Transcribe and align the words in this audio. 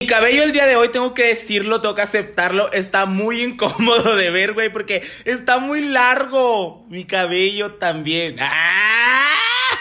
Mi 0.00 0.06
cabello 0.06 0.44
el 0.44 0.52
día 0.52 0.66
de 0.66 0.76
hoy, 0.76 0.90
tengo 0.90 1.12
que 1.12 1.24
decirlo, 1.24 1.80
tengo 1.80 1.96
que 1.96 2.02
aceptarlo, 2.02 2.70
está 2.70 3.04
muy 3.04 3.42
incómodo 3.42 4.14
de 4.14 4.30
ver, 4.30 4.52
güey, 4.52 4.68
porque 4.68 5.02
está 5.24 5.58
muy 5.58 5.80
largo. 5.80 6.86
Mi 6.88 7.04
cabello 7.04 7.74
también. 7.74 8.36
¡Ah! 8.38 9.34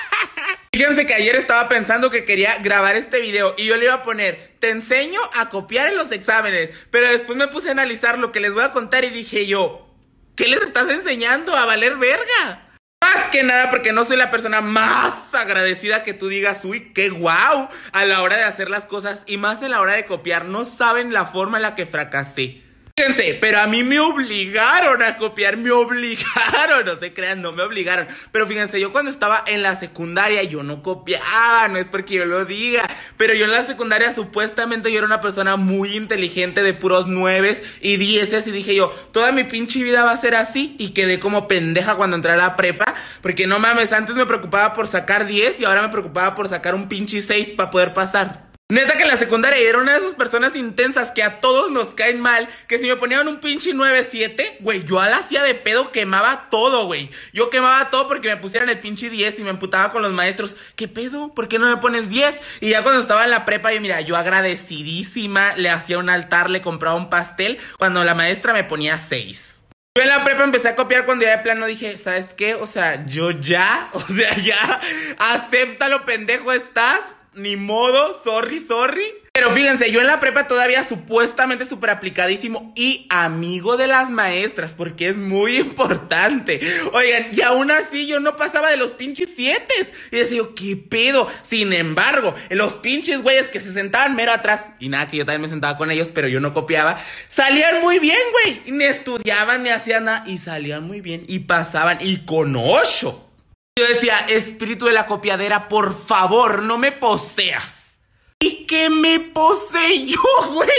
Fíjense 0.73 1.05
que 1.05 1.13
ayer 1.13 1.35
estaba 1.35 1.69
pensando 1.69 2.09
que 2.09 2.25
quería 2.25 2.57
grabar 2.57 2.95
este 2.95 3.19
video 3.19 3.53
y 3.59 3.65
yo 3.65 3.77
le 3.77 3.85
iba 3.85 3.93
a 3.93 4.01
poner, 4.01 4.55
te 4.57 4.71
enseño 4.71 5.19
a 5.35 5.49
copiar 5.49 5.87
en 5.87 5.97
los 5.97 6.11
exámenes, 6.11 6.71
pero 6.89 7.07
después 7.09 7.37
me 7.37 7.47
puse 7.49 7.69
a 7.69 7.73
analizar 7.73 8.17
lo 8.17 8.31
que 8.31 8.39
les 8.39 8.53
voy 8.53 8.63
a 8.63 8.71
contar 8.71 9.05
y 9.05 9.11
dije 9.11 9.45
yo, 9.45 9.87
¿qué 10.35 10.47
les 10.47 10.61
estás 10.63 10.89
enseñando 10.89 11.55
a 11.55 11.67
valer 11.67 11.95
verga? 11.97 12.66
Más 13.01 13.29
que 13.29 13.43
nada 13.43 13.69
porque 13.69 13.93
no 13.93 14.03
soy 14.03 14.17
la 14.17 14.31
persona 14.31 14.61
más 14.61 15.33
agradecida 15.35 16.03
que 16.03 16.13
tú 16.13 16.27
digas, 16.27 16.65
uy, 16.65 16.91
qué 16.93 17.09
guau, 17.09 17.69
a 17.91 18.05
la 18.05 18.21
hora 18.21 18.37
de 18.37 18.43
hacer 18.43 18.69
las 18.69 18.85
cosas 18.85 19.21
y 19.27 19.37
más 19.37 19.61
en 19.61 19.71
la 19.71 19.81
hora 19.81 19.93
de 19.93 20.05
copiar. 20.05 20.45
No 20.45 20.65
saben 20.65 21.13
la 21.13 21.25
forma 21.25 21.57
en 21.57 21.63
la 21.63 21.75
que 21.75 21.85
fracasé. 21.85 22.66
Fíjense, 22.99 23.37
pero 23.39 23.59
a 23.59 23.67
mí 23.67 23.83
me 23.83 23.99
obligaron 23.99 25.03
a 25.03 25.17
copiar, 25.17 25.55
me 25.55 25.69
obligaron, 25.69 26.83
no 26.83 26.95
se 26.95 27.13
crean, 27.13 27.43
no 27.43 27.51
me 27.51 27.61
obligaron. 27.61 28.07
Pero 28.31 28.47
fíjense, 28.47 28.79
yo 28.79 28.91
cuando 28.91 29.11
estaba 29.11 29.43
en 29.45 29.61
la 29.61 29.75
secundaria 29.75 30.41
yo 30.41 30.63
no 30.63 30.81
copiaba, 30.81 31.67
no 31.67 31.77
es 31.77 31.85
porque 31.85 32.15
yo 32.15 32.25
lo 32.25 32.43
diga, 32.45 32.89
pero 33.15 33.35
yo 33.35 33.45
en 33.45 33.51
la 33.51 33.67
secundaria 33.67 34.15
supuestamente 34.15 34.91
yo 34.91 34.97
era 34.97 35.05
una 35.05 35.21
persona 35.21 35.57
muy 35.57 35.95
inteligente 35.95 36.63
de 36.63 36.73
puros 36.73 37.05
nueves 37.05 37.77
y 37.81 37.97
dieces 37.97 38.47
y 38.47 38.51
dije 38.51 38.73
yo, 38.73 38.89
toda 39.11 39.31
mi 39.31 39.43
pinche 39.43 39.83
vida 39.83 40.03
va 40.03 40.09
a 40.09 40.17
ser 40.17 40.33
así 40.33 40.75
y 40.79 40.89
quedé 40.89 41.19
como 41.19 41.47
pendeja 41.47 41.97
cuando 41.97 42.15
entré 42.15 42.31
a 42.31 42.37
la 42.37 42.55
prepa, 42.55 42.95
porque 43.21 43.45
no 43.45 43.59
mames, 43.59 43.93
antes 43.93 44.15
me 44.15 44.25
preocupaba 44.25 44.73
por 44.73 44.87
sacar 44.87 45.27
10 45.27 45.59
y 45.59 45.65
ahora 45.65 45.83
me 45.83 45.89
preocupaba 45.89 46.33
por 46.33 46.47
sacar 46.47 46.73
un 46.73 46.89
pinche 46.89 47.21
6 47.21 47.53
para 47.53 47.69
poder 47.69 47.93
pasar. 47.93 48.46
Neta 48.69 48.97
que 48.97 49.03
en 49.03 49.07
la 49.07 49.15
secundaria 49.15 49.65
era 49.65 49.77
una 49.77 49.93
de 49.93 49.99
esas 49.99 50.15
personas 50.15 50.53
intensas 50.57 51.11
que 51.11 51.23
a 51.23 51.39
todos 51.39 51.71
nos 51.71 51.95
caen 51.95 52.19
mal, 52.19 52.49
que 52.67 52.77
si 52.77 52.85
me 52.85 52.97
ponían 52.97 53.25
un 53.29 53.39
pinche 53.39 53.73
9-7, 53.73 54.57
güey, 54.59 54.83
yo 54.83 54.99
a 54.99 55.07
la 55.07 55.19
hacía 55.19 55.41
de 55.41 55.55
pedo 55.55 55.93
quemaba 55.93 56.49
todo, 56.49 56.85
güey. 56.85 57.09
Yo 57.31 57.49
quemaba 57.49 57.89
todo 57.91 58.09
porque 58.09 58.27
me 58.27 58.35
pusieran 58.35 58.67
el 58.67 58.81
pinche 58.81 59.09
10 59.09 59.39
y 59.39 59.43
me 59.43 59.51
emputaba 59.51 59.93
con 59.93 60.01
los 60.01 60.11
maestros. 60.11 60.57
¿Qué 60.75 60.89
pedo? 60.89 61.33
¿Por 61.33 61.47
qué 61.47 61.59
no 61.59 61.73
me 61.73 61.77
pones 61.77 62.09
10? 62.09 62.41
Y 62.59 62.71
ya 62.71 62.83
cuando 62.83 62.99
estaba 62.99 63.23
en 63.23 63.29
la 63.29 63.45
prepa, 63.45 63.73
y 63.73 63.79
mira, 63.79 64.01
yo 64.01 64.17
agradecidísima, 64.17 65.55
le 65.55 65.69
hacía 65.69 65.97
un 65.97 66.09
altar, 66.09 66.49
le 66.49 66.61
compraba 66.61 66.97
un 66.97 67.09
pastel, 67.09 67.59
cuando 67.77 68.03
la 68.03 68.15
maestra 68.15 68.51
me 68.51 68.65
ponía 68.65 68.97
6. 68.97 69.61
Yo 69.95 70.03
en 70.03 70.09
la 70.09 70.25
prepa 70.25 70.43
empecé 70.43 70.67
a 70.67 70.75
copiar 70.75 71.05
cuando 71.05 71.23
ya 71.23 71.37
de 71.37 71.41
plano 71.41 71.67
dije, 71.67 71.97
¿sabes 71.97 72.33
qué? 72.33 72.55
O 72.55 72.67
sea, 72.67 73.05
yo 73.05 73.31
ya, 73.31 73.89
o 73.93 74.01
sea, 74.01 74.35
ya, 74.35 74.81
acéptalo, 75.19 76.03
pendejo 76.03 76.51
estás 76.51 76.99
ni 77.37 77.55
modo, 77.55 78.19
sorry, 78.23 78.59
sorry. 78.59 79.05
Pero 79.31 79.51
fíjense, 79.51 79.91
yo 79.91 80.01
en 80.01 80.07
la 80.07 80.19
prepa 80.19 80.47
todavía 80.47 80.83
supuestamente 80.83 81.63
súper 81.63 81.91
aplicadísimo 81.91 82.73
y 82.75 83.05
amigo 83.11 83.77
de 83.77 83.85
las 83.85 84.09
maestras, 84.09 84.73
porque 84.73 85.09
es 85.09 85.17
muy 85.17 85.57
importante. 85.57 86.59
Oigan, 86.91 87.27
y 87.31 87.41
aún 87.41 87.69
así 87.69 88.07
yo 88.07 88.19
no 88.19 88.35
pasaba 88.35 88.71
de 88.71 88.77
los 88.77 88.93
pinches 88.93 89.29
siete. 89.35 89.75
Y 90.11 90.15
decía, 90.15 90.41
¿qué 90.55 90.75
pedo? 90.75 91.27
Sin 91.43 91.71
embargo, 91.73 92.33
los 92.49 92.73
pinches 92.75 93.21
güeyes 93.21 93.47
que 93.47 93.59
se 93.59 93.73
sentaban 93.73 94.15
mero 94.15 94.31
atrás, 94.31 94.63
y 94.79 94.89
nada, 94.89 95.07
que 95.07 95.17
yo 95.17 95.25
también 95.25 95.43
me 95.43 95.49
sentaba 95.49 95.77
con 95.77 95.91
ellos, 95.91 96.09
pero 96.11 96.27
yo 96.27 96.39
no 96.39 96.51
copiaba, 96.51 96.99
salían 97.27 97.79
muy 97.81 97.99
bien, 97.99 98.17
güey. 98.31 98.61
Ni 98.75 98.85
estudiaban 98.85 99.61
ni 99.61 99.69
hacían 99.69 100.05
nada, 100.05 100.23
y 100.25 100.39
salían 100.39 100.83
muy 100.83 101.01
bien, 101.01 101.25
y 101.27 101.39
pasaban, 101.39 101.99
y 102.01 102.25
con 102.25 102.55
ocho. 102.55 103.26
Yo 103.77 103.87
decía, 103.87 104.21
espíritu 104.21 104.87
de 104.87 104.93
la 104.93 105.05
copiadera, 105.05 105.67
por 105.67 105.95
favor, 105.95 106.63
no 106.63 106.79
me 106.79 106.91
poseas. 106.91 107.99
¿Y 108.39 108.65
qué 108.65 108.89
me 108.89 109.19
poseyó, 109.19 110.19
güey? 110.51 110.69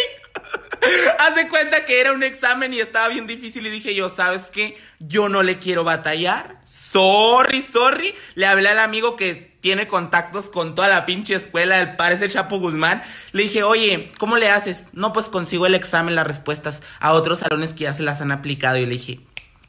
Haz 1.20 1.36
de 1.36 1.46
cuenta 1.46 1.84
que 1.84 2.00
era 2.00 2.12
un 2.12 2.24
examen 2.24 2.74
y 2.74 2.80
estaba 2.80 3.06
bien 3.06 3.28
difícil 3.28 3.64
y 3.64 3.70
dije 3.70 3.94
yo, 3.94 4.08
¿sabes 4.08 4.50
qué? 4.50 4.76
Yo 4.98 5.28
no 5.28 5.44
le 5.44 5.60
quiero 5.60 5.84
batallar. 5.84 6.60
Sorry, 6.64 7.62
sorry. 7.62 8.16
Le 8.34 8.46
hablé 8.46 8.70
al 8.70 8.80
amigo 8.80 9.14
que 9.14 9.56
tiene 9.60 9.86
contactos 9.86 10.50
con 10.50 10.74
toda 10.74 10.88
la 10.88 11.06
pinche 11.06 11.36
escuela, 11.36 11.80
el 11.80 11.94
parece 11.94 12.28
Chapo 12.28 12.58
Guzmán. 12.58 13.02
Le 13.30 13.44
dije, 13.44 13.62
oye, 13.62 14.10
¿cómo 14.18 14.38
le 14.38 14.50
haces? 14.50 14.88
No, 14.92 15.12
pues 15.12 15.28
consigo 15.28 15.66
el 15.66 15.76
examen, 15.76 16.16
las 16.16 16.26
respuestas 16.26 16.82
a 16.98 17.12
otros 17.12 17.38
salones 17.38 17.74
que 17.74 17.84
ya 17.84 17.92
se 17.92 18.02
las 18.02 18.20
han 18.20 18.32
aplicado. 18.32 18.76
Y 18.76 18.86
le 18.86 18.94
dije, 18.94 19.20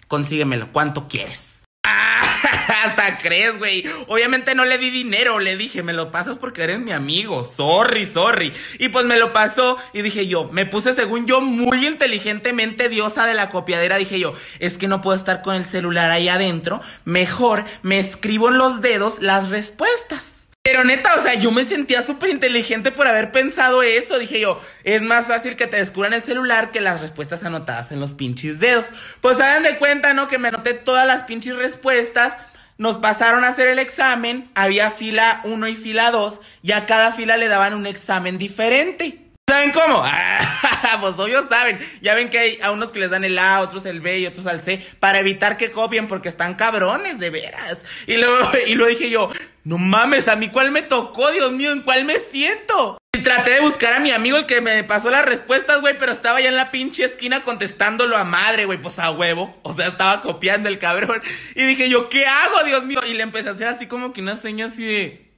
consíguemelo, 0.08 0.72
¿cuánto 0.72 1.08
quieres? 1.08 1.62
hasta 2.84 3.18
crees, 3.18 3.58
güey. 3.58 3.84
Obviamente 4.08 4.56
no 4.56 4.66
le 4.66 4.78
di 4.78 4.90
dinero, 4.90 5.40
le 5.40 5.58
dije, 5.58 5.84
me 5.84 5.94
lo 5.94 6.12
pasas 6.12 6.38
porque 6.38 6.64
eres 6.64 6.80
mi 6.80 6.92
amigo. 6.92 7.46
Sorry, 7.46 8.06
sorry. 8.06 8.54
Y 8.78 8.90
pues 8.90 9.06
me 9.06 9.18
lo 9.18 9.34
pasó 9.34 9.78
y 9.94 10.02
dije 10.02 10.28
yo, 10.28 10.50
me 10.52 10.66
puse 10.66 10.94
según 10.94 11.26
yo 11.26 11.42
muy 11.42 11.88
inteligentemente 11.88 12.90
diosa 12.90 13.26
de 13.26 13.34
la 13.34 13.50
copiadera. 13.50 13.98
Dije 13.98 14.20
yo, 14.20 14.34
es 14.60 14.78
que 14.78 14.88
no 14.88 15.02
puedo 15.02 15.16
estar 15.16 15.42
con 15.42 15.56
el 15.56 15.66
celular 15.66 16.12
ahí 16.12 16.30
adentro. 16.30 16.82
Mejor 17.06 17.66
me 17.82 18.00
escribo 18.00 18.50
en 18.50 18.58
los 18.58 18.82
dedos 18.82 19.20
las 19.20 19.50
respuestas. 19.50 20.50
Pero 20.62 20.84
neta, 20.84 21.16
o 21.16 21.24
sea, 21.24 21.34
yo 21.36 21.52
me 21.52 21.64
sentía 21.64 22.04
súper 22.04 22.30
inteligente 22.30 22.92
por 22.92 23.08
haber 23.08 23.32
pensado 23.32 23.82
eso. 23.82 24.20
Dije 24.20 24.40
yo, 24.40 24.62
es 24.84 25.02
más 25.02 25.26
fácil 25.26 25.56
que 25.56 25.68
te 25.68 25.78
descubran 25.78 26.14
el 26.14 26.22
celular 26.22 26.70
que 26.70 26.82
las 26.82 27.02
respuestas 27.02 27.44
anotadas 27.44 27.92
en 27.92 28.00
los 28.00 28.14
pinches 28.14 28.60
dedos. 28.60 28.92
Pues 29.22 29.40
hagan 29.40 29.64
de 29.64 29.78
cuenta, 29.80 30.14
¿no? 30.14 30.28
Que 30.28 30.38
me 30.38 30.50
anoté 30.50 30.74
todas 30.76 31.08
las 31.08 31.24
pinches 31.24 31.56
respuestas. 31.56 32.34
Nos 32.80 32.98
pasaron 32.98 33.44
a 33.44 33.50
hacer 33.50 33.68
el 33.68 33.78
examen. 33.78 34.50
Había 34.56 34.90
fila 34.90 35.42
1 35.44 35.68
y 35.68 35.76
fila 35.76 36.12
2. 36.12 36.40
Y 36.62 36.72
a 36.72 36.86
cada 36.86 37.12
fila 37.12 37.36
le 37.36 37.50
daban 37.50 37.74
un 37.74 37.86
examen 37.86 38.38
diferente. 38.38 39.26
¿Saben 39.50 39.72
cómo? 39.72 40.02
pues 41.02 41.16
obvio 41.20 41.46
saben. 41.50 41.78
Ya 42.02 42.16
ven 42.16 42.30
que 42.30 42.40
hay 42.40 42.60
a 42.62 42.72
unos 42.72 42.94
que 42.94 43.00
les 43.00 43.10
dan 43.10 43.26
el 43.26 43.38
A, 43.38 43.60
otros 43.60 43.86
el 43.86 44.00
B 44.00 44.20
y 44.20 44.28
otros 44.28 44.48
al 44.48 44.62
C 44.62 44.82
para 45.02 45.20
evitar 45.20 45.58
que 45.58 45.72
copien 45.72 46.08
porque 46.08 46.30
están 46.30 46.56
cabrones, 46.56 47.20
de 47.20 47.30
veras. 47.32 47.84
Y 48.08 48.16
luego, 48.16 48.50
y 48.68 48.76
lo 48.76 48.86
dije 48.86 49.10
yo, 49.10 49.30
no 49.66 49.78
mames, 49.78 50.30
a 50.30 50.38
mí 50.38 50.48
cuál 50.48 50.72
me 50.72 50.82
tocó, 50.82 51.32
Dios 51.32 51.52
mío, 51.52 51.74
¿en 51.74 51.82
cuál 51.82 52.06
me 52.06 52.18
siento? 52.18 52.99
Y 53.18 53.24
traté 53.24 53.52
de 53.52 53.62
buscar 53.62 53.94
a 53.94 54.00
mi 54.00 54.12
amigo 54.12 54.38
el 54.38 54.46
que 54.46 54.62
me 54.62 54.84
pasó 54.84 55.10
las 55.10 55.26
respuestas, 55.26 55.82
güey, 55.82 55.98
pero 55.98 56.12
estaba 56.12 56.42
ya 56.42 56.50
en 56.50 56.56
la 56.56 56.70
pinche 56.70 57.04
esquina 57.04 57.42
contestándolo 57.42 58.16
a 58.16 58.24
madre, 58.24 58.66
güey, 58.66 58.80
pues 58.80 59.00
a 59.00 59.10
huevo. 59.10 59.60
O 59.64 59.74
sea, 59.74 59.88
estaba 59.88 60.22
copiando 60.22 60.70
el 60.70 60.78
cabrón. 60.78 61.20
Y 61.56 61.66
dije 61.66 61.90
yo, 61.90 62.08
¿qué 62.08 62.28
hago, 62.28 62.64
Dios 62.66 62.86
mío? 62.86 63.00
Y 63.08 63.14
le 63.14 63.24
empecé 63.24 63.50
a 63.50 63.54
hacer 63.54 63.68
así 63.68 63.88
como 63.88 64.14
que 64.14 64.22
una 64.22 64.36
seña 64.36 64.68
así 64.68 64.86
de... 64.86 65.30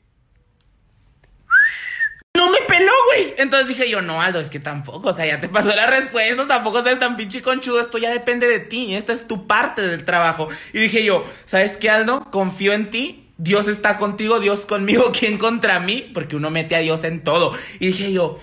No 2.35 2.49
me 2.49 2.59
peló, 2.67 2.91
güey. 3.13 3.35
Entonces 3.37 3.69
dije 3.69 3.89
yo, 3.89 4.01
no, 4.01 4.21
Aldo, 4.21 4.41
es 4.41 4.49
que 4.49 4.59
tampoco, 4.59 5.09
o 5.09 5.13
sea, 5.13 5.25
ya 5.25 5.39
te 5.39 5.47
pasó 5.47 5.73
la 5.73 5.85
respuesta, 5.87 6.47
tampoco 6.47 6.79
estás 6.79 6.99
tan 6.99 7.15
pinche 7.15 7.41
conchudo, 7.41 7.79
esto 7.79 7.97
ya 7.97 8.09
depende 8.09 8.47
de 8.47 8.59
ti, 8.59 8.95
esta 8.95 9.13
es 9.13 9.27
tu 9.27 9.47
parte 9.47 9.81
del 9.81 10.03
trabajo. 10.03 10.49
Y 10.73 10.79
dije 10.79 11.05
yo, 11.05 11.25
¿sabes 11.45 11.77
qué, 11.77 11.89
Aldo? 11.89 12.27
Confío 12.31 12.73
en 12.73 12.89
ti, 12.89 13.20
Dios 13.44 13.68
está 13.68 13.97
contigo, 13.97 14.40
Dios 14.40 14.68
conmigo, 14.68 15.12
¿quién 15.19 15.40
contra 15.40 15.79
mí? 15.79 16.12
Porque 16.13 16.35
uno 16.35 16.52
mete 16.52 16.75
a 16.75 16.79
Dios 16.79 17.03
en 17.03 17.24
todo. 17.24 17.57
Y 17.79 17.88
dije 17.88 18.13
yo, 18.13 18.38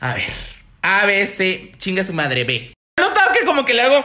a 0.00 0.14
ver, 0.14 0.32
A, 0.82 1.06
B, 1.06 1.24
C, 1.28 1.72
chinga 1.78 2.02
su 2.02 2.12
madre, 2.12 2.42
B. 2.42 2.74
Notado 2.98 3.30
que 3.32 3.44
como 3.46 3.64
que 3.64 3.74
le 3.74 3.82
hago 3.82 4.04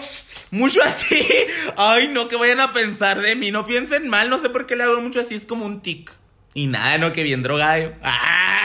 mucho 0.52 0.84
así. 0.84 1.20
Ay, 1.78 2.10
no, 2.10 2.28
que 2.28 2.36
vayan 2.36 2.60
a 2.60 2.74
pensar 2.74 3.22
de 3.22 3.36
mí, 3.36 3.50
no 3.50 3.66
piensen 3.66 4.08
mal, 4.08 4.30
no 4.30 4.38
sé 4.38 4.50
por 4.50 4.68
qué 4.68 4.76
le 4.76 4.84
hago 4.84 5.02
mucho 5.02 5.20
así, 5.20 5.34
es 5.34 5.46
como 5.46 5.66
un 5.66 5.82
tic. 5.82 6.12
Y 6.54 6.68
nada, 6.68 7.00
no, 7.00 7.12
que 7.12 7.24
bien 7.24 7.42
drogado. 7.42 7.94
¡Ah! 8.04 8.65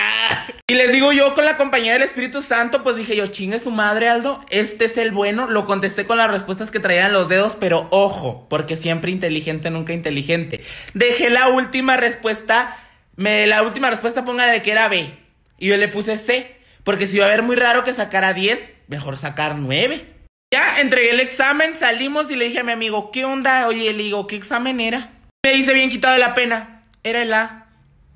Y 0.71 0.75
les 0.75 0.93
digo 0.93 1.11
yo 1.11 1.35
con 1.35 1.45
la 1.45 1.57
compañía 1.57 1.95
del 1.95 2.03
Espíritu 2.03 2.43
Santo, 2.43 2.85
pues 2.85 2.95
dije 2.95 3.17
yo, 3.17 3.27
chingue 3.27 3.59
su 3.59 3.73
madre, 3.73 4.09
Aldo, 4.09 4.39
este 4.51 4.85
es 4.85 4.97
el 4.99 5.11
bueno. 5.11 5.49
Lo 5.51 5.65
contesté 5.65 6.05
con 6.05 6.17
las 6.17 6.31
respuestas 6.31 6.71
que 6.71 6.79
traían 6.79 7.13
los 7.13 7.29
dedos, 7.29 7.57
pero 7.59 7.89
ojo, 7.91 8.47
porque 8.49 8.77
siempre 8.77 9.11
inteligente, 9.11 9.69
nunca 9.71 9.95
inteligente. 9.95 10.61
Dejé 10.95 11.29
la 11.29 11.49
última 11.49 11.97
respuesta, 11.97 12.79
me, 13.17 13.49
la 13.49 13.65
última 13.65 13.91
respuesta 13.91 14.25
ponga 14.25 14.47
de 14.47 14.63
que 14.63 14.71
era 14.71 14.87
B. 14.87 15.13
Y 15.59 15.67
yo 15.67 15.77
le 15.77 15.89
puse 15.89 16.17
C, 16.17 16.57
porque 16.85 17.09
si 17.09 17.17
iba 17.17 17.27
a 17.27 17.31
ver 17.31 17.43
muy 17.43 17.57
raro 17.57 17.83
que 17.83 17.93
sacara 17.93 18.33
10, 18.33 18.61
mejor 18.87 19.19
sacar 19.19 19.57
9. 19.57 20.07
Ya 20.55 20.81
entregué 20.81 21.11
el 21.11 21.19
examen, 21.19 21.75
salimos 21.75 22.31
y 22.31 22.37
le 22.37 22.45
dije 22.45 22.61
a 22.61 22.63
mi 22.63 22.71
amigo, 22.71 23.11
¿qué 23.11 23.25
onda? 23.25 23.67
Oye, 23.67 23.93
le 23.93 24.05
digo, 24.05 24.29
¿qué 24.29 24.37
examen 24.37 24.79
era? 24.79 25.11
Me 25.45 25.53
dice 25.53 25.75
bien 25.75 25.91
quitado 25.91 26.15
de 26.15 26.21
la 26.21 26.35
pena. 26.37 26.83
Era 27.03 27.23
el 27.23 27.35
A. 27.35 27.60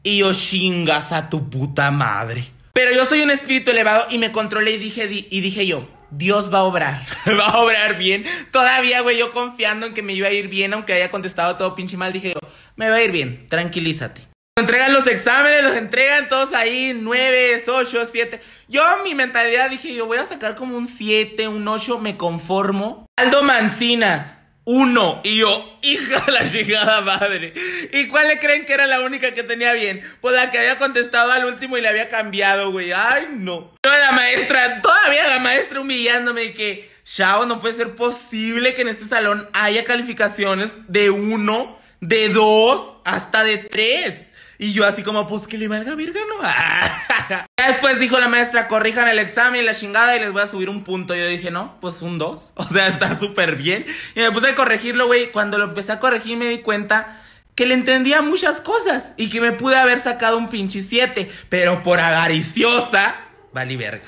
Y 0.05 0.19
yo 0.19 0.33
chingas 0.33 1.13
a 1.13 1.31
tu 1.31 1.51
puta 1.51 1.91
madre. 1.91 2.45
Pero 2.75 2.93
yo 2.95 3.07
soy 3.07 3.23
un 3.23 3.31
espíritu 3.31 3.71
elevado 3.71 4.07
y 4.11 4.19
me 4.19 4.33
controlé 4.33 4.73
y 4.73 4.77
dije, 4.79 5.09
y 5.11 5.41
dije 5.41 5.67
yo, 5.67 5.89
Dios 6.11 6.53
va 6.53 6.59
a 6.59 6.65
obrar, 6.65 7.01
va 7.27 7.47
a 7.47 7.59
obrar 7.59 7.97
bien. 7.97 8.25
Todavía, 8.51 9.01
güey, 9.01 9.19
yo 9.19 9.33
confiando 9.33 9.87
en 9.87 9.95
que 9.95 10.03
me 10.03 10.13
iba 10.13 10.29
a 10.29 10.31
ir 10.33 10.49
bien, 10.49 10.75
aunque 10.75 10.93
haya 10.93 11.11
contestado 11.11 11.57
todo 11.57 11.75
pinche 11.75 11.97
mal, 11.97 12.13
dije 12.13 12.35
yo, 12.35 12.49
me 12.77 12.91
va 12.91 12.97
a 12.97 13.03
ir 13.03 13.13
bien, 13.13 13.49
tranquilízate. 13.49 14.21
Entregan 14.57 14.93
los 14.93 15.07
exámenes, 15.07 15.65
los 15.65 15.75
entregan 15.75 16.29
todos 16.29 16.53
ahí, 16.53 16.93
9, 16.95 17.65
8, 17.67 18.07
7. 18.13 18.41
Yo, 18.69 18.83
mi 19.03 19.15
mentalidad, 19.15 19.71
dije 19.71 19.93
yo, 19.95 20.07
voy 20.07 20.19
a 20.19 20.27
sacar 20.27 20.55
como 20.55 20.77
un 20.77 20.87
7, 20.87 21.49
un 21.49 21.67
8, 21.67 21.99
me 21.99 22.17
conformo. 22.17 23.07
Aldo 23.17 23.43
Mancinas, 23.43 24.39
uno. 24.65 25.21
Y 25.25 25.39
yo, 25.39 25.79
hija 25.83 26.21
de 26.27 26.33
la 26.33 26.51
chingada 26.51 27.01
madre. 27.03 27.53
¿Y 27.93 28.09
cuál 28.09 28.29
le 28.29 28.39
creen 28.39 28.65
que 28.65 28.73
era 28.73 28.87
la 28.87 29.01
única 29.01 29.33
que 29.33 29.43
tenía 29.43 29.73
bien? 29.73 30.01
Pues 30.21 30.35
la 30.35 30.51
que 30.51 30.59
había 30.59 30.79
contestado 30.79 31.33
al 31.33 31.45
último 31.45 31.77
y 31.77 31.81
le 31.81 31.89
había 31.89 32.09
cambiado, 32.09 32.73
güey. 32.73 32.93
Ay, 32.93 33.29
no. 33.33 33.73
Toda 33.81 33.99
la 33.99 34.13
maestra, 34.13 34.81
todavía 34.81 35.27
la 35.29 35.41
maestra 35.41 35.81
humillándome 35.81 36.53
que, 36.53 36.91
Shao, 37.05 37.47
no 37.47 37.61
puede 37.61 37.77
ser 37.77 37.95
posible 37.95 38.75
que 38.75 38.83
en 38.83 38.89
este 38.89 39.05
salón 39.05 39.49
haya 39.53 39.85
calificaciones 39.85 40.73
de 40.89 41.11
uno, 41.11 41.79
de 42.01 42.31
dos, 42.31 42.99
hasta 43.05 43.45
de 43.45 43.59
tres. 43.59 44.29
Y 44.59 44.73
yo 44.73 44.87
así 44.87 45.03
como, 45.03 45.27
pues 45.27 45.47
que 45.47 45.59
le 45.59 45.69
valga 45.69 45.95
virga, 45.95 46.21
¿no? 46.29 47.45
Después 47.69 47.99
dijo 47.99 48.19
la 48.19 48.29
maestra, 48.29 48.69
corrijan 48.69 49.09
el 49.09 49.19
examen, 49.19 49.67
la 49.67 49.75
chingada, 49.75 50.17
y 50.17 50.21
les 50.21 50.33
voy 50.33 50.43
a 50.43 50.47
subir 50.47 50.69
un 50.69 50.85
punto. 50.85 51.15
Yo 51.15 51.27
dije, 51.27 51.51
no, 51.51 51.79
pues 51.81 52.03
un 52.03 52.19
2. 52.19 52.53
O 52.57 52.69
sea, 52.69 52.89
está 52.89 53.19
súper 53.19 53.57
bien. 53.57 53.85
Y 54.15 54.21
me 54.21 54.31
puse 54.33 54.51
a 54.51 54.55
corregirlo, 54.55 55.07
güey. 55.07 55.31
Cuando 55.33 55.59
lo 55.59 55.65
empecé 55.65 55.93
a 55.93 55.99
corregir 55.99 56.37
me 56.37 56.47
di 56.47 56.59
cuenta 56.59 57.21
que 57.55 57.67
le 57.67 57.75
entendía 57.75 58.23
muchas 58.23 58.61
cosas. 58.61 59.13
Y 59.17 59.29
que 59.31 59.41
me 59.41 59.53
pude 59.53 59.77
haber 59.77 59.99
sacado 59.99 60.39
un 60.39 60.49
pinche 60.49 60.83
7. 60.83 61.31
Pero 61.49 61.83
por 61.83 62.01
avariciosa, 62.01 63.17
valí 63.53 63.77
verga. 63.77 64.07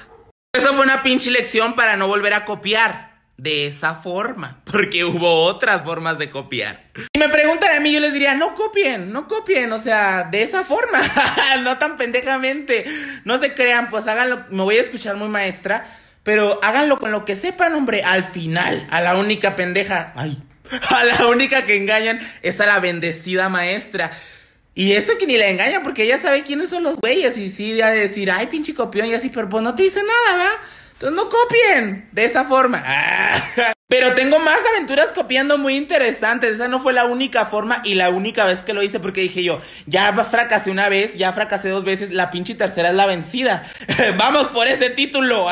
Eso 0.52 0.72
fue 0.72 0.84
una 0.84 1.02
pinche 1.02 1.30
lección 1.30 1.74
para 1.74 1.96
no 1.96 2.08
volver 2.08 2.32
a 2.32 2.44
copiar 2.44 3.15
de 3.38 3.66
esa 3.66 3.94
forma, 3.94 4.60
porque 4.64 5.04
hubo 5.04 5.44
otras 5.44 5.82
formas 5.82 6.18
de 6.18 6.30
copiar. 6.30 6.84
Si 6.94 7.18
me 7.18 7.28
preguntan 7.28 7.76
a 7.76 7.80
mí, 7.80 7.92
yo 7.92 8.00
les 8.00 8.12
diría, 8.12 8.34
no 8.34 8.54
copien, 8.54 9.12
no 9.12 9.28
copien, 9.28 9.72
o 9.72 9.80
sea, 9.80 10.24
de 10.24 10.42
esa 10.42 10.64
forma, 10.64 11.00
no 11.62 11.78
tan 11.78 11.96
pendejamente, 11.96 12.84
no 13.24 13.38
se 13.38 13.54
crean, 13.54 13.88
pues 13.88 14.06
háganlo, 14.06 14.44
me 14.50 14.62
voy 14.62 14.78
a 14.78 14.80
escuchar 14.80 15.16
muy 15.16 15.28
maestra, 15.28 15.86
pero 16.22 16.58
háganlo 16.62 16.98
con 16.98 17.12
lo 17.12 17.24
que 17.24 17.36
sepan, 17.36 17.74
hombre, 17.74 18.02
al 18.02 18.24
final, 18.24 18.86
a 18.90 19.00
la 19.00 19.16
única 19.16 19.54
pendeja, 19.54 20.12
ay, 20.16 20.42
a 20.90 21.04
la 21.04 21.26
única 21.28 21.64
que 21.64 21.76
engañan 21.76 22.20
es 22.42 22.60
a 22.60 22.66
la 22.66 22.80
bendecida 22.80 23.48
maestra. 23.48 24.10
Y 24.74 24.92
eso 24.92 25.16
que 25.18 25.26
ni 25.26 25.38
la 25.38 25.48
engaña, 25.48 25.82
porque 25.82 26.02
ella 26.02 26.20
sabe 26.20 26.42
quiénes 26.42 26.68
son 26.68 26.82
los 26.82 26.98
güeyes, 26.98 27.38
y 27.38 27.48
sí, 27.48 27.72
de 27.72 27.84
decir, 27.92 28.30
ay, 28.30 28.48
pinche 28.48 28.74
copión, 28.74 29.06
y 29.06 29.14
así, 29.14 29.30
pero 29.30 29.48
pues 29.48 29.62
no 29.62 29.74
te 29.74 29.84
dice 29.84 30.00
nada, 30.02 30.36
¿verdad? 30.36 30.56
Entonces 30.96 31.14
no 31.14 31.28
copien 31.28 32.08
de 32.12 32.24
esa 32.24 32.44
forma. 32.44 32.82
Pero 33.88 34.14
tengo 34.14 34.38
más 34.40 34.58
aventuras 34.74 35.10
copiando 35.14 35.58
muy 35.58 35.76
interesantes. 35.76 36.54
Esa 36.54 36.68
no 36.68 36.80
fue 36.80 36.94
la 36.94 37.04
única 37.04 37.44
forma 37.44 37.82
y 37.84 37.94
la 37.94 38.08
única 38.08 38.44
vez 38.44 38.60
que 38.60 38.72
lo 38.72 38.82
hice 38.82 38.98
porque 38.98 39.20
dije 39.20 39.44
yo, 39.44 39.60
ya 39.84 40.12
fracasé 40.24 40.70
una 40.70 40.88
vez, 40.88 41.14
ya 41.14 41.32
fracasé 41.32 41.68
dos 41.68 41.84
veces, 41.84 42.10
la 42.10 42.30
pinche 42.30 42.54
tercera 42.54 42.88
es 42.88 42.94
la 42.96 43.06
vencida. 43.06 43.64
Vamos 44.16 44.48
por 44.48 44.66
ese 44.66 44.88
título. 44.88 45.46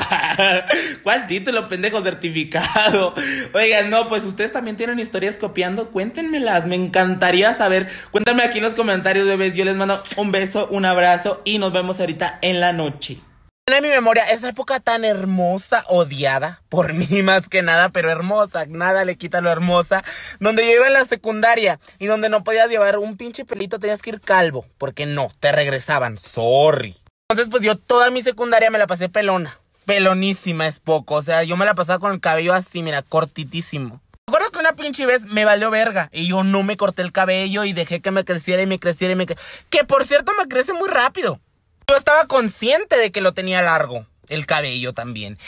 ¿Cuál 1.04 1.26
título, 1.26 1.68
pendejo 1.68 2.00
certificado? 2.00 3.14
Oigan, 3.52 3.90
no, 3.90 4.08
pues 4.08 4.24
ustedes 4.24 4.50
también 4.50 4.76
tienen 4.76 4.98
historias 4.98 5.36
copiando, 5.36 5.90
cuéntenmelas, 5.90 6.66
me 6.66 6.74
encantaría 6.74 7.54
saber. 7.54 7.88
Cuéntame 8.10 8.42
aquí 8.42 8.58
en 8.58 8.64
los 8.64 8.74
comentarios, 8.74 9.28
bebés. 9.28 9.54
Yo 9.54 9.66
les 9.66 9.76
mando 9.76 10.02
un 10.16 10.32
beso, 10.32 10.68
un 10.72 10.86
abrazo 10.86 11.42
y 11.44 11.58
nos 11.58 11.72
vemos 11.72 12.00
ahorita 12.00 12.38
en 12.40 12.60
la 12.60 12.72
noche. 12.72 13.18
En 13.66 13.82
mi 13.82 13.88
memoria 13.88 14.24
esa 14.24 14.50
época 14.50 14.78
tan 14.78 15.06
hermosa, 15.06 15.86
odiada 15.88 16.60
por 16.68 16.92
mí 16.92 17.06
más 17.22 17.48
que 17.48 17.62
nada, 17.62 17.88
pero 17.88 18.10
hermosa, 18.10 18.66
nada 18.66 19.06
le 19.06 19.16
quita 19.16 19.40
lo 19.40 19.50
hermosa, 19.50 20.04
donde 20.38 20.66
yo 20.66 20.72
iba 20.72 20.86
en 20.86 20.92
la 20.92 21.06
secundaria 21.06 21.80
y 21.98 22.04
donde 22.04 22.28
no 22.28 22.44
podías 22.44 22.68
llevar 22.68 22.98
un 22.98 23.16
pinche 23.16 23.46
pelito, 23.46 23.78
tenías 23.78 24.02
que 24.02 24.10
ir 24.10 24.20
calvo, 24.20 24.66
porque 24.76 25.06
no, 25.06 25.30
te 25.40 25.50
regresaban, 25.50 26.18
sorry. 26.18 26.94
Entonces 27.30 27.48
pues 27.50 27.62
yo 27.62 27.78
toda 27.78 28.10
mi 28.10 28.22
secundaria 28.22 28.70
me 28.70 28.76
la 28.76 28.86
pasé 28.86 29.08
pelona, 29.08 29.58
pelonísima 29.86 30.66
es 30.66 30.78
poco, 30.80 31.14
o 31.14 31.22
sea, 31.22 31.42
yo 31.42 31.56
me 31.56 31.64
la 31.64 31.74
pasaba 31.74 31.98
con 31.98 32.12
el 32.12 32.20
cabello 32.20 32.52
así, 32.52 32.82
mira, 32.82 33.00
cortitísimo. 33.00 34.02
Me 34.26 34.32
acuerdo 34.32 34.50
que 34.50 34.58
una 34.58 34.76
pinche 34.76 35.06
vez 35.06 35.24
me 35.24 35.46
valió 35.46 35.70
verga 35.70 36.10
y 36.12 36.26
yo 36.26 36.44
no 36.44 36.64
me 36.64 36.76
corté 36.76 37.00
el 37.00 37.12
cabello 37.12 37.64
y 37.64 37.72
dejé 37.72 38.00
que 38.02 38.10
me 38.10 38.26
creciera 38.26 38.60
y 38.60 38.66
me 38.66 38.78
creciera 38.78 39.12
y 39.12 39.16
me... 39.16 39.24
Que 39.24 39.84
por 39.86 40.04
cierto 40.04 40.32
me 40.38 40.48
crece 40.48 40.74
muy 40.74 40.90
rápido. 40.90 41.40
Yo 41.88 41.96
estaba 41.96 42.26
consciente 42.26 42.96
de 42.96 43.12
que 43.12 43.20
lo 43.20 43.34
tenía 43.34 43.62
largo. 43.62 44.06
El 44.28 44.46
cabello 44.46 44.94
también. 44.94 45.38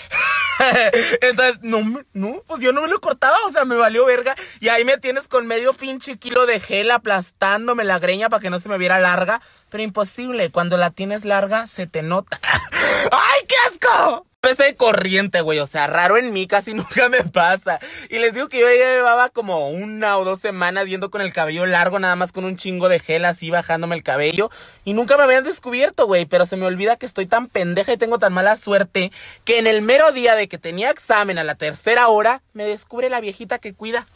Entonces, 1.22 1.58
no, 1.62 1.82
no, 2.12 2.42
pues 2.46 2.62
yo 2.62 2.72
no 2.72 2.82
me 2.82 2.88
lo 2.88 3.00
cortaba, 3.00 3.36
o 3.46 3.52
sea, 3.52 3.64
me 3.64 3.76
valió 3.76 4.04
verga. 4.04 4.36
Y 4.60 4.68
ahí 4.68 4.84
me 4.84 4.98
tienes 4.98 5.28
con 5.28 5.46
medio 5.46 5.72
pinche 5.72 6.18
kilo 6.18 6.46
de 6.46 6.60
gel 6.60 6.90
aplastándome 6.90 7.84
la 7.84 7.98
greña 7.98 8.28
para 8.28 8.40
que 8.40 8.50
no 8.50 8.60
se 8.60 8.68
me 8.68 8.78
viera 8.78 9.00
larga. 9.00 9.40
Pero 9.70 9.82
imposible, 9.82 10.50
cuando 10.50 10.76
la 10.76 10.90
tienes 10.90 11.24
larga 11.24 11.66
se 11.66 11.86
te 11.86 12.02
nota. 12.02 12.38
¡Ay, 13.10 13.46
qué 13.48 13.54
asco! 13.68 14.26
Empecé 14.46 14.62
de 14.62 14.76
corriente, 14.76 15.40
güey. 15.40 15.58
O 15.58 15.66
sea, 15.66 15.88
raro 15.88 16.16
en 16.16 16.32
mí, 16.32 16.46
casi 16.46 16.72
nunca 16.74 17.08
me 17.08 17.24
pasa. 17.24 17.80
Y 18.08 18.20
les 18.20 18.32
digo 18.32 18.48
que 18.48 18.60
yo 18.60 18.68
ya 18.68 18.94
llevaba 18.94 19.28
como 19.28 19.70
una 19.70 20.18
o 20.18 20.24
dos 20.24 20.38
semanas 20.38 20.86
yendo 20.86 21.10
con 21.10 21.20
el 21.20 21.32
cabello 21.32 21.66
largo, 21.66 21.98
nada 21.98 22.14
más 22.14 22.30
con 22.30 22.44
un 22.44 22.56
chingo 22.56 22.88
de 22.88 23.00
gel 23.00 23.24
así 23.24 23.50
bajándome 23.50 23.96
el 23.96 24.04
cabello. 24.04 24.50
Y 24.84 24.92
nunca 24.92 25.16
me 25.16 25.24
habían 25.24 25.42
descubierto, 25.42 26.06
güey. 26.06 26.26
Pero 26.26 26.46
se 26.46 26.56
me 26.56 26.64
olvida 26.64 26.94
que 26.94 27.06
estoy 27.06 27.26
tan 27.26 27.48
pendeja 27.48 27.92
y 27.92 27.96
tengo 27.96 28.20
tan 28.20 28.32
mala 28.32 28.56
suerte 28.56 29.10
que 29.44 29.58
en 29.58 29.66
el 29.66 29.82
mero 29.82 30.12
día 30.12 30.36
de 30.36 30.46
que 30.46 30.58
tenía 30.58 30.90
examen 30.90 31.38
a 31.38 31.44
la 31.44 31.56
tercera 31.56 32.06
hora, 32.06 32.40
me 32.52 32.66
descubre 32.66 33.10
la 33.10 33.20
viejita 33.20 33.58
que 33.58 33.74
cuida. 33.74 34.06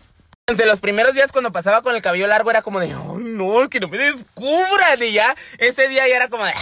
Desde 0.46 0.64
los 0.64 0.78
primeros 0.78 1.12
días 1.14 1.32
cuando 1.32 1.50
pasaba 1.50 1.82
con 1.82 1.96
el 1.96 2.02
cabello 2.02 2.28
largo 2.28 2.50
era 2.50 2.62
como 2.62 2.78
de, 2.78 2.86
ay 2.86 3.24
no, 3.24 3.68
que 3.68 3.80
no 3.80 3.88
me 3.88 3.98
descubran. 3.98 5.02
Y 5.02 5.12
ya, 5.12 5.34
ese 5.58 5.88
día 5.88 6.06
ya 6.06 6.14
era 6.14 6.28
como 6.28 6.44
de... 6.44 6.52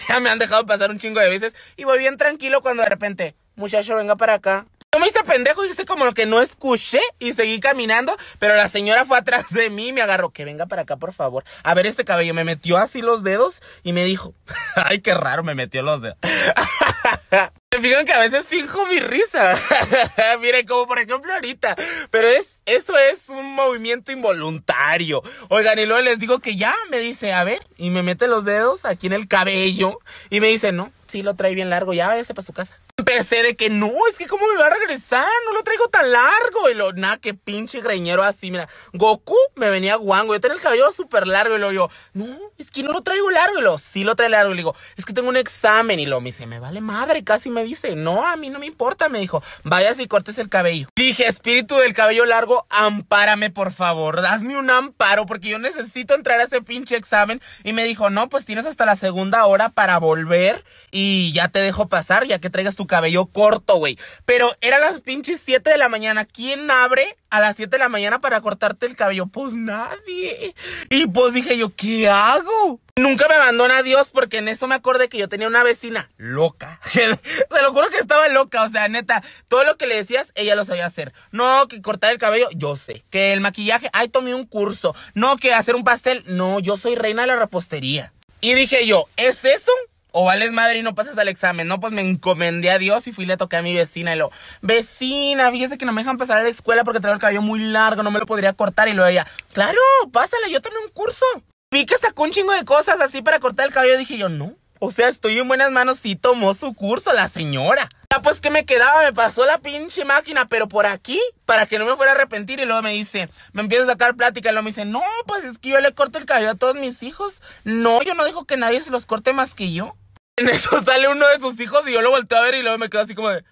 ya 0.08 0.20
me 0.20 0.30
han 0.30 0.38
dejado 0.38 0.66
pasar 0.66 0.90
un 0.90 0.98
chingo 0.98 1.20
de 1.20 1.28
veces 1.28 1.54
y 1.76 1.84
voy 1.84 1.98
bien 1.98 2.16
tranquilo 2.16 2.62
cuando 2.62 2.82
de 2.82 2.88
repente, 2.88 3.34
muchacho, 3.56 3.96
venga 3.96 4.16
para 4.16 4.34
acá. 4.34 4.66
Me 5.00 5.08
hice 5.08 5.24
pendejo 5.24 5.64
y 5.64 5.70
hice 5.70 5.86
como 5.86 6.12
que 6.12 6.26
no 6.26 6.42
escuché 6.42 7.00
y 7.18 7.32
seguí 7.32 7.58
caminando, 7.58 8.14
pero 8.38 8.54
la 8.54 8.68
señora 8.68 9.06
fue 9.06 9.16
atrás 9.16 9.46
de 9.50 9.70
mí 9.70 9.88
y 9.88 9.92
me 9.94 10.02
agarró, 10.02 10.28
que 10.28 10.44
venga 10.44 10.66
para 10.66 10.82
acá, 10.82 10.96
por 10.96 11.14
favor. 11.14 11.42
A 11.62 11.72
ver 11.72 11.86
este 11.86 12.04
cabello, 12.04 12.34
me 12.34 12.44
metió 12.44 12.76
así 12.76 13.00
los 13.00 13.22
dedos 13.22 13.62
y 13.82 13.94
me 13.94 14.04
dijo, 14.04 14.34
ay, 14.76 15.00
qué 15.00 15.14
raro, 15.14 15.42
me 15.42 15.54
metió 15.54 15.82
los 15.82 16.02
dedos. 16.02 16.18
Se 17.72 17.80
fijan 17.80 18.04
que 18.04 18.12
a 18.12 18.18
veces 18.18 18.48
finjo 18.48 18.84
mi 18.86 18.98
risa. 18.98 19.54
Miren, 20.40 20.66
como 20.66 20.86
por 20.86 20.98
ejemplo 20.98 21.32
ahorita. 21.32 21.76
Pero 22.10 22.26
es, 22.26 22.60
eso 22.66 22.98
es 22.98 23.28
un 23.28 23.54
movimiento 23.54 24.10
involuntario. 24.10 25.22
Oigan, 25.48 25.78
y 25.78 25.86
luego 25.86 26.02
les 26.02 26.18
digo 26.18 26.40
que 26.40 26.56
ya 26.56 26.74
me 26.90 26.98
dice, 26.98 27.32
a 27.32 27.44
ver, 27.44 27.60
y 27.76 27.90
me 27.90 28.02
mete 28.02 28.26
los 28.26 28.44
dedos 28.44 28.84
aquí 28.84 29.06
en 29.06 29.12
el 29.12 29.28
cabello. 29.28 30.00
Y 30.30 30.40
me 30.40 30.48
dice, 30.48 30.72
no, 30.72 30.90
sí 31.06 31.22
lo 31.22 31.36
trae 31.36 31.54
bien 31.54 31.70
largo, 31.70 31.94
ya 31.94 32.08
váyase 32.08 32.34
para 32.34 32.44
su 32.44 32.52
casa. 32.52 32.76
Empecé 33.00 33.42
de 33.42 33.56
que 33.56 33.70
no, 33.70 33.90
es 34.10 34.18
que 34.18 34.26
cómo 34.26 34.46
me 34.46 34.60
va 34.60 34.66
a 34.66 34.74
regresar, 34.74 35.24
no 35.46 35.54
lo 35.54 35.62
traigo 35.62 35.88
tan 35.88 36.12
largo. 36.12 36.68
Y 36.70 36.74
lo, 36.74 36.92
nada, 36.92 37.16
que 37.16 37.32
pinche 37.32 37.80
greñero 37.80 38.22
así, 38.22 38.50
mira. 38.50 38.68
Goku 38.92 39.36
me 39.54 39.70
venía 39.70 39.96
guango, 39.96 40.34
yo 40.34 40.40
tenía 40.40 40.56
el 40.56 40.62
cabello 40.62 40.92
súper 40.92 41.26
largo. 41.26 41.56
Y 41.56 41.58
lo 41.58 41.72
yo, 41.72 41.88
no, 42.12 42.26
es 42.58 42.70
que 42.70 42.82
no 42.82 42.92
lo 42.92 43.00
traigo 43.00 43.30
largo. 43.30 43.58
Y 43.58 43.62
lo, 43.62 43.78
sí 43.78 44.04
lo 44.04 44.16
trae 44.16 44.28
largo. 44.28 44.52
Y 44.52 44.56
le 44.56 44.58
digo, 44.58 44.76
es 44.98 45.06
que 45.06 45.14
tengo 45.14 45.30
un 45.30 45.38
examen. 45.38 45.98
Y 45.98 46.04
lo 46.04 46.20
me 46.20 46.26
dice, 46.26 46.46
me 46.46 46.58
vale 46.58 46.82
madre, 46.82 47.24
casi 47.24 47.48
me 47.48 47.64
dice, 47.64 47.96
no, 47.96 48.26
a 48.26 48.36
mí 48.36 48.50
no 48.50 48.58
me 48.58 48.66
importa. 48.66 49.08
Me 49.08 49.18
dijo, 49.18 49.42
vayas 49.64 49.98
y 49.98 50.06
cortes 50.06 50.36
el 50.36 50.50
cabello. 50.50 50.88
Dije, 50.94 51.26
espíritu 51.26 51.76
del 51.78 51.94
cabello 51.94 52.26
largo, 52.26 52.66
ampárame, 52.68 53.48
por 53.48 53.72
favor. 53.72 54.18
Hazme 54.26 54.58
un 54.58 54.68
amparo, 54.68 55.24
porque 55.24 55.48
yo 55.48 55.58
necesito 55.58 56.14
entrar 56.14 56.38
a 56.38 56.44
ese 56.44 56.60
pinche 56.60 56.96
examen. 56.96 57.40
Y 57.64 57.72
me 57.72 57.84
dijo, 57.84 58.10
no, 58.10 58.28
pues 58.28 58.44
tienes 58.44 58.66
hasta 58.66 58.84
la 58.84 58.96
segunda 58.96 59.46
hora 59.46 59.70
para 59.70 59.96
volver. 59.96 60.66
Y 60.90 61.32
ya 61.32 61.48
te 61.48 61.60
dejo 61.60 61.88
pasar, 61.88 62.26
ya 62.26 62.40
que 62.40 62.50
traigas 62.50 62.76
tu 62.76 62.89
cabello 62.90 63.26
corto, 63.26 63.76
güey. 63.76 63.96
Pero 64.26 64.52
eran 64.60 64.80
las 64.82 65.00
pinches 65.00 65.40
7 65.44 65.70
de 65.70 65.78
la 65.78 65.88
mañana. 65.88 66.26
¿Quién 66.26 66.70
abre 66.70 67.16
a 67.30 67.40
las 67.40 67.56
7 67.56 67.70
de 67.70 67.78
la 67.78 67.88
mañana 67.88 68.20
para 68.20 68.40
cortarte 68.40 68.84
el 68.84 68.96
cabello? 68.96 69.26
Pues 69.26 69.54
nadie. 69.54 70.54
Y 70.90 71.06
pues 71.06 71.32
dije 71.32 71.56
yo, 71.56 71.74
¿qué 71.74 72.08
hago? 72.08 72.80
Nunca 72.96 73.28
me 73.28 73.36
abandona 73.36 73.82
Dios 73.82 74.10
porque 74.12 74.38
en 74.38 74.48
eso 74.48 74.66
me 74.66 74.74
acordé 74.74 75.08
que 75.08 75.18
yo 75.18 75.28
tenía 75.28 75.46
una 75.46 75.62
vecina 75.62 76.10
loca. 76.18 76.80
Se 76.90 77.06
lo 77.06 77.72
juro 77.72 77.88
que 77.88 77.98
estaba 77.98 78.28
loca. 78.28 78.64
O 78.64 78.68
sea, 78.68 78.88
neta, 78.88 79.22
todo 79.48 79.64
lo 79.64 79.76
que 79.76 79.86
le 79.86 79.94
decías, 79.94 80.32
ella 80.34 80.56
lo 80.56 80.64
sabía 80.64 80.86
hacer. 80.86 81.12
No, 81.30 81.68
que 81.68 81.80
cortar 81.80 82.12
el 82.12 82.18
cabello, 82.18 82.48
yo 82.54 82.74
sé. 82.74 83.04
Que 83.08 83.32
el 83.32 83.40
maquillaje, 83.40 83.88
ay, 83.92 84.08
tomé 84.08 84.34
un 84.34 84.44
curso. 84.44 84.94
No, 85.14 85.36
que 85.36 85.54
hacer 85.54 85.76
un 85.76 85.84
pastel, 85.84 86.24
no, 86.26 86.58
yo 86.58 86.76
soy 86.76 86.96
reina 86.96 87.22
de 87.22 87.28
la 87.28 87.36
repostería. 87.36 88.12
Y 88.40 88.54
dije 88.54 88.86
yo, 88.86 89.06
¿es 89.16 89.44
eso? 89.44 89.72
O 90.12 90.24
vales 90.24 90.52
madre 90.52 90.78
y 90.78 90.82
no 90.82 90.94
pasas 90.94 91.16
al 91.18 91.28
examen, 91.28 91.68
¿no? 91.68 91.80
Pues 91.80 91.92
me 91.92 92.02
encomendé 92.02 92.70
a 92.70 92.78
Dios 92.78 93.06
y 93.06 93.12
fui 93.12 93.24
y 93.24 93.26
le 93.26 93.36
toqué 93.36 93.56
a 93.56 93.62
mi 93.62 93.74
vecina 93.74 94.14
y 94.14 94.18
lo, 94.18 94.30
vecina, 94.62 95.50
fíjese 95.50 95.78
que 95.78 95.84
no 95.84 95.92
me 95.92 96.02
dejan 96.02 96.18
pasar 96.18 96.38
a 96.38 96.42
la 96.42 96.48
escuela 96.48 96.84
porque 96.84 97.00
traigo 97.00 97.14
el 97.14 97.20
cabello 97.20 97.42
muy 97.42 97.60
largo, 97.60 98.02
no 98.02 98.10
me 98.10 98.18
lo 98.18 98.26
podría 98.26 98.52
cortar. 98.52 98.88
Y 98.88 98.92
luego 98.92 99.08
ella, 99.08 99.26
claro, 99.52 99.80
pásala, 100.12 100.48
yo 100.48 100.60
tomé 100.60 100.76
un 100.84 100.90
curso. 100.90 101.24
Vi 101.72 101.86
que 101.86 101.96
sacó 101.96 102.24
un 102.24 102.32
chingo 102.32 102.52
de 102.52 102.64
cosas 102.64 103.00
así 103.00 103.22
para 103.22 103.38
cortar 103.38 103.66
el 103.66 103.72
cabello. 103.72 103.96
Dije 103.96 104.18
yo, 104.18 104.28
no. 104.28 104.56
O 104.82 104.90
sea, 104.90 105.08
estoy 105.08 105.38
en 105.38 105.46
buenas 105.46 105.70
manos. 105.70 105.98
Sí 105.98 106.16
tomó 106.16 106.54
su 106.54 106.72
curso 106.74 107.12
la 107.12 107.28
señora. 107.28 107.88
Ya 108.10 108.22
pues 108.22 108.40
que 108.40 108.50
me 108.50 108.64
quedaba, 108.64 109.02
me 109.02 109.12
pasó 109.12 109.44
la 109.44 109.58
pinche 109.58 110.06
máquina, 110.06 110.48
pero 110.48 110.68
por 110.68 110.86
aquí, 110.86 111.20
para 111.44 111.66
que 111.66 111.78
no 111.78 111.84
me 111.84 111.96
fuera 111.96 112.12
a 112.12 112.14
arrepentir. 112.14 112.58
Y 112.60 112.64
luego 112.64 112.80
me 112.80 112.92
dice, 112.92 113.28
me 113.52 113.60
empieza 113.60 113.84
a 113.84 113.88
sacar 113.88 114.16
plática. 114.16 114.48
Y 114.48 114.52
luego 114.52 114.64
me 114.64 114.70
dice, 114.70 114.86
no, 114.86 115.02
pues 115.26 115.44
es 115.44 115.58
que 115.58 115.68
yo 115.68 115.80
le 115.80 115.92
corto 115.92 116.18
el 116.18 116.24
cabello 116.24 116.50
a 116.50 116.54
todos 116.54 116.76
mis 116.76 117.02
hijos. 117.02 117.42
No, 117.64 118.02
yo 118.02 118.14
no 118.14 118.24
dejo 118.24 118.46
que 118.46 118.56
nadie 118.56 118.80
se 118.80 118.90
los 118.90 119.04
corte 119.04 119.34
más 119.34 119.52
que 119.52 119.70
yo. 119.70 119.96
En 120.36 120.48
eso 120.48 120.70
sale 120.84 121.08
uno 121.08 121.28
de 121.28 121.40
sus 121.40 121.60
hijos 121.60 121.86
y 121.86 121.92
yo 121.92 122.00
lo 122.00 122.10
volteo 122.10 122.38
a 122.38 122.42
ver 122.42 122.54
y 122.54 122.62
luego 122.62 122.78
me 122.78 122.88
quedo 122.88 123.02
así 123.02 123.14
como 123.14 123.28
de, 123.28 123.44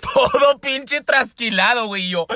todo 0.00 0.58
pinche 0.58 1.00
trasquilado, 1.00 1.86
güey. 1.86 2.04
Y 2.04 2.10
yo, 2.10 2.26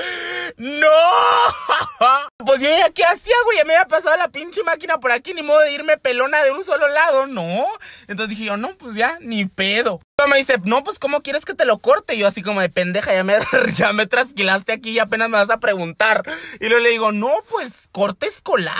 ¡No! 0.57 0.87
Pues 2.43 2.59
yo 2.59 2.69
ya, 2.69 2.89
¿qué 2.89 3.03
hacía, 3.03 3.35
güey? 3.45 3.57
Ya 3.57 3.65
me 3.65 3.75
había 3.75 3.87
pasado 3.87 4.17
la 4.17 4.29
pinche 4.29 4.63
máquina 4.63 4.99
por 4.99 5.11
aquí, 5.11 5.33
ni 5.33 5.43
modo 5.43 5.59
de 5.59 5.73
irme 5.73 5.97
pelona 5.97 6.43
de 6.43 6.51
un 6.51 6.63
solo 6.63 6.87
lado, 6.87 7.27
¿no? 7.27 7.65
Entonces 8.07 8.29
dije 8.29 8.45
yo, 8.45 8.57
no, 8.57 8.75
pues 8.77 8.95
ya, 8.95 9.17
ni 9.21 9.45
pedo. 9.45 10.01
Me 10.27 10.37
dice, 10.37 10.57
no, 10.63 10.83
pues 10.83 10.97
¿cómo 10.97 11.21
quieres 11.21 11.45
que 11.45 11.53
te 11.53 11.65
lo 11.65 11.77
corte? 11.77 12.15
Y 12.15 12.19
yo 12.19 12.27
así 12.27 12.41
como 12.41 12.61
de 12.61 12.69
pendeja, 12.69 13.13
ya 13.13 13.23
me, 13.23 13.35
ya 13.75 13.93
me 13.93 14.07
trasquilaste 14.07 14.71
aquí 14.71 14.91
y 14.91 14.99
apenas 14.99 15.29
me 15.29 15.37
vas 15.37 15.51
a 15.51 15.59
preguntar. 15.59 16.23
Y 16.59 16.67
luego 16.67 16.83
le 16.83 16.89
digo, 16.89 17.11
no, 17.11 17.31
pues, 17.49 17.87
¿corte 17.91 18.25
escolar? 18.25 18.75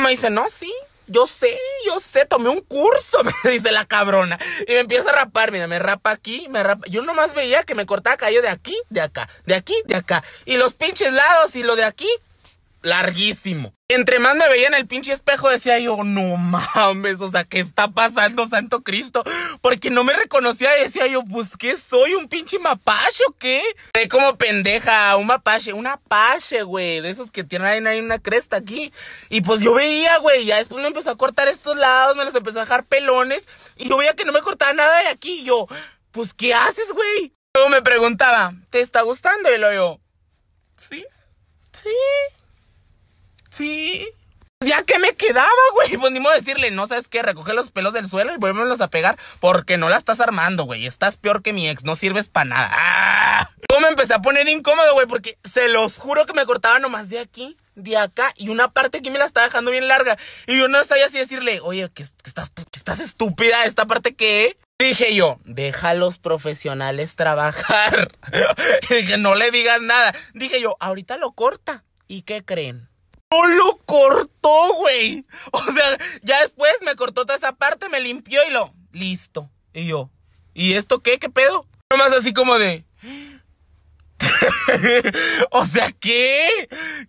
Me 0.00 0.10
dice, 0.10 0.30
no, 0.30 0.48
sí, 0.48 0.72
yo 1.06 1.26
sé, 1.26 1.56
yo 1.86 1.98
sé, 2.00 2.26
tomé 2.26 2.48
un 2.48 2.60
curso, 2.60 3.22
me 3.44 3.50
dice 3.50 3.72
la 3.72 3.84
cabrona. 3.84 4.38
Y 4.66 4.72
me 4.72 4.80
empieza 4.80 5.10
a 5.10 5.14
rapar, 5.14 5.52
mira, 5.52 5.66
me 5.66 5.78
rapa 5.78 6.10
aquí, 6.10 6.46
me 6.50 6.62
rapa. 6.62 6.86
Yo 6.88 7.02
nomás 7.02 7.34
veía 7.34 7.62
que 7.64 7.74
me 7.74 7.86
cortaba 7.86 8.16
cabello 8.16 8.42
de 8.42 8.48
aquí, 8.48 8.76
de 8.90 9.00
acá, 9.00 9.28
de 9.46 9.54
aquí, 9.54 9.74
de 9.86 9.96
acá. 9.96 10.22
Y 10.44 10.56
los 10.56 10.74
pinches 10.74 11.12
lados 11.12 11.56
y 11.56 11.62
lo 11.62 11.76
de 11.76 11.84
aquí, 11.84 12.08
larguísimo. 12.84 13.74
Entre 13.88 14.18
más 14.18 14.36
me 14.36 14.48
veía 14.48 14.68
en 14.68 14.74
el 14.74 14.86
pinche 14.86 15.12
espejo 15.12 15.48
decía 15.48 15.78
yo, 15.78 16.04
no 16.04 16.36
mames, 16.36 17.20
o 17.20 17.30
sea, 17.30 17.44
¿qué 17.44 17.60
está 17.60 17.88
pasando, 17.88 18.48
santo 18.48 18.82
Cristo? 18.82 19.24
Porque 19.60 19.90
no 19.90 20.04
me 20.04 20.14
reconocía 20.14 20.76
y 20.78 20.84
decía 20.84 21.06
yo, 21.06 21.22
pues, 21.24 21.56
¿qué 21.58 21.76
soy? 21.76 22.14
¿Un 22.14 22.28
pinche 22.28 22.58
mapache 22.58 23.24
o 23.28 23.32
qué? 23.32 23.62
De 23.94 24.08
como 24.08 24.36
pendeja, 24.36 25.16
un 25.16 25.26
mapache, 25.26 25.72
un 25.72 25.86
apache, 25.86 26.62
güey, 26.62 27.00
de 27.00 27.10
esos 27.10 27.30
que 27.30 27.42
tienen 27.42 27.86
ahí 27.86 28.00
una 28.00 28.18
cresta 28.18 28.56
aquí. 28.56 28.92
Y 29.28 29.40
pues 29.40 29.60
yo 29.60 29.74
veía, 29.74 30.18
güey, 30.18 30.44
ya 30.44 30.56
después 30.56 30.80
me 30.82 30.88
empezó 30.88 31.10
a 31.10 31.16
cortar 31.16 31.48
estos 31.48 31.76
lados, 31.76 32.16
me 32.16 32.24
los 32.24 32.34
empezó 32.34 32.58
a 32.58 32.62
dejar 32.62 32.84
pelones, 32.84 33.44
y 33.76 33.88
yo 33.88 33.96
veía 33.96 34.14
que 34.14 34.24
no 34.24 34.32
me 34.32 34.42
cortaba 34.42 34.72
nada 34.74 35.00
de 35.02 35.08
aquí, 35.08 35.40
y 35.40 35.44
yo, 35.44 35.66
pues, 36.10 36.34
¿qué 36.34 36.54
haces, 36.54 36.92
güey? 36.92 37.34
Luego 37.54 37.70
me 37.70 37.82
preguntaba, 37.82 38.52
¿te 38.70 38.80
está 38.80 39.02
gustando? 39.02 39.54
Y 39.54 39.58
luego 39.58 39.74
yo, 39.74 40.00
sí, 40.76 41.04
sí. 41.72 41.90
Sí. 43.54 44.04
Ya 44.60 44.82
que 44.82 44.98
me 44.98 45.14
quedaba, 45.14 45.50
güey. 45.74 45.96
Pues 45.96 46.12
ni 46.12 46.20
decirle, 46.20 46.70
no 46.70 46.86
sabes 46.86 47.08
qué, 47.08 47.22
recoge 47.22 47.54
los 47.54 47.70
pelos 47.70 47.92
del 47.92 48.06
suelo 48.06 48.34
y 48.34 48.38
volvémoslos 48.38 48.80
a 48.80 48.88
pegar 48.88 49.16
porque 49.38 49.76
no 49.76 49.88
la 49.88 49.96
estás 49.96 50.20
armando, 50.20 50.64
güey. 50.64 50.86
Estás 50.86 51.18
peor 51.18 51.42
que 51.42 51.52
mi 51.52 51.68
ex, 51.68 51.84
no 51.84 51.94
sirves 51.94 52.28
para 52.28 52.46
nada. 52.46 52.70
¡Ah! 52.72 53.50
Luego 53.68 53.82
me 53.82 53.88
empecé 53.88 54.14
a 54.14 54.22
poner 54.22 54.48
incómodo, 54.48 54.94
güey, 54.94 55.06
porque 55.06 55.38
se 55.44 55.68
los 55.68 55.98
juro 55.98 56.26
que 56.26 56.32
me 56.32 56.46
cortaba 56.46 56.78
nomás 56.78 57.10
de 57.10 57.20
aquí, 57.20 57.56
de 57.74 57.96
acá 57.96 58.32
y 58.36 58.48
una 58.48 58.72
parte 58.72 58.98
aquí 58.98 59.10
me 59.10 59.18
la 59.18 59.26
estaba 59.26 59.46
dejando 59.46 59.70
bien 59.70 59.86
larga. 59.86 60.16
Y 60.46 60.58
yo 60.58 60.68
no 60.68 60.80
estaba 60.80 61.04
así 61.04 61.18
decirle, 61.18 61.60
oye, 61.60 61.90
que, 61.92 62.02
estás, 62.02 62.50
que 62.50 62.62
estás 62.74 63.00
estúpida, 63.00 63.64
esta 63.66 63.86
parte 63.86 64.14
qué. 64.14 64.56
Dije 64.80 65.14
yo, 65.14 65.38
deja 65.44 65.90
a 65.90 65.94
los 65.94 66.18
profesionales 66.18 67.14
trabajar. 67.16 68.10
dije, 68.90 69.18
no 69.18 69.34
le 69.34 69.50
digas 69.50 69.80
nada. 69.82 70.12
Dije 70.32 70.60
yo, 70.60 70.76
ahorita 70.80 71.18
lo 71.18 71.32
corta. 71.32 71.84
¿Y 72.08 72.22
qué 72.22 72.44
creen? 72.44 72.88
Lo 73.46 73.78
cortó, 73.84 74.74
güey. 74.74 75.24
O 75.52 75.62
sea, 75.62 75.98
ya 76.22 76.40
después 76.42 76.72
me 76.82 76.96
cortó 76.96 77.24
toda 77.24 77.36
esa 77.36 77.52
parte, 77.52 77.88
me 77.88 78.00
limpió 78.00 78.40
y 78.46 78.50
lo. 78.50 78.74
Listo. 78.92 79.50
Y 79.72 79.86
yo. 79.86 80.10
¿Y 80.52 80.74
esto 80.74 81.00
qué? 81.00 81.18
¿Qué 81.18 81.28
pedo? 81.28 81.66
Nomás 81.90 82.12
así 82.12 82.32
como 82.32 82.58
de. 82.58 82.84
o 85.50 85.64
sea, 85.66 85.90
¿qué? 85.92 86.48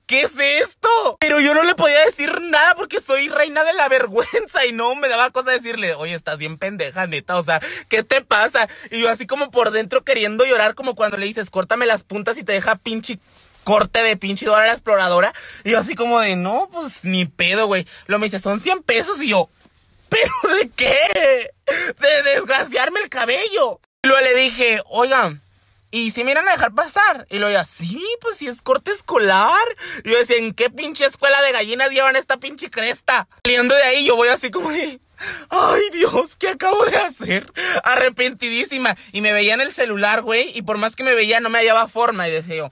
¿Qué 0.06 0.24
es 0.24 0.34
esto? 0.38 1.18
Pero 1.20 1.40
yo 1.40 1.54
no 1.54 1.64
le 1.64 1.76
podía 1.76 2.04
decir 2.06 2.42
nada 2.42 2.76
porque 2.76 3.00
soy 3.00 3.30
reina 3.30 3.64
de 3.64 3.74
la 3.74 3.88
vergüenza 3.90 4.66
y 4.66 4.72
no 4.72 4.96
me 4.96 5.08
daba 5.08 5.32
cosa 5.32 5.52
decirle, 5.52 5.94
oye, 5.96 6.14
estás 6.14 6.38
bien 6.38 6.58
pendeja, 6.58 7.08
neta, 7.08 7.38
o 7.38 7.44
sea, 7.44 7.62
¿qué 7.90 8.04
te 8.04 8.22
pasa? 8.22 8.68
Y 8.92 9.02
yo 9.02 9.10
así 9.10 9.26
como 9.26 9.52
por 9.52 9.72
dentro 9.72 10.04
queriendo 10.04 10.46
llorar 10.46 10.76
como 10.76 10.96
cuando 10.96 11.18
le 11.18 11.26
dices, 11.26 11.50
córtame 11.50 11.86
las 11.86 12.04
puntas 12.04 12.38
y 12.38 12.44
te 12.44 12.54
deja 12.54 12.76
pinche 12.76 13.20
corte 13.66 14.02
de 14.02 14.16
pinche 14.16 14.46
Dora 14.46 14.68
la 14.68 14.72
exploradora. 14.72 15.34
Y 15.66 15.72
yo 15.72 15.80
así 15.80 15.96
como 15.96 16.22
de, 16.22 16.38
no, 16.38 16.70
pues 16.72 17.04
ni 17.04 17.26
pedo, 17.26 17.68
güey. 17.68 17.86
Lo 18.06 18.18
me 18.20 18.28
dice, 18.28 18.40
son 18.40 18.62
100 18.62 18.84
pesos 18.84 19.22
y 19.22 19.30
yo, 19.30 19.50
¿pero 20.08 20.56
de 20.56 20.70
qué? 20.70 21.52
De 22.00 22.24
desgraciarme 22.24 23.02
el 23.02 23.10
cabello. 23.10 23.82
Y 24.04 24.08
luego 24.08 24.22
le 24.22 24.36
dije, 24.36 24.82
oigan, 24.86 25.42
¿y 25.92 26.12
si 26.12 26.24
me 26.24 26.32
iban 26.32 26.48
a 26.48 26.52
dejar 26.52 26.74
pasar? 26.74 27.26
Y 27.30 27.40
luego 27.40 27.52
ya, 27.52 27.66
sí, 27.66 28.02
pues 28.22 28.38
si 28.38 28.48
es 28.48 28.62
corte 28.62 28.92
escolar. 28.92 29.66
Y 30.06 30.12
yo 30.12 30.18
decía, 30.18 30.38
¿en 30.38 30.54
qué 30.54 30.70
pinche 30.70 31.06
escuela 31.06 31.42
de 31.42 31.52
gallinas 31.52 31.92
llevan 31.92 32.16
esta 32.16 32.38
pinche 32.38 32.70
cresta? 32.70 33.28
Saliendo 33.44 33.76
de 33.76 33.84
ahí, 33.84 34.06
yo 34.06 34.16
voy 34.16 34.30
así 34.30 34.52
como 34.52 34.70
de, 34.70 35.00
Ay, 35.50 35.82
Dios, 35.94 36.36
¿qué 36.38 36.50
acabo 36.50 36.86
de 36.86 36.98
hacer? 36.98 37.52
Arrepentidísima. 37.84 38.96
Y 39.12 39.22
me 39.22 39.34
veía 39.34 39.54
en 39.54 39.62
el 39.62 39.72
celular, 39.72 40.22
güey. 40.22 40.52
Y 40.56 40.62
por 40.62 40.78
más 40.78 40.96
que 40.96 41.04
me 41.04 41.16
veía, 41.16 41.40
no 41.40 41.50
me 41.50 41.60
hallaba 41.60 41.88
forma. 41.88 42.28
Y 42.28 42.32
decía 42.32 42.56
yo, 42.56 42.72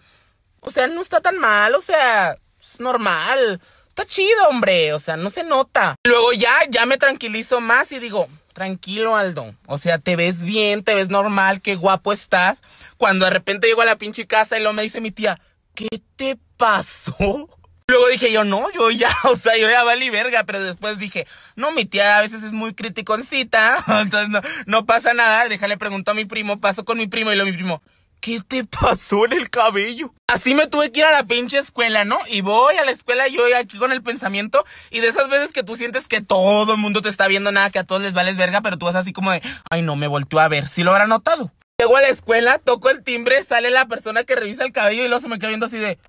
o 0.65 0.71
sea, 0.71 0.87
no 0.87 1.01
está 1.01 1.21
tan 1.21 1.37
mal, 1.37 1.75
o 1.75 1.81
sea, 1.81 2.35
es 2.61 2.79
normal. 2.79 3.61
Está 3.87 4.05
chido, 4.05 4.47
hombre, 4.49 4.93
o 4.93 4.99
sea, 4.99 5.17
no 5.17 5.29
se 5.29 5.43
nota. 5.43 5.95
Luego 6.03 6.33
ya, 6.33 6.51
ya 6.69 6.85
me 6.85 6.97
tranquilizo 6.97 7.61
más 7.61 7.91
y 7.91 7.99
digo, 7.99 8.27
tranquilo, 8.53 9.15
Aldo. 9.15 9.53
O 9.67 9.77
sea, 9.77 9.99
te 9.99 10.15
ves 10.15 10.45
bien, 10.45 10.83
te 10.83 10.95
ves 10.95 11.09
normal, 11.09 11.61
qué 11.61 11.75
guapo 11.75 12.13
estás. 12.13 12.61
Cuando 12.97 13.25
de 13.25 13.31
repente 13.31 13.67
llego 13.67 13.81
a 13.81 13.85
la 13.85 13.97
pinche 13.97 14.25
casa 14.25 14.57
y 14.57 14.61
luego 14.61 14.73
me 14.73 14.83
dice 14.83 15.01
mi 15.01 15.11
tía, 15.11 15.39
¿qué 15.75 15.87
te 16.15 16.37
pasó? 16.57 17.49
Luego 17.87 18.07
dije 18.07 18.31
yo, 18.31 18.45
no, 18.45 18.71
yo 18.71 18.89
ya, 18.91 19.09
o 19.25 19.35
sea, 19.35 19.57
yo 19.57 19.69
ya 19.69 19.83
valí 19.83 20.09
verga, 20.09 20.45
pero 20.45 20.63
después 20.63 20.99
dije, 20.99 21.27
no, 21.55 21.71
mi 21.71 21.83
tía 21.83 22.17
a 22.17 22.21
veces 22.21 22.41
es 22.41 22.53
muy 22.53 22.73
criticoncita, 22.73 23.83
entonces 24.01 24.29
no, 24.29 24.39
no 24.65 24.85
pasa 24.85 25.13
nada, 25.13 25.47
déjale 25.49 25.77
pregunto 25.77 26.11
a 26.11 26.13
mi 26.13 26.23
primo, 26.23 26.61
paso 26.61 26.85
con 26.85 26.97
mi 26.97 27.07
primo 27.07 27.31
y 27.31 27.35
luego 27.35 27.51
mi 27.51 27.57
primo, 27.57 27.83
¿Qué 28.23 28.39
te 28.39 28.63
pasó 28.63 29.25
en 29.25 29.33
el 29.33 29.49
cabello? 29.49 30.13
Así 30.29 30.55
me 30.55 30.67
tuve 30.67 30.93
que 30.93 31.01
ir 31.01 31.05
a 31.05 31.11
la 31.11 31.25
pinche 31.25 31.57
escuela, 31.57 32.05
¿no? 32.05 32.17
Y 32.29 32.39
voy 32.39 32.73
a 32.77 32.85
la 32.85 32.91
escuela 32.91 33.27
yo 33.27 33.41
aquí 33.57 33.77
con 33.77 33.91
el 33.91 34.01
pensamiento 34.01 34.63
y 34.91 35.01
de 35.01 35.09
esas 35.09 35.27
veces 35.27 35.51
que 35.51 35.61
tú 35.61 35.75
sientes 35.75 36.07
que 36.07 36.21
todo 36.21 36.71
el 36.71 36.79
mundo 36.79 37.01
te 37.01 37.09
está 37.09 37.27
viendo, 37.27 37.51
nada, 37.51 37.69
que 37.69 37.79
a 37.79 37.83
todos 37.83 38.01
les 38.01 38.13
vales 38.13 38.37
verga, 38.37 38.61
pero 38.61 38.77
tú 38.77 38.85
vas 38.85 38.95
así 38.95 39.11
como 39.11 39.29
de, 39.29 39.41
ay 39.69 39.81
no, 39.81 39.97
me 39.97 40.07
volteó 40.07 40.39
a 40.39 40.47
ver, 40.47 40.69
si 40.69 40.83
lo 40.83 40.91
habrá 40.91 41.05
notado. 41.05 41.51
Llego 41.77 41.97
a 41.97 42.01
la 42.01 42.07
escuela, 42.07 42.59
toco 42.59 42.89
el 42.89 43.03
timbre, 43.03 43.43
sale 43.43 43.71
la 43.71 43.89
persona 43.89 44.23
que 44.23 44.37
revisa 44.37 44.63
el 44.63 44.71
cabello 44.71 45.03
y 45.03 45.09
luego 45.09 45.21
se 45.21 45.27
me 45.27 45.37
queda 45.37 45.49
viendo 45.49 45.65
así 45.65 45.77
de... 45.77 45.99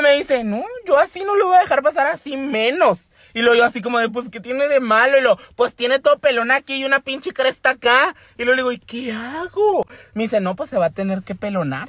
Me 0.00 0.16
dice, 0.16 0.42
no, 0.44 0.64
yo 0.86 0.96
así 0.96 1.22
no 1.22 1.36
lo 1.36 1.48
voy 1.48 1.58
a 1.58 1.60
dejar 1.60 1.82
pasar 1.82 2.06
así 2.06 2.38
menos. 2.38 3.10
Y 3.34 3.42
lo 3.42 3.54
yo 3.54 3.64
así 3.64 3.80
como 3.82 3.98
de, 3.98 4.08
pues, 4.08 4.28
¿qué 4.28 4.40
tiene 4.40 4.68
de 4.68 4.80
malo? 4.80 5.18
Y 5.18 5.22
lo, 5.22 5.38
pues 5.56 5.74
tiene 5.74 5.98
todo 5.98 6.18
pelón 6.18 6.50
aquí 6.50 6.76
y 6.76 6.84
una 6.84 7.00
pinche 7.00 7.32
cresta 7.32 7.70
acá. 7.70 8.14
Y 8.38 8.44
lo 8.44 8.52
le 8.52 8.58
digo, 8.58 8.72
¿y 8.72 8.78
qué 8.78 9.12
hago? 9.12 9.86
Me 10.14 10.24
dice, 10.24 10.40
no, 10.40 10.56
pues 10.56 10.70
se 10.70 10.78
va 10.78 10.86
a 10.86 10.90
tener 10.90 11.22
que 11.22 11.34
pelonar. 11.34 11.88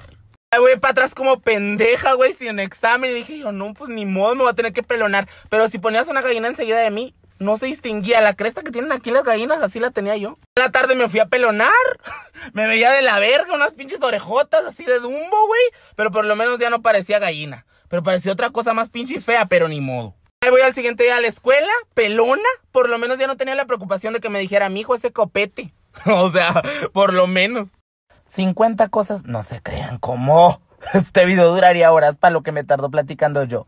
Ay, 0.54 0.60
güey, 0.60 0.78
para 0.78 0.92
atrás 0.92 1.16
como 1.16 1.40
pendeja, 1.40 2.14
güey, 2.14 2.34
sin 2.34 2.60
examen. 2.60 3.12
Y 3.12 3.14
dije 3.14 3.38
yo, 3.40 3.52
no, 3.52 3.74
pues 3.74 3.90
ni 3.90 4.06
modo, 4.06 4.36
me 4.36 4.44
voy 4.44 4.52
a 4.52 4.56
tener 4.56 4.74
que 4.74 4.84
pelonar. 4.84 5.30
Pero 5.50 5.70
si 5.70 5.80
ponías 5.80 6.10
una 6.10 6.22
gallina 6.22 6.50
enseguida 6.50 6.80
de 6.80 6.92
mí, 6.92 7.16
no 7.40 7.58
se 7.58 7.68
distinguía. 7.68 8.22
La 8.22 8.36
cresta 8.36 8.62
que 8.62 8.72
tienen 8.72 8.92
aquí 8.92 9.12
las 9.12 9.24
gallinas, 9.24 9.62
así 9.62 9.80
la 9.80 9.92
tenía 9.92 10.18
yo. 10.18 10.38
En 10.56 10.64
la 10.64 10.72
tarde 10.72 10.96
me 10.96 11.08
fui 11.10 11.20
a 11.22 11.28
pelonar. 11.28 11.72
Me 12.54 12.68
veía 12.68 12.92
de 12.92 13.02
la 13.02 13.18
verga, 13.20 13.54
unas 13.54 13.74
pinches 13.74 14.02
orejotas 14.02 14.66
así 14.66 14.84
de 14.84 15.00
dumbo, 15.00 15.48
güey. 15.48 15.62
Pero 15.96 16.12
por 16.12 16.26
lo 16.26 16.36
menos 16.36 16.60
ya 16.60 16.70
no 16.70 16.82
parecía 16.82 17.20
gallina. 17.20 17.66
Pero 17.88 18.04
parecía 18.04 18.32
otra 18.32 18.50
cosa 18.50 18.74
más 18.74 18.90
pinche 18.90 19.16
y 19.16 19.22
fea, 19.22 19.46
pero 19.46 19.68
ni 19.68 19.82
modo. 19.82 20.16
Voy 20.50 20.62
al 20.62 20.74
siguiente 20.74 21.04
día 21.04 21.18
a 21.18 21.22
la 21.22 21.28
escuela, 21.28 21.72
pelona. 21.94 22.42
Por 22.72 22.90
lo 22.90 22.98
menos 22.98 23.20
ya 23.20 23.28
no 23.28 23.38
tenía 23.38 23.54
la 23.54 23.66
preocupación 23.66 24.14
de 24.14 24.20
que 24.20 24.30
me 24.30 24.40
dijera, 24.40 24.70
mi 24.70 24.80
hijo, 24.80 24.96
ese 24.96 25.12
copete. 25.12 25.72
o 26.06 26.30
sea, 26.30 26.64
por 26.94 27.14
lo 27.14 27.28
menos. 27.28 27.70
50 28.26 28.90
cosas, 28.90 29.26
no 29.26 29.44
se 29.44 29.62
crean 29.62 30.00
cómo. 30.00 30.62
Este 30.96 31.26
video 31.26 31.54
duraría 31.54 31.92
horas 31.92 32.18
para 32.18 32.32
lo 32.32 32.42
que 32.42 32.52
me 32.52 32.64
tardó 32.64 32.90
platicando 32.90 33.44
yo. 33.44 33.68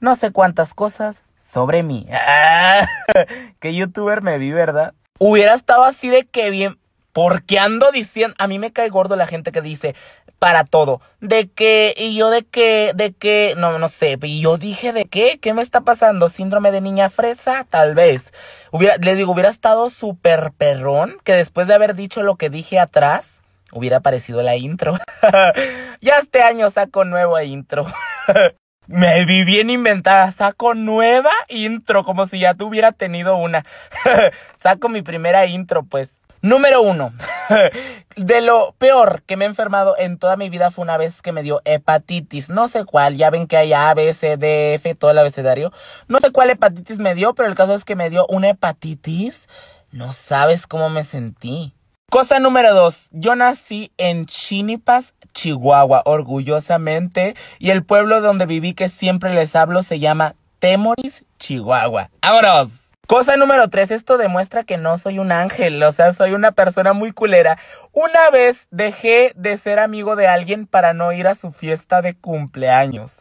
No 0.00 0.16
sé 0.16 0.32
cuántas 0.32 0.72
cosas 0.72 1.22
sobre 1.36 1.82
mí. 1.82 2.06
Ah, 2.10 2.86
qué 3.60 3.74
youtuber 3.74 4.22
me 4.22 4.38
vi, 4.38 4.52
¿verdad? 4.52 4.94
Hubiera 5.18 5.52
estado 5.52 5.84
así 5.84 6.08
de 6.08 6.24
que 6.24 6.48
bien. 6.48 6.78
Porque 7.12 7.58
ando 7.58 7.92
diciendo, 7.92 8.34
a 8.38 8.46
mí 8.46 8.58
me 8.58 8.72
cae 8.72 8.88
gordo 8.88 9.16
la 9.16 9.26
gente 9.26 9.52
que 9.52 9.60
dice, 9.60 9.94
para 10.38 10.64
todo. 10.64 11.00
De 11.20 11.48
que, 11.48 11.94
y 11.96 12.16
yo 12.16 12.30
de 12.30 12.44
que, 12.44 12.92
de 12.94 13.12
que, 13.12 13.54
no, 13.56 13.78
no 13.78 13.88
sé, 13.88 14.18
y 14.22 14.40
yo 14.40 14.58
dije 14.58 14.92
de 14.92 15.06
qué, 15.06 15.38
¿qué 15.40 15.54
me 15.54 15.62
está 15.62 15.80
pasando? 15.80 16.28
¿Síndrome 16.28 16.70
de 16.70 16.80
niña 16.80 17.10
fresa? 17.10 17.66
Tal 17.68 17.94
vez. 17.94 18.32
Hubiera, 18.70 18.96
le 18.96 19.14
digo, 19.14 19.32
hubiera 19.32 19.48
estado 19.48 19.90
súper 19.90 20.52
perrón 20.56 21.18
que 21.24 21.32
después 21.32 21.66
de 21.66 21.74
haber 21.74 21.94
dicho 21.94 22.22
lo 22.22 22.36
que 22.36 22.50
dije 22.50 22.78
atrás, 22.78 23.42
hubiera 23.72 23.98
aparecido 23.98 24.42
la 24.42 24.56
intro. 24.56 24.98
ya 26.00 26.18
este 26.18 26.42
año 26.42 26.70
saco 26.70 27.04
nueva 27.04 27.44
intro. 27.44 27.86
Me 28.88 29.24
vi 29.24 29.44
bien 29.44 29.68
inventada, 29.68 30.30
saco 30.30 30.74
nueva 30.74 31.32
intro, 31.48 32.04
como 32.04 32.26
si 32.26 32.38
ya 32.38 32.54
tuviera 32.54 32.92
tenido 32.92 33.36
una. 33.36 33.64
saco 34.56 34.88
mi 34.88 35.02
primera 35.02 35.46
intro, 35.46 35.82
pues. 35.82 36.20
Número 36.46 36.80
uno. 36.80 37.12
De 38.16 38.40
lo 38.40 38.72
peor 38.78 39.22
que 39.26 39.36
me 39.36 39.44
he 39.44 39.48
enfermado 39.48 39.96
en 39.98 40.16
toda 40.16 40.36
mi 40.36 40.48
vida 40.48 40.70
fue 40.70 40.84
una 40.84 40.96
vez 40.96 41.20
que 41.20 41.32
me 41.32 41.42
dio 41.42 41.60
hepatitis. 41.64 42.50
No 42.50 42.68
sé 42.68 42.84
cuál. 42.84 43.16
Ya 43.16 43.30
ven 43.30 43.48
que 43.48 43.56
hay 43.56 43.72
A, 43.72 43.92
B, 43.94 44.14
C, 44.14 44.36
D, 44.36 44.74
F, 44.74 44.94
todo 44.94 45.10
el 45.10 45.18
abecedario. 45.18 45.72
No 46.06 46.20
sé 46.20 46.30
cuál 46.30 46.50
hepatitis 46.50 46.98
me 46.98 47.16
dio, 47.16 47.34
pero 47.34 47.48
el 47.48 47.56
caso 47.56 47.74
es 47.74 47.84
que 47.84 47.96
me 47.96 48.10
dio 48.10 48.26
una 48.28 48.50
hepatitis. 48.50 49.48
No 49.90 50.12
sabes 50.12 50.68
cómo 50.68 50.88
me 50.88 51.02
sentí. 51.02 51.74
Cosa 52.10 52.38
número 52.38 52.72
dos, 52.72 53.08
yo 53.10 53.34
nací 53.34 53.90
en 53.96 54.26
Chinipas, 54.26 55.14
Chihuahua, 55.34 56.02
orgullosamente, 56.04 57.34
y 57.58 57.70
el 57.70 57.84
pueblo 57.84 58.20
donde 58.20 58.46
viví 58.46 58.74
que 58.74 58.88
siempre 58.88 59.34
les 59.34 59.56
hablo 59.56 59.82
se 59.82 59.98
llama 59.98 60.36
Temoris, 60.60 61.24
Chihuahua. 61.40 62.10
¡Vámonos! 62.22 62.85
Cosa 63.06 63.36
número 63.36 63.68
tres, 63.68 63.90
esto 63.90 64.18
demuestra 64.18 64.64
que 64.64 64.78
no 64.78 64.98
soy 64.98 65.18
un 65.18 65.30
ángel, 65.30 65.82
o 65.82 65.92
sea, 65.92 66.12
soy 66.12 66.32
una 66.32 66.52
persona 66.52 66.92
muy 66.92 67.12
culera. 67.12 67.56
Una 67.92 68.30
vez 68.30 68.66
dejé 68.70 69.32
de 69.36 69.56
ser 69.58 69.78
amigo 69.78 70.16
de 70.16 70.26
alguien 70.26 70.66
para 70.66 70.92
no 70.92 71.12
ir 71.12 71.28
a 71.28 71.34
su 71.34 71.52
fiesta 71.52 72.02
de 72.02 72.14
cumpleaños 72.14 73.20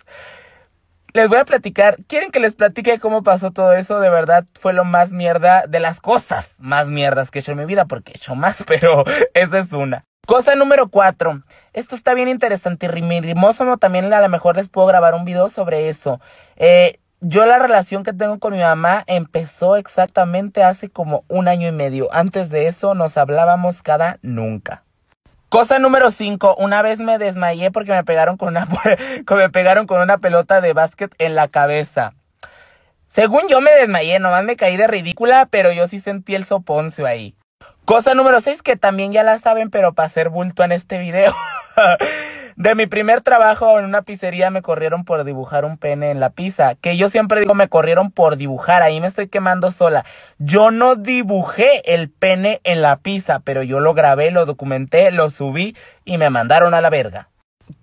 les 1.15 1.30
voy 1.30 1.39
a 1.39 1.46
platicar. 1.46 1.98
¿Quieren 2.08 2.30
que 2.30 2.42
les 2.42 2.56
platique 2.56 3.00
cómo 3.00 3.24
pasó 3.24 3.51
todo 3.51 3.74
eso? 3.74 4.00
De 4.01 4.10
verdad 4.10 4.46
fue 4.60 4.74
lo 4.74 4.84
más 4.84 5.12
mierda 5.12 5.65
de 5.65 5.80
las 5.80 6.01
cosas 6.01 6.56
más 6.60 6.88
mierdas 6.88 7.32
que 7.32 7.39
he 7.39 7.42
hecho 7.42 7.54
en 7.54 7.60
mi 7.60 7.65
vida, 7.65 7.86
porque 7.86 8.12
he 8.12 8.18
hecho 8.18 8.36
más, 8.36 8.63
pero 8.68 9.06
esa 9.34 9.60
es 9.60 9.72
una. 9.72 10.04
Cosa 10.27 10.56
número 10.56 10.89
cuatro. 10.89 11.44
Esto 11.74 11.96
está 11.96 12.13
bien 12.13 12.27
interesante 12.27 12.88
y 12.88 12.89
rimimoso. 12.89 13.77
También 13.77 14.12
a 14.12 14.22
lo 14.22 14.30
mejor 14.30 14.58
les 14.58 14.68
puedo 14.68 14.88
grabar 14.88 15.13
un 15.13 15.24
video 15.24 15.50
sobre 15.50 15.88
eso. 15.88 16.20
Eh, 16.58 17.00
yo 17.27 17.48
la 17.48 17.58
relación 17.58 18.03
que 18.03 18.13
tengo 18.13 18.38
con 18.38 18.53
mi 18.53 18.60
mamá 18.60 19.03
empezó 19.08 19.77
exactamente 19.77 20.63
hace 20.63 20.89
como 20.89 21.24
un 21.27 21.48
año 21.48 21.67
y 21.67 21.72
medio. 21.72 22.08
Antes 22.13 22.51
de 22.51 22.67
eso 22.67 22.94
nos 22.94 23.17
hablábamos 23.17 23.82
cada 23.82 24.20
nunca. 24.22 24.84
Cosa 25.50 25.79
número 25.79 26.12
5. 26.12 26.55
Una 26.60 26.84
vez 26.84 27.00
me 27.00 27.17
desmayé 27.17 27.72
porque 27.72 27.94
me 27.94 28.03
pegaron 28.03 28.38
con 28.38 28.50
una, 28.50 28.67
me 29.32 29.50
pegaron 29.50 29.88
con 29.88 30.01
una 30.01 30.20
pelota 30.20 30.62
de 30.62 30.74
básquet 30.74 31.15
en 31.17 31.34
la 31.34 31.48
cabeza. 31.48 32.13
Según 33.08 33.48
yo 33.50 33.60
me 33.60 33.72
desmayé, 33.72 34.20
nomás 34.20 34.44
me 34.44 34.55
caí 34.55 34.77
de 34.77 34.86
ridícula, 34.86 35.48
pero 35.50 35.72
yo 35.72 35.88
sí 35.88 36.01
sentí 36.01 36.36
el 36.36 36.46
soponcio 36.46 37.08
ahí. 37.08 37.36
Cosa 37.86 38.15
número 38.15 38.42
6 38.42 38.63
que 38.63 38.77
también 38.77 39.12
ya 39.13 39.24
la 39.24 39.38
saben, 39.38 39.70
pero 39.70 39.94
para 39.94 40.08
hacer 40.08 40.30
bulto 40.30 40.63
en 40.63 40.72
este 40.72 40.98
video. 40.98 41.32
De 42.56 42.74
mi 42.74 42.88
primer 42.88 43.22
trabajo 43.22 43.77
en 43.77 43.86
una 43.86 44.01
pizzería 44.01 44.50
me 44.50 44.63
corrieron 44.63 45.06
por 45.06 45.24
dibujar 45.24 45.65
un 45.65 45.77
pene 45.77 46.10
en 46.10 46.20
la 46.20 46.32
pizza. 46.32 46.74
Que 46.75 46.98
yo 46.98 47.10
siempre 47.10 47.42
digo 47.42 47.54
me 47.54 47.68
corrieron 47.68 48.12
por 48.12 48.38
dibujar. 48.38 48.82
Ahí 48.82 49.00
me 49.00 49.08
estoy 49.08 49.27
quemando 49.27 49.70
sola. 49.70 50.04
Yo 50.39 50.72
no 50.72 50.96
dibujé 50.96 51.94
el 51.94 52.10
pene 52.10 52.60
en 52.63 52.82
la 52.82 52.98
pizza, 52.98 53.42
pero 53.42 53.62
yo 53.62 53.80
lo 53.80 53.94
grabé, 53.94 54.32
lo 54.32 54.48
documenté, 54.48 55.12
lo 55.12 55.30
subí 55.30 55.75
y 56.06 56.18
me 56.18 56.32
mandaron 56.32 56.74
a 56.74 56.82
la 56.82 56.89
verga. 56.89 57.30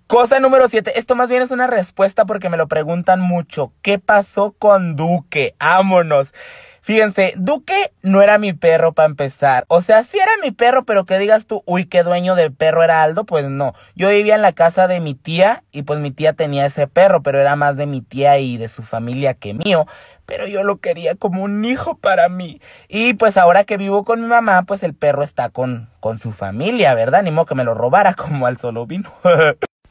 Cosa 0.09 0.41
número 0.41 0.67
7. 0.67 0.99
Esto 0.99 1.15
más 1.15 1.29
bien 1.29 1.43
es 1.43 1.53
una 1.53 1.69
respuesta 1.69 2.25
porque 2.25 2.49
me 2.49 2.57
lo 2.57 2.67
preguntan 2.67 3.21
mucho. 3.21 3.73
¿Qué 3.83 4.01
pasó 4.01 4.53
con 4.59 4.97
Duque? 4.97 5.55
Ámonos. 5.61 6.35
Fíjense, 6.85 7.35
Duque 7.37 7.93
no 8.03 8.23
era 8.23 8.39
mi 8.39 8.55
perro 8.55 8.93
para 8.93 9.07
empezar. 9.07 9.65
O 9.69 9.83
sea, 9.83 10.03
sí 10.03 10.19
era 10.19 10.33
mi 10.43 10.51
perro, 10.51 10.85
pero 10.85 11.05
que 11.05 11.17
digas 11.17 11.47
tú, 11.47 11.63
uy, 11.65 11.85
qué 11.85 12.03
dueño 12.03 12.35
del 12.35 12.53
perro 12.53 12.83
era 12.83 13.05
Aldo, 13.05 13.25
pues 13.25 13.47
no. 13.47 13.73
Yo 13.95 14.09
vivía 14.09 14.35
en 14.35 14.43
la 14.43 14.53
casa 14.53 14.89
de 14.89 14.99
mi 14.99 15.15
tía 15.15 15.63
y 15.71 15.83
pues 15.83 16.01
mi 16.01 16.11
tía 16.11 16.33
tenía 16.33 16.67
ese 16.67 16.89
perro, 16.89 17.23
pero 17.23 17.39
era 17.39 17.55
más 17.55 17.77
de 17.77 17.87
mi 17.87 18.01
tía 18.01 18.39
y 18.39 18.57
de 18.57 18.69
su 18.69 18.83
familia 18.83 19.35
que 19.35 19.55
mío. 19.55 19.87
Pero 20.27 20.49
yo 20.49 20.65
lo 20.65 20.79
quería 20.79 21.15
como 21.15 21.45
un 21.45 21.65
hijo 21.65 21.97
para 21.99 22.29
mí. 22.29 22.61
Y 22.89 23.15
pues 23.15 23.37
ahora 23.37 23.63
que 23.63 23.77
vivo 23.77 24.05
con 24.05 24.21
mi 24.21 24.27
mamá, 24.27 24.65
pues 24.65 24.83
el 24.83 24.95
perro 24.95 25.23
está 25.23 25.51
con, 25.51 25.89
con 26.01 26.19
su 26.19 26.33
familia, 26.33 26.95
¿verdad? 26.95 27.23
Ni 27.23 27.31
modo 27.31 27.47
que 27.47 27.55
me 27.55 27.65
lo 27.65 27.75
robara 27.75 28.15
como 28.17 28.47
al 28.47 28.57
solo 28.59 28.87
vino. 28.87 29.13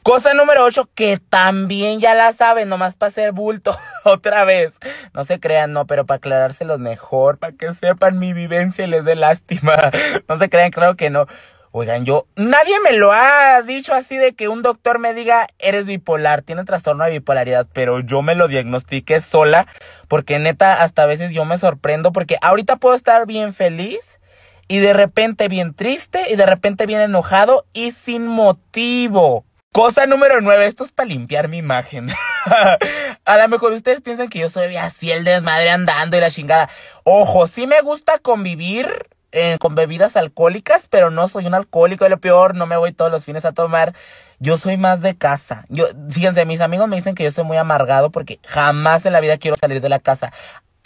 Cosa 0.02 0.34
número 0.34 0.64
8, 0.64 0.90
que 0.96 1.18
también 1.18 2.00
ya 2.00 2.14
la 2.14 2.32
saben, 2.32 2.68
nomás 2.68 2.96
para 2.96 3.10
hacer 3.10 3.30
bulto 3.30 3.76
otra 4.04 4.44
vez. 4.44 4.76
No 5.14 5.22
se 5.24 5.38
crean, 5.38 5.72
no, 5.72 5.86
pero 5.86 6.06
para 6.06 6.16
aclarárselo 6.16 6.76
mejor, 6.78 7.38
para 7.38 7.52
que 7.52 7.72
sepan 7.72 8.18
mi 8.18 8.32
vivencia 8.32 8.84
y 8.84 8.88
les 8.88 9.04
dé 9.04 9.14
lástima. 9.14 9.92
No 10.28 10.38
se 10.38 10.48
crean, 10.48 10.70
claro 10.70 10.96
que 10.96 11.10
no. 11.10 11.26
Oigan, 11.70 12.04
yo, 12.04 12.26
nadie 12.36 12.74
me 12.80 12.92
lo 12.92 13.12
ha 13.12 13.62
dicho 13.62 13.94
así 13.94 14.16
de 14.16 14.34
que 14.34 14.48
un 14.48 14.60
doctor 14.60 14.98
me 14.98 15.14
diga, 15.14 15.46
eres 15.58 15.86
bipolar, 15.86 16.42
tiene 16.42 16.64
trastorno 16.64 17.04
de 17.04 17.12
bipolaridad, 17.12 17.66
pero 17.72 18.00
yo 18.00 18.22
me 18.22 18.34
lo 18.34 18.48
diagnostiqué 18.48 19.20
sola, 19.20 19.66
porque 20.08 20.38
neta, 20.38 20.82
hasta 20.82 21.04
a 21.04 21.06
veces 21.06 21.32
yo 21.32 21.44
me 21.44 21.58
sorprendo, 21.58 22.12
porque 22.12 22.36
ahorita 22.42 22.76
puedo 22.76 22.94
estar 22.94 23.26
bien 23.26 23.54
feliz, 23.54 24.20
y 24.68 24.78
de 24.78 24.92
repente 24.92 25.48
bien 25.48 25.74
triste, 25.74 26.24
y 26.30 26.36
de 26.36 26.44
repente 26.44 26.86
bien 26.86 27.00
enojado, 27.00 27.64
y 27.72 27.92
sin 27.92 28.26
motivo. 28.26 29.46
Cosa 29.72 30.04
número 30.04 30.42
9, 30.42 30.66
esto 30.66 30.84
es 30.84 30.92
para 30.92 31.08
limpiar 31.08 31.48
mi 31.48 31.56
imagen. 31.56 32.10
a 33.24 33.38
lo 33.38 33.48
mejor 33.48 33.72
ustedes 33.72 34.02
piensan 34.02 34.28
que 34.28 34.40
yo 34.40 34.50
soy 34.50 34.76
así 34.76 35.10
el 35.10 35.24
desmadre 35.24 35.70
andando 35.70 36.14
y 36.14 36.20
la 36.20 36.30
chingada. 36.30 36.68
Ojo, 37.04 37.46
sí 37.46 37.66
me 37.66 37.80
gusta 37.80 38.18
convivir 38.18 39.08
eh, 39.32 39.56
con 39.58 39.74
bebidas 39.74 40.14
alcohólicas, 40.16 40.88
pero 40.88 41.08
no 41.08 41.26
soy 41.26 41.46
un 41.46 41.54
alcohólico, 41.54 42.06
lo 42.06 42.20
peor, 42.20 42.54
no 42.54 42.66
me 42.66 42.76
voy 42.76 42.92
todos 42.92 43.10
los 43.10 43.24
fines 43.24 43.46
a 43.46 43.52
tomar. 43.52 43.94
Yo 44.40 44.58
soy 44.58 44.76
más 44.76 45.00
de 45.00 45.16
casa. 45.16 45.64
Yo, 45.70 45.86
fíjense, 46.10 46.44
mis 46.44 46.60
amigos 46.60 46.86
me 46.86 46.96
dicen 46.96 47.14
que 47.14 47.24
yo 47.24 47.30
soy 47.30 47.44
muy 47.44 47.56
amargado 47.56 48.10
porque 48.10 48.40
jamás 48.44 49.06
en 49.06 49.14
la 49.14 49.20
vida 49.20 49.38
quiero 49.38 49.56
salir 49.56 49.80
de 49.80 49.88
la 49.88 50.00
casa. 50.00 50.34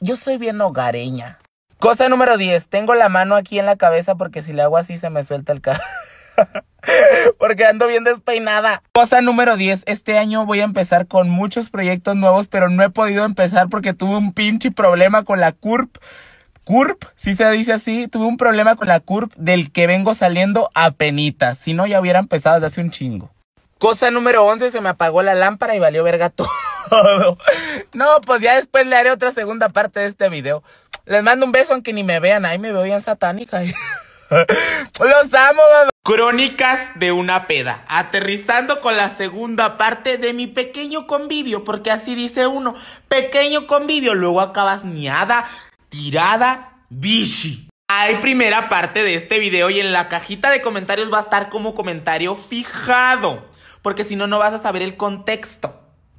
Yo 0.01 0.15
soy 0.15 0.39
bien 0.39 0.61
hogareña. 0.61 1.41
Cosa 1.81 2.09
número 2.09 2.37
10, 2.37 2.69
tengo 2.69 2.95
la 2.95 3.09
mano 3.09 3.35
aquí 3.35 3.59
en 3.59 3.67
la 3.67 3.75
cabeza 3.75 4.15
porque 4.15 4.43
si 4.43 4.53
le 4.53 4.63
hago 4.63 4.77
así 4.77 4.97
se 4.97 5.11
me 5.11 5.25
suelta 5.25 5.53
el 5.53 5.61
cabello. 5.61 5.83
Porque 7.39 7.65
ando 7.65 7.87
bien 7.87 8.05
despeinada. 8.05 8.83
Cosa 8.93 9.21
número 9.21 9.57
10. 9.57 9.83
Este 9.87 10.19
año 10.19 10.47
voy 10.47 10.61
a 10.61 10.65
empezar 10.65 11.07
con 11.07 11.29
muchos 11.29 11.71
proyectos 11.71 12.17
nuevos, 12.17 12.49
pero 12.49 12.69
no 12.69 12.83
he 12.83 12.91
podido 12.91 13.25
empezar 13.25 13.69
porque 13.69 13.93
tuve 13.93 14.17
un 14.17 14.33
pinche 14.33 14.71
problema 14.71 15.25
con 15.25 15.41
la 15.41 15.53
CURP. 15.53 15.97
CURP, 16.65 17.05
si 17.17 17.35
se 17.35 17.49
dice 17.51 17.73
así, 17.73 18.09
tuve 18.09 18.27
un 18.27 18.37
problema 18.37 18.77
con 18.77 18.89
la 18.89 19.01
CURP 19.01 19.33
del 19.37 19.73
que 19.73 19.87
vengo 19.87 20.15
saliendo 20.15 20.71
a 20.75 20.91
penitas. 20.93 21.59
Si 21.59 21.75
no, 21.75 21.87
ya 21.87 22.01
hubiera 22.01 22.19
empezado 22.19 22.57
desde 22.57 22.67
hace 22.67 22.81
un 22.81 22.91
chingo. 22.91 23.31
Cosa 23.79 24.11
número 24.11 24.45
11, 24.45 24.71
se 24.71 24.81
me 24.81 24.89
apagó 24.89 25.23
la 25.23 25.35
lámpara 25.35 25.77
y 25.77 25.79
valió 25.79 26.03
verga 26.03 26.31
todo. 26.31 26.49
No, 27.93 28.21
pues 28.25 28.41
ya 28.41 28.57
después 28.57 28.87
le 28.87 28.97
haré 28.97 29.11
otra 29.11 29.33
segunda 29.33 29.69
parte 29.69 30.01
de 30.01 30.07
este 30.07 30.29
video. 30.29 30.63
Les 31.05 31.23
mando 31.23 31.47
un 31.47 31.53
beso 31.53 31.75
aunque 31.75 31.93
ni 31.93 32.03
me 32.03 32.21
vean. 32.21 32.45
Ahí 32.45 32.59
me 32.59 32.73
veo 32.73 32.83
bien 32.83 33.01
satánica. 33.01 33.61
Los 34.31 35.35
amo, 35.35 35.63
mamá. 35.73 35.96
Crónicas 36.07 36.93
de 36.95 37.11
una 37.11 37.49
peda. 37.49 37.85
Aterrizando 37.89 38.81
con 38.81 38.97
la 38.97 39.09
segunda 39.09 39.77
parte 39.77 40.19
de 40.19 40.35
mi 40.35 40.47
pequeño 40.47 41.09
convivio. 41.09 41.65
Porque 41.65 41.91
así 41.91 42.15
dice 42.15 42.47
uno. 42.47 42.77
Pequeño 43.09 43.67
convivio. 43.67 44.15
Luego 44.15 44.41
acabas 44.41 44.85
miada, 44.85 45.45
tirada, 45.89 46.85
bichi. 46.91 47.69
Hay 47.89 48.19
primera 48.19 48.69
parte 48.69 49.03
de 49.03 49.17
este 49.17 49.41
video 49.41 49.69
y 49.69 49.81
en 49.81 49.93
la 49.93 50.09
cajita 50.09 50.51
de 50.51 50.63
comentarios 50.63 51.13
va 51.13 51.19
a 51.19 51.23
estar 51.23 51.49
como 51.49 51.75
comentario 51.75 52.37
fijado. 52.37 53.45
Porque 53.83 54.05
si 54.05 54.15
no, 54.15 54.29
no 54.29 54.39
vas 54.39 54.53
a 54.53 54.63
saber 54.63 54.83
el 54.83 54.97
contexto. 54.97 55.75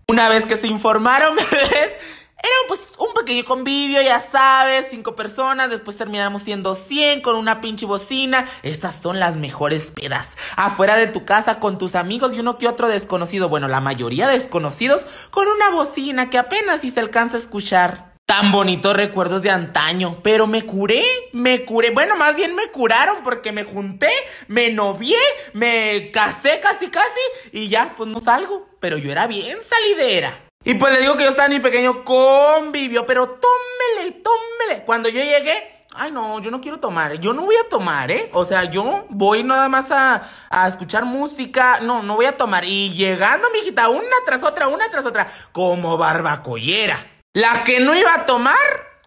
Una 0.10 0.28
vez 0.28 0.46
que 0.46 0.58
se 0.58 0.68
informaron, 0.68 1.38
¿ves? 1.52 1.92
Era 2.38 2.54
pues 2.68 2.94
un 3.00 3.14
pequeño 3.14 3.44
convivio, 3.46 4.02
ya 4.02 4.20
sabes, 4.20 4.88
cinco 4.92 5.16
personas, 5.16 5.72
después 5.72 5.98
terminamos 5.98 6.44
siendo 6.44 6.76
100 6.76 7.22
con 7.22 7.36
una 7.36 7.62
pinche 7.62 7.88
bocina. 7.88 8.48
Estas 8.62 9.02
son 9.02 9.20
las 9.20 9.38
mejores 9.38 9.92
pedas. 9.92 10.38
Afuera 10.56 10.98
de 10.98 11.08
tu 11.08 11.26
casa 11.26 11.60
con 11.60 11.80
tus 11.80 11.96
amigos 11.96 12.36
y 12.36 12.40
uno 12.40 12.60
que 12.60 12.68
otro 12.68 12.90
desconocido, 12.90 13.50
bueno, 13.50 13.68
la 13.68 13.82
mayoría 13.82 14.28
desconocidos, 14.28 15.08
con 15.32 15.48
una 15.48 15.72
bocina 15.72 16.30
que 16.30 16.38
apenas 16.38 16.82
si 16.82 16.92
se 16.92 17.00
alcanza 17.00 17.38
a 17.38 17.40
escuchar. 17.40 18.14
Tan 18.28 18.52
bonitos 18.52 18.96
recuerdos 18.96 19.42
de 19.42 19.50
antaño, 19.50 20.22
pero 20.22 20.48
me 20.48 20.66
curé, 20.66 21.04
me 21.32 21.66
curé, 21.66 21.92
bueno, 21.92 22.18
más 22.18 22.36
bien 22.36 22.56
me 22.56 22.70
curaron 22.72 23.24
porque 23.24 23.54
me 23.54 23.64
junté, 23.64 24.12
me 24.48 24.70
novié, 24.70 25.18
me 25.54 26.12
casé 26.12 26.60
casi 26.60 26.90
casi 26.90 27.08
y 27.54 27.70
ya, 27.70 27.96
pues 27.96 28.10
no 28.10 28.20
salgo, 28.20 28.68
pero 28.80 28.98
yo 28.98 29.12
era 29.12 29.28
bien 29.28 29.58
salidera. 29.62 30.47
Y 30.68 30.74
pues 30.74 30.94
le 30.94 31.00
digo 31.00 31.16
que 31.16 31.24
yo 31.24 31.30
estaba 31.30 31.48
ni 31.48 31.62
pequeño 31.62 32.04
convivio, 32.04 33.06
pero 33.06 33.40
tómele, 33.40 34.20
tómele. 34.22 34.84
Cuando 34.84 35.08
yo 35.08 35.22
llegué, 35.24 35.86
ay 35.94 36.12
no, 36.12 36.42
yo 36.42 36.52
no 36.52 36.60
quiero 36.60 36.78
tomar, 36.78 37.22
yo 37.22 37.32
no 37.32 37.46
voy 37.46 37.56
a 37.56 37.70
tomar, 37.70 38.12
¿eh? 38.12 38.30
O 38.34 38.44
sea, 38.44 38.66
yo 38.70 39.06
voy 39.08 39.44
nada 39.44 39.70
más 39.70 39.92
a, 39.92 40.30
a 40.50 40.68
escuchar 40.68 41.06
música, 41.06 41.80
no, 41.80 42.04
no 42.04 42.16
voy 42.16 42.26
a 42.26 42.36
tomar. 42.36 42.66
Y 42.66 42.90
llegando, 42.90 43.48
mijita, 43.52 43.88
una 43.88 44.18
tras 44.26 44.44
otra, 44.44 44.68
una 44.68 44.90
tras 44.90 45.06
otra, 45.06 45.32
como 45.54 45.98
barbacollera. 45.98 47.00
La 47.32 47.64
que 47.64 47.80
no 47.80 47.96
iba 47.96 48.14
a 48.14 48.26
tomar, 48.26 48.58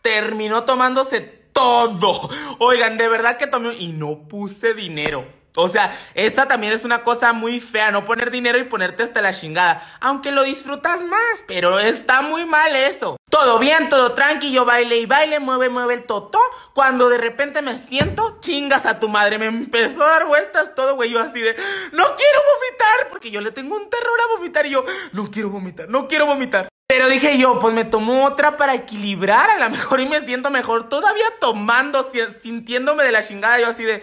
terminó 0.00 0.64
tomándose 0.64 1.20
todo. 1.20 2.30
Oigan, 2.58 2.96
de 2.96 3.06
verdad 3.06 3.36
que 3.36 3.46
tomé 3.46 3.74
y 3.74 3.92
no 3.92 4.26
puse 4.28 4.72
dinero. 4.72 5.39
O 5.56 5.68
sea, 5.68 5.96
esta 6.14 6.46
también 6.46 6.72
es 6.72 6.84
una 6.84 7.02
cosa 7.02 7.32
muy 7.32 7.60
fea, 7.60 7.90
no 7.90 8.04
poner 8.04 8.30
dinero 8.30 8.58
y 8.58 8.64
ponerte 8.64 9.02
hasta 9.02 9.20
la 9.20 9.32
chingada. 9.32 9.96
Aunque 10.00 10.30
lo 10.30 10.44
disfrutas 10.44 11.02
más, 11.02 11.44
pero 11.46 11.78
está 11.78 12.22
muy 12.22 12.44
mal 12.44 12.76
eso. 12.76 13.16
Todo 13.28 13.58
bien, 13.58 13.88
todo 13.88 14.12
tranquilo, 14.12 14.64
baile 14.64 14.98
y 14.98 15.06
baile, 15.06 15.38
mueve, 15.38 15.68
mueve 15.68 15.94
el 15.94 16.04
totó. 16.04 16.40
Cuando 16.74 17.08
de 17.08 17.18
repente 17.18 17.62
me 17.62 17.78
siento, 17.78 18.38
chingas 18.40 18.86
a 18.86 18.98
tu 18.98 19.08
madre. 19.08 19.38
Me 19.38 19.46
empezó 19.46 20.04
a 20.04 20.08
dar 20.10 20.26
vueltas 20.26 20.74
todo, 20.74 20.94
güey. 20.96 21.10
Yo 21.10 21.20
así 21.20 21.40
de, 21.40 21.54
no 21.92 22.16
quiero 22.16 22.40
vomitar, 22.54 23.08
porque 23.10 23.30
yo 23.30 23.40
le 23.40 23.52
tengo 23.52 23.76
un 23.76 23.88
terror 23.88 24.20
a 24.20 24.36
vomitar. 24.36 24.66
Y 24.66 24.70
yo, 24.70 24.84
no 25.12 25.30
quiero 25.30 25.50
vomitar, 25.50 25.88
no 25.88 26.08
quiero 26.08 26.26
vomitar. 26.26 26.68
Pero 26.88 27.08
dije 27.08 27.38
yo, 27.38 27.60
pues 27.60 27.72
me 27.72 27.84
tomo 27.84 28.24
otra 28.24 28.56
para 28.56 28.74
equilibrar 28.74 29.48
a 29.48 29.58
lo 29.58 29.70
mejor 29.70 30.00
y 30.00 30.08
me 30.08 30.20
siento 30.22 30.50
mejor. 30.50 30.88
Todavía 30.88 31.26
tomando, 31.40 32.04
sintiéndome 32.42 33.04
de 33.04 33.12
la 33.12 33.22
chingada, 33.22 33.60
yo 33.60 33.68
así 33.68 33.84
de 33.84 34.02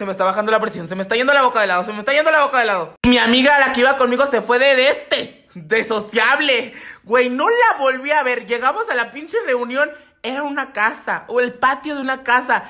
Se 0.00 0.06
me 0.06 0.12
está 0.12 0.24
bajando 0.24 0.50
la 0.50 0.58
presión, 0.58 0.88
se 0.88 0.94
me 0.94 1.02
está 1.02 1.14
yendo 1.14 1.34
la 1.34 1.42
boca 1.42 1.60
de 1.60 1.66
lado, 1.66 1.84
se 1.84 1.92
me 1.92 1.98
está 1.98 2.14
yendo 2.14 2.30
la 2.30 2.46
boca 2.46 2.58
de 2.58 2.64
lado. 2.64 2.94
Mi 3.06 3.18
amiga, 3.18 3.58
la 3.58 3.74
que 3.74 3.80
iba 3.80 3.98
conmigo, 3.98 4.24
se 4.24 4.40
fue 4.40 4.58
de, 4.58 4.74
de 4.74 4.88
este, 4.88 5.46
de 5.54 5.84
sociable. 5.84 6.72
Güey, 7.04 7.28
no 7.28 7.50
la 7.50 7.76
volví 7.78 8.10
a 8.10 8.22
ver. 8.22 8.46
Llegamos 8.46 8.88
a 8.88 8.94
la 8.94 9.12
pinche 9.12 9.36
reunión, 9.44 9.90
era 10.22 10.42
una 10.42 10.72
casa, 10.72 11.24
o 11.28 11.38
el 11.38 11.52
patio 11.52 11.96
de 11.96 12.00
una 12.00 12.22
casa. 12.22 12.64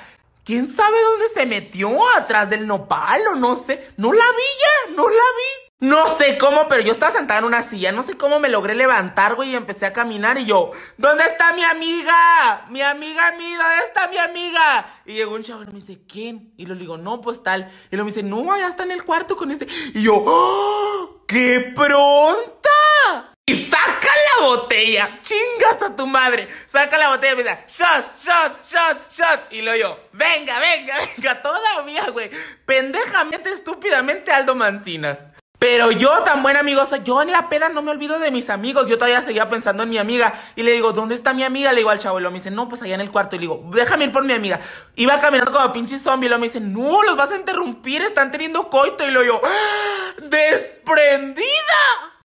¿Quién 0.44 0.66
sabe 0.66 1.00
dónde 1.00 1.28
se 1.28 1.46
metió? 1.46 1.96
¿Atrás 2.16 2.50
del 2.50 2.66
nopal 2.66 3.22
o 3.28 3.36
no 3.36 3.54
sé? 3.54 3.92
No 3.96 4.12
la 4.12 4.24
vi 4.24 4.88
ya, 4.88 4.96
no 4.96 5.08
la 5.08 5.14
vi. 5.14 5.69
No 5.80 6.06
sé 6.18 6.36
cómo, 6.36 6.68
pero 6.68 6.82
yo 6.82 6.92
estaba 6.92 7.10
sentada 7.10 7.38
en 7.38 7.46
una 7.46 7.62
silla, 7.62 7.90
no 7.90 8.02
sé 8.02 8.18
cómo 8.18 8.38
me 8.38 8.50
logré 8.50 8.74
levantar, 8.74 9.34
güey, 9.34 9.52
y 9.52 9.56
empecé 9.56 9.86
a 9.86 9.94
caminar 9.94 10.38
y 10.38 10.44
yo, 10.44 10.72
¿dónde 10.98 11.24
está 11.24 11.54
mi 11.54 11.64
amiga? 11.64 12.66
Mi 12.68 12.82
amiga 12.82 13.32
mí, 13.32 13.54
¿dónde 13.54 13.84
está 13.86 14.06
mi 14.08 14.18
amiga? 14.18 15.00
Y 15.06 15.14
llegó 15.14 15.34
un 15.34 15.42
chavo 15.42 15.62
y 15.62 15.66
me 15.68 15.72
dice, 15.72 16.02
¿quién? 16.06 16.52
Y 16.58 16.66
lo 16.66 16.74
digo, 16.74 16.98
no, 16.98 17.22
pues 17.22 17.42
tal. 17.42 17.72
Y 17.90 17.96
lo 17.96 18.04
me 18.04 18.10
dice, 18.10 18.22
no, 18.22 18.58
ya 18.58 18.68
está 18.68 18.82
en 18.82 18.90
el 18.90 19.04
cuarto 19.04 19.36
con 19.36 19.50
este. 19.50 19.66
Y 19.94 20.02
yo, 20.02 20.22
¡Oh, 20.22 21.24
¡qué 21.26 21.72
pronta! 21.74 23.34
Y 23.46 23.56
saca 23.64 24.08
la 24.38 24.46
botella, 24.46 25.18
chingas 25.22 25.82
a 25.82 25.96
tu 25.96 26.06
madre. 26.06 26.46
Saca 26.70 26.98
la 26.98 27.08
botella 27.08 27.32
y 27.32 27.36
me 27.36 27.42
dice, 27.42 27.58
shot, 27.66 28.14
shot, 28.14 28.64
shot, 28.64 29.10
shot. 29.10 29.40
Y 29.50 29.62
lo 29.62 29.74
yo, 29.74 29.98
venga, 30.12 30.60
venga, 30.60 30.94
venga, 31.16 31.40
todavía, 31.42 32.10
güey. 32.10 32.30
Pendejamente, 32.66 33.50
estúpidamente, 33.50 34.30
Aldo 34.30 34.54
Mancinas. 34.54 35.20
Pero 35.60 35.90
yo, 35.92 36.22
tan 36.24 36.42
buen 36.42 36.56
amigo, 36.56 36.82
yo 37.04 37.20
en 37.20 37.30
la 37.30 37.50
peda 37.50 37.68
no 37.68 37.82
me 37.82 37.90
olvido 37.90 38.18
de 38.18 38.30
mis 38.30 38.48
amigos. 38.48 38.88
Yo 38.88 38.96
todavía 38.96 39.20
seguía 39.20 39.50
pensando 39.50 39.82
en 39.82 39.90
mi 39.90 39.98
amiga. 39.98 40.32
Y 40.56 40.62
le 40.62 40.72
digo, 40.72 40.94
¿dónde 40.94 41.14
está 41.14 41.34
mi 41.34 41.42
amiga? 41.42 41.70
Le 41.72 41.80
digo 41.80 41.90
al 41.90 41.98
chavo. 41.98 42.18
Y 42.18 42.22
lo 42.22 42.30
me 42.30 42.38
dice, 42.38 42.50
no, 42.50 42.66
pues 42.66 42.80
allá 42.80 42.94
en 42.94 43.02
el 43.02 43.10
cuarto. 43.10 43.36
Y 43.36 43.40
le 43.40 43.42
digo, 43.42 43.62
déjame 43.70 44.04
ir 44.04 44.12
por 44.12 44.24
mi 44.24 44.32
amiga. 44.32 44.58
Iba 44.96 45.20
caminando 45.20 45.52
como 45.52 45.70
pinche 45.70 45.98
zombie. 45.98 46.28
Y 46.28 46.30
lo 46.30 46.38
me 46.38 46.46
dice, 46.46 46.60
no, 46.60 47.02
los 47.02 47.14
vas 47.14 47.30
a 47.32 47.36
interrumpir. 47.36 48.00
Están 48.00 48.30
teniendo 48.30 48.70
coito. 48.70 49.06
Y 49.06 49.10
lo 49.10 49.22
yo, 49.22 49.38
¡Ah! 49.44 50.14
¡desprendida! 50.22 51.44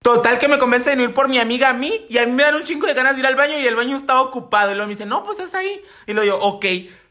Total 0.01 0.39
que 0.39 0.49
me 0.49 0.57
convence 0.57 0.97
de 0.97 1.03
ir 1.03 1.13
por 1.13 1.29
mi 1.29 1.39
amiga 1.39 1.69
a 1.69 1.75
mí. 1.75 2.07
Y 2.09 2.17
a 2.17 2.25
mí 2.25 2.33
me 2.33 2.45
dan 2.45 2.55
un 2.55 2.65
chingo 2.65 2.87
de 2.87 2.95
ganas 2.95 3.15
de 3.15 3.21
ir 3.21 3.27
al 3.27 3.37
baño. 3.37 3.59
Y 3.59 3.67
el 3.67 3.77
baño 3.77 3.99
estaba 3.99 4.23
ocupado. 4.23 4.73
Y 4.73 4.75
lo 4.75 4.85
me 4.85 4.95
dice, 4.95 5.05
no, 5.05 5.23
pues 5.25 5.39
es 5.39 5.55
ahí. 5.55 5.85
Y 6.07 6.15
lo 6.15 6.25
yo, 6.25 6.39
ok. 6.39 6.65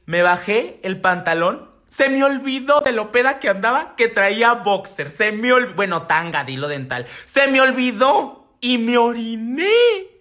Me 0.08 0.24
bajé 0.24 0.80
el 0.82 1.00
pantalón 1.00 1.77
se 1.98 2.10
me 2.10 2.24
olvidó 2.24 2.82
de 2.82 2.92
lo 2.92 3.12
peda 3.12 3.40
que 3.40 3.50
andaba 3.50 3.96
que 3.96 4.08
traía 4.08 4.54
boxer. 4.54 5.10
Se 5.10 5.32
me 5.32 5.52
olvidó. 5.52 5.76
Bueno, 5.76 6.04
tanga, 6.04 6.44
dilo 6.44 6.68
dental. 6.68 7.08
Se 7.26 7.48
me 7.48 7.60
olvidó 7.60 8.54
y 8.62 8.78
me 8.78 9.00
oriné. 9.00 9.68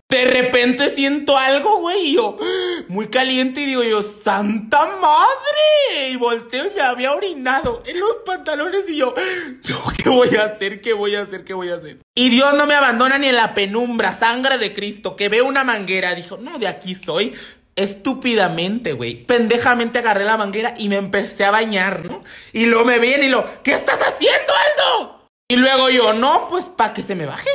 De 0.09 0.25
repente 0.25 0.89
siento 0.89 1.37
algo, 1.37 1.81
güey, 1.81 2.11
y 2.11 2.15
yo, 2.15 2.39
muy 2.89 3.09
caliente, 3.09 3.63
y 3.63 3.67
digo 3.67 3.83
yo, 3.83 4.03
¡Santa 4.03 4.87
madre! 4.87 6.11
Y 6.11 6.17
volteo 6.17 6.67
y 6.67 6.75
me 6.77 6.81
había 6.81 7.13
orinado 7.13 7.83
en 7.85 7.99
los 7.99 8.19
pantalones, 8.25 8.89
y 8.89 8.99
yo, 8.99 9.15
¿qué 10.03 10.09
voy 10.09 10.29
a 10.37 10.45
hacer? 10.45 10.81
¿Qué 10.81 10.93
voy 10.93 11.17
a 11.17 11.23
hacer? 11.23 11.45
¿Qué 11.45 11.55
voy 11.55 11.71
a 11.71 11.75
hacer? 11.75 11.99
Y 12.15 12.29
Dios 12.29 12.55
no 12.55 12.67
me 12.67 12.75
abandona 12.75 13.19
ni 13.19 13.27
en 13.27 13.37
la 13.37 13.53
penumbra, 13.53 14.15
sangre 14.15 14.59
de 14.59 14.73
Cristo, 14.73 15.17
que 15.17 15.29
ve 15.29 15.43
una 15.43 15.65
manguera, 15.65 16.15
dijo, 16.15 16.39
no, 16.39 16.61
de 16.61 16.69
aquí 16.69 16.95
soy 16.95 17.35
estúpidamente, 17.77 18.95
güey. 18.95 19.25
Pendejamente 19.25 19.99
agarré 19.99 20.25
la 20.25 20.37
manguera 20.37 20.75
y 20.77 20.89
me 20.89 20.97
empecé 20.97 21.45
a 21.45 21.51
bañar, 21.51 22.05
¿no? 22.05 22.25
Y 22.53 22.67
luego 22.67 22.85
me 22.85 22.99
ven 22.99 23.23
y 23.23 23.29
lo, 23.29 23.45
¿qué 23.63 23.73
estás 23.73 24.01
haciendo, 24.01 24.53
Aldo? 24.53 25.29
Y 25.49 25.57
luego 25.57 25.91
yo, 25.91 26.13
no, 26.13 26.49
pues 26.49 26.65
para 26.65 26.93
que 26.93 27.03
se 27.03 27.15
me 27.15 27.27
baje. 27.27 27.51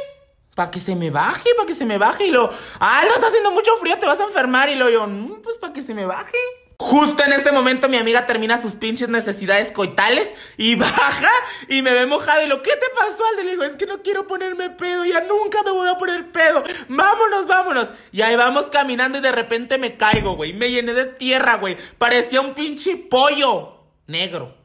Para 0.56 0.70
que 0.70 0.80
se 0.80 0.96
me 0.96 1.10
baje, 1.10 1.50
para 1.56 1.66
que 1.66 1.74
se 1.74 1.86
me 1.86 1.98
baje. 1.98 2.28
Y 2.28 2.32
lo, 2.32 2.50
Aldo, 2.80 3.14
está 3.16 3.28
haciendo 3.28 3.52
mucho 3.52 3.76
frío, 3.78 3.98
te 4.00 4.06
vas 4.06 4.20
a 4.20 4.26
enfermar. 4.26 4.70
Y 4.70 4.76
luego 4.76 4.92
yo, 4.92 5.08
no, 5.08 5.42
pues 5.42 5.58
para 5.58 5.74
que 5.74 5.82
se 5.82 5.94
me 5.94 6.06
baje. 6.06 6.38
Justo 6.82 7.24
en 7.24 7.32
este 7.32 7.52
momento 7.52 7.88
mi 7.90 7.98
amiga 7.98 8.26
termina 8.26 8.60
sus 8.60 8.74
pinches 8.74 9.08
necesidades 9.08 9.72
coitales 9.72 10.32
y 10.58 10.74
baja 10.78 11.30
y 11.68 11.84
me 11.84 11.94
ve 11.94 12.08
mojado 12.08 12.44
y 12.44 12.48
lo, 12.48 12.64
¿qué 12.64 12.72
te 12.72 12.88
pasó? 12.98 13.24
Al 13.24 13.46
le 13.46 13.52
digo, 13.52 13.64
es 13.64 13.76
que 13.76 13.86
no 13.86 14.02
quiero 14.02 14.26
ponerme 14.26 14.72
pedo, 14.72 15.06
ya 15.06 15.22
nunca 15.22 15.62
me 15.62 15.70
voy 15.70 15.88
a 15.88 16.00
poner 16.00 16.32
pedo. 16.32 16.64
Vámonos, 16.90 17.46
vámonos. 17.46 17.90
Y 18.12 18.24
ahí 18.24 18.36
vamos 18.36 18.66
caminando 18.72 19.20
y 19.20 19.22
de 19.22 19.32
repente 19.32 19.78
me 19.78 19.96
caigo, 19.96 20.36
güey. 20.36 20.54
Me 20.54 20.72
llené 20.72 20.96
de 20.96 21.06
tierra, 21.06 21.58
güey. 21.58 21.78
Parecía 22.00 22.42
un 22.42 22.56
pinche 22.56 22.98
pollo 22.98 23.78
negro. 24.08 24.61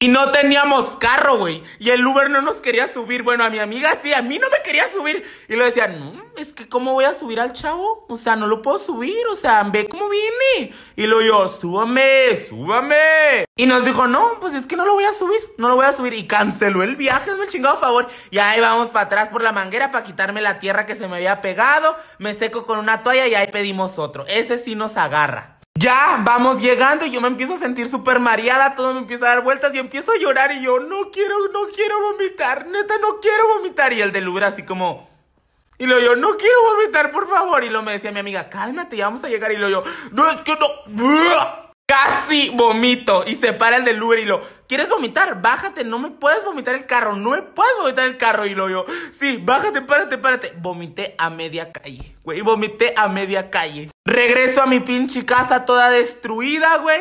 Y 0.00 0.06
no 0.06 0.30
teníamos 0.30 0.94
carro, 1.00 1.38
güey. 1.38 1.64
Y 1.80 1.90
el 1.90 2.06
Uber 2.06 2.30
no 2.30 2.40
nos 2.40 2.56
quería 2.56 2.86
subir. 2.86 3.24
Bueno, 3.24 3.42
a 3.42 3.50
mi 3.50 3.58
amiga 3.58 3.98
sí, 4.00 4.14
a 4.14 4.22
mí 4.22 4.38
no 4.38 4.48
me 4.48 4.62
quería 4.62 4.84
subir. 4.92 5.24
Y 5.48 5.56
le 5.56 5.64
decía, 5.64 5.88
no, 5.88 6.14
es 6.36 6.52
que 6.52 6.68
¿cómo 6.68 6.92
voy 6.92 7.04
a 7.04 7.14
subir 7.14 7.40
al 7.40 7.52
chavo? 7.52 8.06
O 8.08 8.16
sea, 8.16 8.36
no 8.36 8.46
lo 8.46 8.62
puedo 8.62 8.78
subir. 8.78 9.26
O 9.26 9.34
sea, 9.34 9.64
ve 9.64 9.88
cómo 9.88 10.08
viene. 10.08 10.72
Y 10.94 11.06
lo 11.06 11.20
yo, 11.20 11.48
súbame, 11.48 12.36
súbame. 12.48 13.44
Y 13.56 13.66
nos 13.66 13.84
dijo, 13.84 14.06
no, 14.06 14.38
pues 14.38 14.54
es 14.54 14.68
que 14.68 14.76
no 14.76 14.86
lo 14.86 14.94
voy 14.94 15.02
a 15.02 15.12
subir. 15.12 15.40
No 15.56 15.68
lo 15.68 15.74
voy 15.74 15.86
a 15.86 15.92
subir. 15.92 16.12
Y 16.12 16.28
canceló 16.28 16.84
el 16.84 16.94
viaje, 16.94 17.32
es 17.32 17.36
el 17.36 17.48
chingado 17.48 17.76
favor. 17.78 18.06
Y 18.30 18.38
ahí 18.38 18.60
vamos 18.60 18.90
para 18.90 19.06
atrás 19.06 19.30
por 19.30 19.42
la 19.42 19.50
manguera 19.50 19.90
para 19.90 20.04
quitarme 20.04 20.40
la 20.40 20.60
tierra 20.60 20.86
que 20.86 20.94
se 20.94 21.08
me 21.08 21.16
había 21.16 21.40
pegado. 21.40 21.96
Me 22.18 22.34
seco 22.34 22.66
con 22.66 22.78
una 22.78 23.02
toalla 23.02 23.26
y 23.26 23.34
ahí 23.34 23.48
pedimos 23.48 23.98
otro. 23.98 24.24
Ese 24.28 24.58
sí 24.58 24.76
nos 24.76 24.96
agarra. 24.96 25.57
Ya, 25.78 26.20
vamos 26.24 26.60
llegando 26.60 27.06
y 27.06 27.12
yo 27.12 27.20
me 27.20 27.28
empiezo 27.28 27.54
a 27.54 27.56
sentir 27.56 27.88
súper 27.88 28.18
mareada, 28.18 28.74
todo 28.74 28.94
me 28.94 29.00
empieza 29.00 29.26
a 29.26 29.28
dar 29.28 29.44
vueltas 29.44 29.72
y 29.74 29.78
empiezo 29.78 30.10
a 30.10 30.18
llorar 30.18 30.50
y 30.50 30.60
yo, 30.60 30.80
no 30.80 31.12
quiero, 31.12 31.36
no 31.52 31.68
quiero 31.72 32.00
vomitar, 32.00 32.66
neta, 32.66 32.98
no 32.98 33.20
quiero 33.20 33.46
vomitar. 33.56 33.92
Y 33.92 34.00
el 34.00 34.10
del 34.10 34.26
Uber 34.26 34.42
así 34.42 34.64
como... 34.64 35.08
Y 35.78 35.86
lo 35.86 36.00
yo, 36.00 36.16
no 36.16 36.36
quiero 36.36 36.56
vomitar, 36.74 37.12
por 37.12 37.28
favor. 37.28 37.62
Y 37.62 37.68
lo 37.68 37.84
me 37.84 37.92
decía 37.92 38.10
mi 38.10 38.18
amiga, 38.18 38.50
cálmate, 38.50 38.96
ya 38.96 39.04
vamos 39.04 39.22
a 39.22 39.28
llegar. 39.28 39.52
Y 39.52 39.56
lo 39.56 39.68
yo, 39.68 39.84
no, 40.10 40.28
es 40.28 40.40
que 40.40 40.56
no. 40.56 41.67
Casi 41.88 42.50
vomito. 42.50 43.24
Y 43.26 43.34
se 43.34 43.54
para 43.54 43.78
el 43.78 43.84
del 43.86 44.02
Uber 44.02 44.18
y 44.18 44.26
lo, 44.26 44.42
¿quieres 44.68 44.90
vomitar? 44.90 45.40
Bájate, 45.40 45.84
no 45.84 45.98
me 45.98 46.10
puedes 46.10 46.44
vomitar 46.44 46.74
el 46.74 46.84
carro, 46.84 47.16
no 47.16 47.30
me 47.30 47.40
puedes 47.40 47.72
vomitar 47.80 48.06
el 48.06 48.18
carro. 48.18 48.44
Y 48.44 48.54
lo 48.54 48.68
yo, 48.68 48.84
sí, 49.18 49.38
bájate, 49.42 49.80
párate, 49.80 50.18
párate. 50.18 50.52
Vomité 50.58 51.14
a 51.16 51.30
media 51.30 51.72
calle, 51.72 52.14
güey, 52.22 52.42
vomité 52.42 52.92
a 52.94 53.08
media 53.08 53.48
calle. 53.48 53.90
Regreso 54.04 54.60
a 54.60 54.66
mi 54.66 54.80
pinche 54.80 55.24
casa 55.24 55.64
toda 55.64 55.88
destruida, 55.88 56.76
güey. 56.76 57.00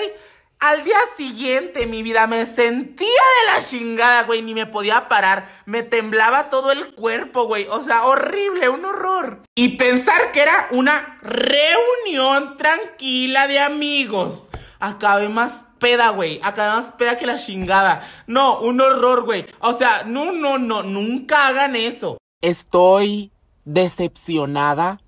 Al 0.59 0.85
día 0.85 0.97
siguiente, 1.17 1.85
mi 1.85 2.01
vida, 2.01 2.25
me 2.25 2.45
sentía 2.45 3.07
de 3.07 3.53
la 3.53 3.61
chingada, 3.61 4.23
güey, 4.23 4.41
ni 4.41 4.53
me 4.53 4.67
podía 4.67 5.09
parar. 5.09 5.49
Me 5.65 5.83
temblaba 5.83 6.49
todo 6.49 6.71
el 6.71 6.95
cuerpo, 6.95 7.43
güey. 7.43 7.67
O 7.69 7.83
sea, 7.83 8.05
horrible, 8.05 8.69
un 8.69 8.85
horror. 8.85 9.41
Y 9.53 9.75
pensar 9.75 10.31
que 10.31 10.41
era 10.41 10.69
una 10.71 11.19
reunión 11.21 12.55
tranquila 12.55 13.47
de 13.47 13.59
amigos 13.59 14.49
acabé 14.79 15.29
más 15.29 15.65
peda, 15.79 16.09
güey. 16.09 16.39
Acabé 16.43 16.75
más 16.75 16.93
peda 16.93 17.17
que 17.17 17.25
la 17.25 17.37
chingada. 17.37 18.01
No, 18.27 18.59
un 18.59 18.81
horror, 18.81 19.25
güey. 19.25 19.45
O 19.59 19.73
sea, 19.73 20.03
no, 20.05 20.31
no, 20.31 20.57
no, 20.57 20.83
nunca 20.83 21.47
hagan 21.47 21.75
eso. 21.75 22.17
Estoy 22.41 23.31
decepcionada. 23.65 24.99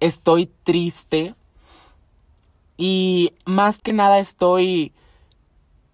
Estoy 0.00 0.50
triste. 0.64 1.34
Y 2.76 3.34
más 3.44 3.78
que 3.78 3.92
nada 3.92 4.18
estoy 4.18 4.94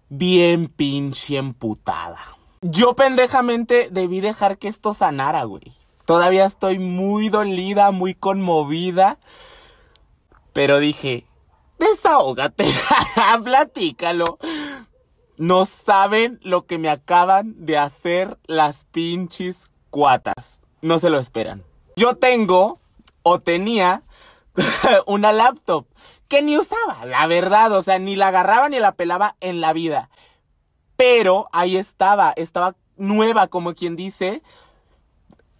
bien 0.09 0.67
pinche 0.67 1.37
emputada. 1.37 2.37
Yo 2.61 2.95
pendejamente 2.95 3.89
debí 3.91 4.21
dejar 4.21 4.57
que 4.57 4.67
esto 4.67 4.93
sanara, 4.93 5.43
güey. 5.43 5.73
Todavía 6.05 6.45
estoy 6.45 6.79
muy 6.79 7.29
dolida, 7.29 7.91
muy 7.91 8.13
conmovida. 8.13 9.19
Pero 10.53 10.79
dije, 10.79 11.26
Desahógate, 11.77 12.65
platícalo. 13.43 14.37
No 15.37 15.65
saben 15.65 16.39
lo 16.41 16.65
que 16.65 16.79
me 16.79 16.89
acaban 16.89 17.65
de 17.65 17.77
hacer 17.77 18.39
las 18.45 18.85
pinches 18.85 19.67
cuatas. 19.89 20.61
No 20.81 20.97
se 20.97 21.09
lo 21.09 21.19
esperan. 21.19 21.63
Yo 21.95 22.15
tengo 22.15 22.79
o 23.23 23.39
tenía 23.39 24.03
una 25.05 25.31
laptop 25.31 25.85
que 26.27 26.41
ni 26.41 26.57
usaba, 26.57 27.05
la 27.05 27.25
verdad, 27.27 27.71
o 27.71 27.81
sea, 27.81 27.99
ni 27.99 28.15
la 28.15 28.29
agarraba 28.29 28.69
ni 28.69 28.79
la 28.79 28.93
pelaba 28.93 29.35
en 29.39 29.61
la 29.61 29.73
vida. 29.73 30.09
Pero 30.95 31.47
ahí 31.51 31.77
estaba, 31.77 32.33
estaba 32.35 32.75
nueva, 32.97 33.47
como 33.47 33.75
quien 33.75 33.95
dice. 33.95 34.41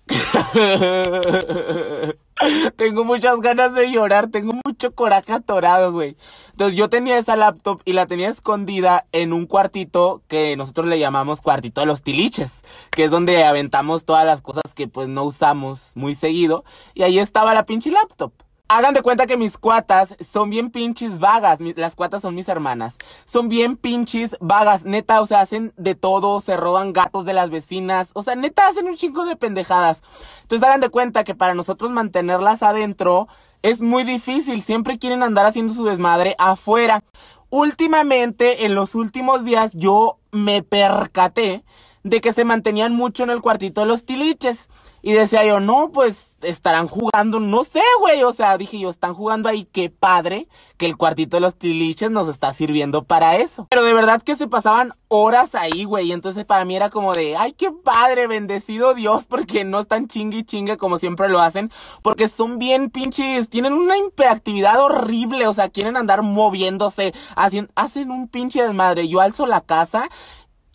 tengo 2.76 3.04
muchas 3.04 3.40
ganas 3.40 3.74
de 3.74 3.92
llorar, 3.92 4.30
tengo 4.30 4.54
mucho 4.66 4.94
coraje 4.94 5.34
atorado, 5.34 5.92
güey. 5.92 6.18
Entonces 6.52 6.78
yo 6.78 6.90
tenía 6.90 7.18
esa 7.18 7.36
laptop 7.36 7.82
y 7.86 7.94
la 7.94 8.08
tenía 8.08 8.30
escondida 8.30 9.06
en 9.12 9.34
un 9.34 9.46
cuartito 9.46 10.22
que 10.28 10.56
nosotros 10.56 10.88
le 10.88 11.00
llamamos 11.00 11.42
cuartito 11.42 11.82
de 11.82 11.88
los 11.88 12.02
tiliches, 12.02 12.64
que 12.92 13.06
es 13.06 13.12
donde 13.12 13.44
aventamos 13.44 14.06
todas 14.06 14.26
las 14.26 14.42
cosas 14.42 14.64
que 14.76 14.88
pues 14.88 15.08
no 15.08 15.24
usamos 15.24 15.92
muy 15.96 16.16
seguido. 16.16 16.64
Y 16.94 17.04
ahí 17.04 17.20
estaba 17.20 17.54
la 17.54 17.66
pinche 17.66 17.92
laptop. 17.92 18.32
Hagan 18.70 18.94
de 18.94 19.02
cuenta 19.02 19.28
que 19.28 19.38
mis 19.38 19.58
cuatas 19.58 20.16
son 20.34 20.50
bien 20.50 20.72
pinches 20.72 21.20
vagas. 21.20 21.60
Las 21.62 21.96
cuatas 21.96 22.22
son 22.22 22.36
mis 22.36 22.50
hermanas. 22.50 22.98
Son 23.24 23.48
bien 23.48 23.78
pinches 23.78 24.36
vagas. 24.42 24.84
Neta, 24.84 25.22
o 25.22 25.26
sea, 25.26 25.40
hacen 25.40 25.72
de 25.78 25.96
todo. 25.96 26.42
Se 26.42 26.58
roban 26.58 26.92
gatos 26.92 27.24
de 27.24 27.34
las 27.34 27.50
vecinas. 27.50 28.10
O 28.12 28.24
sea, 28.24 28.36
neta, 28.36 28.68
hacen 28.68 28.88
un 28.88 28.98
chingo 28.98 29.24
de 29.24 29.38
pendejadas. 29.38 30.04
Entonces 30.42 30.68
hagan 30.68 30.82
de 30.82 30.90
cuenta 30.90 31.24
que 31.24 31.34
para 31.34 31.54
nosotros 31.54 31.92
mantenerlas 31.92 32.62
adentro 32.62 33.30
es 33.62 33.80
muy 33.80 34.04
difícil. 34.04 34.62
Siempre 34.62 35.00
quieren 35.00 35.24
andar 35.24 35.46
haciendo 35.46 35.74
su 35.74 35.86
desmadre 35.86 36.36
afuera. 36.38 37.06
Últimamente, 37.50 38.66
en 38.66 38.76
los 38.76 38.96
últimos 38.96 39.46
días, 39.46 39.72
yo 39.76 40.18
me 40.32 40.62
percaté 40.62 41.64
de 42.04 42.20
que 42.20 42.34
se 42.34 42.44
mantenían 42.44 42.94
mucho 42.94 43.24
en 43.24 43.30
el 43.30 43.42
cuartito 43.42 43.80
de 43.80 43.88
los 43.88 44.04
tiliches. 44.04 44.68
Y 45.02 45.14
decía 45.14 45.46
yo, 45.46 45.62
no, 45.62 45.90
pues 45.94 46.27
estarán 46.42 46.88
jugando, 46.88 47.40
no 47.40 47.64
sé, 47.64 47.82
güey. 48.00 48.24
O 48.24 48.34
sea, 48.34 48.58
dije 48.58 48.80
yo, 48.80 48.90
están 48.90 49.14
jugando 49.14 49.50
ahí, 49.50 49.66
qué 49.72 49.90
padre 49.90 50.48
que 50.78 50.86
el 50.86 50.98
cuartito 50.98 51.38
de 51.38 51.42
los 51.42 51.56
tiliches 51.56 52.12
nos 52.12 52.30
está 52.30 52.54
sirviendo 52.54 53.04
para 53.04 53.38
eso. 53.38 53.68
Pero 53.70 53.84
de 53.84 53.94
verdad 53.94 54.22
que 54.22 54.36
se 54.36 54.48
pasaban 54.48 54.94
horas 55.08 55.56
ahí, 55.56 55.86
güey. 55.86 56.12
Entonces 56.12 56.46
para 56.46 56.66
mí 56.66 56.76
era 56.76 56.90
como 56.90 57.14
de, 57.14 57.36
ay, 57.36 57.54
qué 57.54 57.72
padre, 57.72 58.28
bendecido 58.28 58.94
Dios, 58.94 59.26
porque 59.28 59.64
no 59.64 59.80
están 59.80 60.08
chingue 60.08 60.40
y 60.40 60.44
chingue 60.44 60.78
como 60.78 60.98
siempre 60.98 61.30
lo 61.30 61.40
hacen. 61.40 61.72
Porque 62.02 62.28
son 62.28 62.60
bien 62.60 62.90
pinches, 62.90 63.50
tienen 63.50 63.74
una 63.74 63.98
hiperactividad 63.98 64.80
horrible. 64.82 65.48
O 65.48 65.54
sea, 65.54 65.70
quieren 65.70 65.98
andar 65.98 66.22
moviéndose, 66.22 67.14
hacen, 67.36 67.70
hacen 67.76 68.12
un 68.12 68.28
pinche 68.28 68.62
desmadre. 68.62 69.08
Yo 69.08 69.22
alzo 69.22 69.48
la 69.48 69.62
casa 69.62 70.10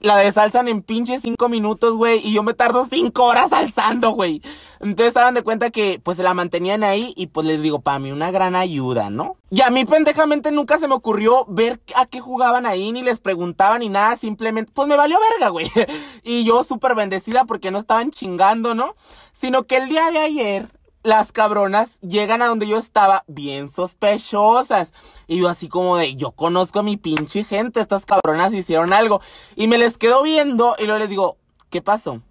la 0.02 0.16
desalzan 0.16 0.68
en 0.68 0.82
pinche 0.82 1.20
cinco 1.20 1.48
minutos, 1.48 1.96
güey, 1.96 2.20
y 2.26 2.32
yo 2.32 2.42
me 2.42 2.54
tardo 2.54 2.86
cinco 2.90 3.24
horas 3.24 3.52
alzando, 3.52 4.10
güey. 4.10 4.42
Entonces 4.80 5.08
estaban 5.08 5.34
de 5.34 5.42
cuenta 5.42 5.70
que, 5.70 6.00
pues, 6.02 6.16
se 6.16 6.22
la 6.22 6.34
mantenían 6.34 6.82
ahí 6.84 7.14
y, 7.16 7.28
pues, 7.28 7.46
les 7.46 7.62
digo, 7.62 7.80
para 7.80 7.98
mí 7.98 8.10
una 8.10 8.30
gran 8.30 8.56
ayuda, 8.56 9.10
¿no? 9.10 9.36
Y 9.50 9.60
a 9.62 9.70
mí, 9.70 9.84
pendejamente, 9.84 10.50
nunca 10.50 10.78
se 10.78 10.88
me 10.88 10.94
ocurrió 10.94 11.44
ver 11.46 11.80
a 11.94 12.06
qué 12.06 12.20
jugaban 12.20 12.66
ahí, 12.66 12.90
ni 12.90 13.02
les 13.02 13.20
preguntaban 13.20 13.80
ni 13.80 13.88
nada, 13.88 14.16
simplemente, 14.16 14.72
pues, 14.74 14.88
me 14.88 14.96
valió 14.96 15.18
verga, 15.30 15.50
güey. 15.50 15.70
y 16.24 16.44
yo 16.44 16.64
súper 16.64 16.94
bendecida 16.94 17.44
porque 17.44 17.70
no 17.70 17.78
estaban 17.78 18.10
chingando, 18.10 18.74
¿no? 18.74 18.96
Sino 19.32 19.64
que 19.64 19.76
el 19.76 19.88
día 19.88 20.10
de 20.10 20.18
ayer, 20.18 20.68
las 21.02 21.32
cabronas 21.32 21.90
llegan 22.00 22.42
a 22.42 22.46
donde 22.46 22.66
yo 22.66 22.78
estaba 22.78 23.24
bien 23.26 23.68
sospechosas. 23.68 24.92
Y 25.26 25.40
yo 25.40 25.48
así 25.48 25.68
como 25.68 25.96
de, 25.96 26.14
yo 26.14 26.32
conozco 26.32 26.80
a 26.80 26.82
mi 26.82 26.96
pinche 26.96 27.44
gente, 27.44 27.80
estas 27.80 28.06
cabronas 28.06 28.52
hicieron 28.52 28.92
algo. 28.92 29.20
Y 29.56 29.66
me 29.66 29.78
les 29.78 29.98
quedo 29.98 30.22
viendo 30.22 30.76
y 30.78 30.84
luego 30.84 30.98
les 30.98 31.10
digo, 31.10 31.38
¿qué 31.70 31.82
pasó? 31.82 32.22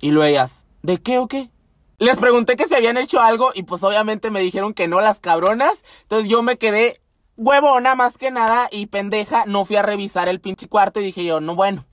Y 0.00 0.10
luego 0.10 0.28
ellas, 0.28 0.64
¿de 0.82 0.98
qué 1.00 1.18
o 1.18 1.28
qué? 1.28 1.50
Les 1.98 2.18
pregunté 2.18 2.56
que 2.56 2.66
si 2.66 2.74
habían 2.74 2.96
hecho 2.96 3.20
algo 3.20 3.52
y 3.54 3.62
pues 3.62 3.82
obviamente 3.84 4.30
me 4.30 4.40
dijeron 4.40 4.74
que 4.74 4.88
no 4.88 5.00
las 5.00 5.20
cabronas. 5.20 5.84
Entonces 6.02 6.28
yo 6.28 6.42
me 6.42 6.58
quedé 6.58 7.00
huevona 7.36 7.94
más 7.94 8.18
que 8.18 8.30
nada 8.30 8.68
y 8.70 8.86
pendeja. 8.86 9.44
No 9.46 9.64
fui 9.64 9.76
a 9.76 9.82
revisar 9.82 10.28
el 10.28 10.40
pinche 10.40 10.68
cuarto 10.68 11.00
y 11.00 11.04
dije 11.04 11.24
yo, 11.24 11.40
no 11.40 11.54
bueno, 11.54 11.86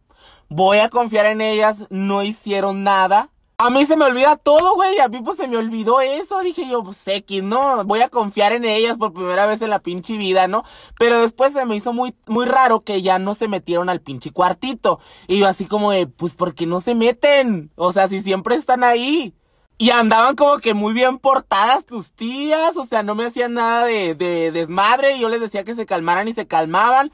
voy 0.49 0.79
a 0.79 0.89
confiar 0.89 1.27
en 1.27 1.41
ellas, 1.41 1.85
no 1.89 2.23
hicieron 2.23 2.83
nada 2.83 3.29
a 3.61 3.69
mí 3.69 3.85
se 3.85 3.97
me 3.97 4.05
olvida 4.05 4.37
todo, 4.37 4.75
güey. 4.75 4.99
A 4.99 5.09
mí 5.09 5.19
pues 5.21 5.35
se 5.35 5.45
me 5.49 5.57
olvidó 5.57 5.99
eso. 5.99 6.39
Dije 6.39 6.65
yo, 6.65 6.81
pues 6.81 7.05
X, 7.05 7.43
¿no? 7.43 7.83
Voy 7.83 7.99
a 8.01 8.07
confiar 8.07 8.53
en 8.53 8.63
ellas 8.63 8.97
por 8.97 9.11
primera 9.11 9.45
vez 9.47 9.61
en 9.61 9.69
la 9.69 9.79
pinche 9.79 10.15
vida, 10.15 10.47
¿no? 10.47 10.63
Pero 10.97 11.21
después 11.21 11.51
se 11.51 11.65
me 11.65 11.75
hizo 11.75 11.91
muy, 11.91 12.15
muy 12.25 12.45
raro 12.45 12.85
que 12.85 13.01
ya 13.01 13.19
no 13.19 13.35
se 13.35 13.49
metieron 13.49 13.89
al 13.89 13.99
pinche 13.99 14.31
cuartito. 14.31 15.01
Y 15.27 15.39
yo 15.39 15.47
así 15.47 15.65
como 15.65 15.91
de, 15.91 16.07
pues 16.07 16.35
¿por 16.35 16.55
qué 16.55 16.65
no 16.65 16.79
se 16.79 16.95
meten? 16.95 17.69
O 17.75 17.91
sea, 17.91 18.07
si 18.07 18.21
siempre 18.21 18.55
están 18.55 18.85
ahí. 18.85 19.35
Y 19.77 19.89
andaban 19.89 20.37
como 20.37 20.59
que 20.59 20.73
muy 20.73 20.93
bien 20.93 21.17
portadas 21.17 21.85
tus 21.85 22.13
tías. 22.13 22.77
O 22.77 22.85
sea, 22.85 23.03
no 23.03 23.13
me 23.13 23.25
hacían 23.25 23.55
nada 23.55 23.83
de, 23.83 24.15
de 24.15 24.51
desmadre. 24.53 25.17
Y 25.17 25.19
yo 25.19 25.27
les 25.27 25.41
decía 25.41 25.65
que 25.65 25.75
se 25.75 25.85
calmaran 25.85 26.29
y 26.29 26.33
se 26.33 26.47
calmaban. 26.47 27.11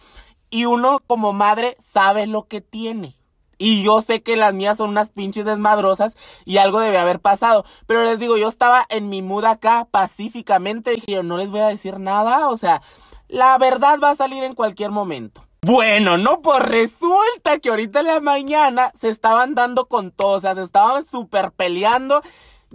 Y 0.52 0.66
uno 0.66 1.00
como 1.08 1.34
madre 1.34 1.76
sabe 1.80 2.28
lo 2.28 2.48
que 2.48 2.62
tiene. 2.62 3.18
Y 3.58 3.84
yo 3.84 4.02
sé 4.02 4.22
que 4.22 4.36
las 4.36 4.54
mías 4.54 4.78
son 4.78 4.89
unas 4.89 5.12
pinches 5.12 5.46
desmadrosas 5.46 6.15
y 6.46 6.58
algo 6.58 6.80
debe 6.80 6.98
haber 6.98 7.20
pasado. 7.20 7.65
Pero 7.88 8.04
les 8.04 8.20
digo, 8.20 8.38
yo 8.38 8.48
estaba 8.48 8.86
en 8.89 9.10
mi 9.10 9.22
mood 9.22 9.46
acá 9.46 9.88
pacíficamente. 9.89 10.91
Dije 10.91 11.13
yo, 11.13 11.24
no 11.24 11.38
les 11.38 11.52
voy 11.52 11.62
a 11.62 11.68
decir 11.68 12.00
nada. 12.00 12.50
O 12.50 12.58
sea, 12.58 12.82
la 13.28 13.58
verdad 13.58 14.00
va 14.02 14.12
a 14.12 14.15
salir 14.15 14.44
en 14.44 14.54
cualquier 14.54 14.91
momento. 14.91 15.46
Bueno, 15.62 16.18
no, 16.18 16.41
pues 16.41 16.60
resulta 16.60 17.58
que 17.60 17.70
ahorita 17.70 18.02
en 18.02 18.08
la 18.08 18.20
mañana 18.20 18.91
se 18.94 19.10
estaban 19.10 19.56
dando 19.56 19.88
con 19.88 20.12
todo. 20.12 20.38
O 20.38 20.41
sea, 20.41 20.54
se 20.54 20.62
estaban 20.62 21.06
súper 21.06 21.52
peleando. 21.52 22.22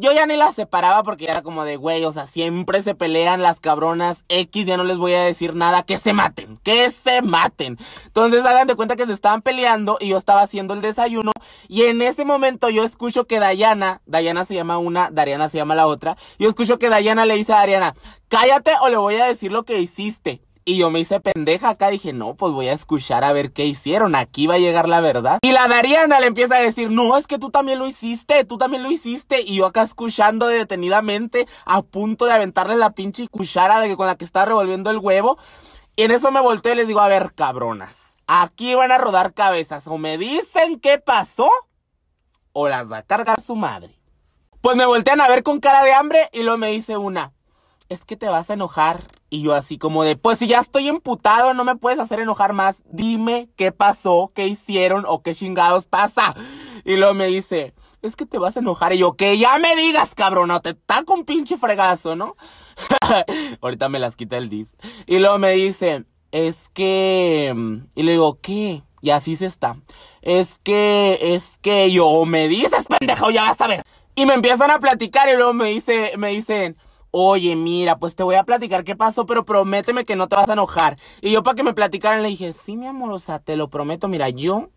Yo 0.00 0.12
ya 0.12 0.24
ni 0.24 0.34
las 0.38 0.54
separaba 0.54 1.02
porque 1.02 1.26
era 1.26 1.42
como 1.42 1.62
de, 1.64 1.76
güey, 1.76 2.02
o 2.06 2.10
sea, 2.10 2.24
siempre 2.24 2.80
se 2.80 2.94
pelean 2.94 3.42
las 3.42 3.60
cabronas 3.60 4.24
X, 4.30 4.64
ya 4.64 4.78
no 4.78 4.84
les 4.84 4.96
voy 4.96 5.12
a 5.12 5.20
decir 5.20 5.54
nada, 5.54 5.82
que 5.82 5.98
se 5.98 6.14
maten, 6.14 6.56
que 6.62 6.90
se 6.90 7.20
maten. 7.20 7.76
Entonces 8.06 8.42
hagan 8.46 8.66
de 8.66 8.76
cuenta 8.76 8.96
que 8.96 9.04
se 9.04 9.12
estaban 9.12 9.42
peleando 9.42 9.98
y 10.00 10.08
yo 10.08 10.16
estaba 10.16 10.40
haciendo 10.40 10.72
el 10.72 10.80
desayuno 10.80 11.32
y 11.68 11.82
en 11.82 12.00
ese 12.00 12.24
momento 12.24 12.70
yo 12.70 12.82
escucho 12.82 13.26
que 13.26 13.40
Dayana, 13.40 14.00
Dayana 14.06 14.46
se 14.46 14.54
llama 14.54 14.78
una, 14.78 15.10
Dariana 15.10 15.50
se 15.50 15.58
llama 15.58 15.74
la 15.74 15.86
otra, 15.86 16.16
yo 16.38 16.48
escucho 16.48 16.78
que 16.78 16.88
Dayana 16.88 17.26
le 17.26 17.36
dice 17.36 17.52
a 17.52 17.56
Dariana, 17.56 17.94
cállate 18.28 18.72
o 18.80 18.88
le 18.88 18.96
voy 18.96 19.16
a 19.16 19.26
decir 19.26 19.52
lo 19.52 19.64
que 19.64 19.80
hiciste. 19.80 20.40
Y 20.70 20.76
yo 20.76 20.88
me 20.88 21.00
hice 21.00 21.18
pendeja 21.18 21.70
acá, 21.70 21.90
dije, 21.90 22.12
no, 22.12 22.34
pues 22.34 22.52
voy 22.52 22.68
a 22.68 22.72
escuchar 22.72 23.24
a 23.24 23.32
ver 23.32 23.50
qué 23.50 23.64
hicieron, 23.64 24.14
aquí 24.14 24.46
va 24.46 24.54
a 24.54 24.58
llegar 24.58 24.88
la 24.88 25.00
verdad. 25.00 25.40
Y 25.42 25.50
la 25.50 25.66
Dariana 25.66 26.20
le 26.20 26.28
empieza 26.28 26.54
a 26.54 26.60
decir, 26.60 26.92
no, 26.92 27.16
es 27.18 27.26
que 27.26 27.40
tú 27.40 27.50
también 27.50 27.80
lo 27.80 27.88
hiciste, 27.88 28.44
tú 28.44 28.56
también 28.56 28.84
lo 28.84 28.90
hiciste. 28.92 29.40
Y 29.40 29.56
yo 29.56 29.66
acá 29.66 29.82
escuchando 29.82 30.46
detenidamente, 30.46 31.48
a 31.64 31.82
punto 31.82 32.26
de 32.26 32.34
aventarle 32.34 32.76
la 32.76 32.92
pinche 32.92 33.26
cuchara 33.26 33.82
con 33.96 34.06
la 34.06 34.14
que 34.14 34.24
está 34.24 34.44
revolviendo 34.44 34.92
el 34.92 34.98
huevo. 34.98 35.38
Y 35.96 36.04
en 36.04 36.12
eso 36.12 36.30
me 36.30 36.40
volteé 36.40 36.74
y 36.74 36.76
les 36.76 36.86
digo, 36.86 37.00
a 37.00 37.08
ver, 37.08 37.34
cabronas, 37.34 37.98
aquí 38.28 38.76
van 38.76 38.92
a 38.92 38.98
rodar 38.98 39.34
cabezas, 39.34 39.88
o 39.88 39.98
me 39.98 40.18
dicen 40.18 40.78
qué 40.78 40.98
pasó, 40.98 41.50
o 42.52 42.68
las 42.68 42.88
va 42.88 42.98
a 42.98 43.02
cargar 43.02 43.40
su 43.40 43.56
madre. 43.56 43.98
Pues 44.60 44.76
me 44.76 44.86
voltean 44.86 45.20
a 45.20 45.26
ver 45.26 45.42
con 45.42 45.58
cara 45.58 45.82
de 45.82 45.94
hambre 45.94 46.28
y 46.32 46.44
luego 46.44 46.58
me 46.58 46.68
dice 46.68 46.96
una, 46.96 47.32
es 47.88 48.04
que 48.04 48.16
te 48.16 48.28
vas 48.28 48.50
a 48.50 48.54
enojar 48.54 49.19
y 49.30 49.42
yo 49.42 49.54
así 49.54 49.78
como 49.78 50.02
de, 50.02 50.16
pues 50.16 50.38
si 50.38 50.48
ya 50.48 50.58
estoy 50.58 50.88
emputado, 50.88 51.54
no 51.54 51.64
me 51.64 51.76
puedes 51.76 52.00
hacer 52.00 52.18
enojar 52.18 52.52
más. 52.52 52.82
Dime 52.90 53.48
qué 53.56 53.70
pasó, 53.70 54.32
qué 54.34 54.48
hicieron 54.48 55.04
o 55.06 55.22
qué 55.22 55.34
chingados 55.34 55.86
pasa. 55.86 56.34
Y 56.84 56.96
luego 56.96 57.14
me 57.14 57.26
dice, 57.28 57.72
es 58.02 58.16
que 58.16 58.26
te 58.26 58.38
vas 58.38 58.56
a 58.56 58.60
enojar. 58.60 58.92
Y 58.92 58.98
yo, 58.98 59.12
que 59.14 59.38
ya 59.38 59.56
me 59.58 59.76
digas, 59.76 60.16
cabrón, 60.16 60.48
no 60.48 60.60
te 60.60 60.74
taco 60.74 61.14
un 61.14 61.24
pinche 61.24 61.56
fregazo, 61.56 62.16
¿no? 62.16 62.34
Ahorita 63.60 63.88
me 63.88 64.00
las 64.00 64.16
quita 64.16 64.36
el 64.36 64.48
div. 64.48 64.66
Y 65.06 65.20
luego 65.20 65.38
me 65.38 65.52
dice, 65.52 66.04
es 66.32 66.68
que... 66.74 67.54
Y 67.94 68.02
le 68.02 68.12
digo, 68.12 68.40
¿qué? 68.40 68.82
Y 69.00 69.10
así 69.10 69.36
se 69.36 69.46
está. 69.46 69.76
Es 70.22 70.58
que, 70.64 71.18
es 71.20 71.56
que 71.62 71.90
yo 71.92 72.24
me 72.24 72.48
dices, 72.48 72.86
pendejo, 72.88 73.30
ya 73.30 73.44
vas 73.44 73.60
a 73.60 73.68
ver. 73.68 73.84
Y 74.16 74.26
me 74.26 74.34
empiezan 74.34 74.72
a 74.72 74.80
platicar 74.80 75.28
y 75.28 75.36
luego 75.36 75.54
me 75.54 75.66
dice, 75.66 76.12
me 76.18 76.30
dicen, 76.30 76.76
oye, 77.10 77.56
mira, 77.56 77.98
pues 77.98 78.14
te 78.14 78.22
voy 78.22 78.36
a 78.36 78.44
platicar 78.44 78.84
qué 78.84 78.96
pasó, 78.96 79.26
pero 79.26 79.44
prométeme 79.44 80.04
que 80.04 80.16
no 80.16 80.28
te 80.28 80.36
vas 80.36 80.48
a 80.48 80.54
enojar. 80.54 80.98
Y 81.20 81.32
yo 81.32 81.42
para 81.42 81.54
que 81.54 81.62
me 81.62 81.74
platicaran 81.74 82.22
le 82.22 82.28
dije, 82.28 82.52
sí, 82.52 82.76
mi 82.76 82.86
amor, 82.86 83.12
o 83.12 83.18
sea, 83.18 83.38
te 83.38 83.56
lo 83.56 83.68
prometo, 83.68 84.08
mira, 84.08 84.28
yo, 84.28 84.68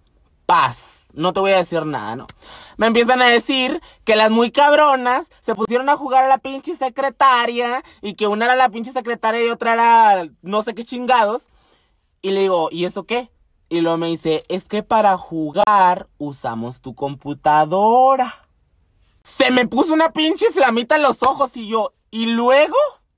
paz. 0.45 0.99
No 1.13 1.31
te 1.31 1.39
voy 1.39 1.51
a 1.51 1.57
decir 1.57 1.85
nada, 1.85 2.15
¿no? 2.15 2.27
Me 2.75 2.87
empiezan 2.87 3.21
a 3.21 3.27
decir 3.27 3.79
que 4.03 4.15
las 4.15 4.31
muy 4.31 4.49
cabronas 4.49 5.27
se 5.41 5.53
pusieron 5.53 5.87
a 5.89 5.95
jugar 5.95 6.23
a 6.23 6.27
la 6.27 6.39
pinche 6.39 6.75
secretaria 6.75 7.83
y 8.01 8.15
que 8.15 8.25
una 8.25 8.45
era 8.45 8.55
la 8.55 8.69
pinche 8.69 8.91
secretaria 8.91 9.45
y 9.45 9.49
otra 9.49 9.73
era 9.73 10.27
no 10.41 10.63
sé 10.63 10.73
qué 10.73 10.83
chingados. 10.83 11.43
Y 12.23 12.31
le 12.31 12.41
digo, 12.41 12.69
¿y 12.71 12.85
eso 12.85 13.03
qué? 13.03 13.29
Y 13.69 13.81
luego 13.81 13.97
me 13.97 14.07
dice, 14.07 14.43
es 14.49 14.67
que 14.67 14.81
para 14.81 15.15
jugar 15.17 16.07
usamos 16.17 16.81
tu 16.81 16.95
computadora. 16.95 18.47
Se 19.21 19.51
me 19.51 19.67
puso 19.67 19.93
una 19.93 20.13
pinche 20.13 20.49
flamita 20.49 20.95
en 20.95 21.03
los 21.03 21.21
ojos 21.21 21.51
y 21.55 21.67
yo, 21.67 21.93
¿Y 22.13 22.27
luego? 22.27 22.75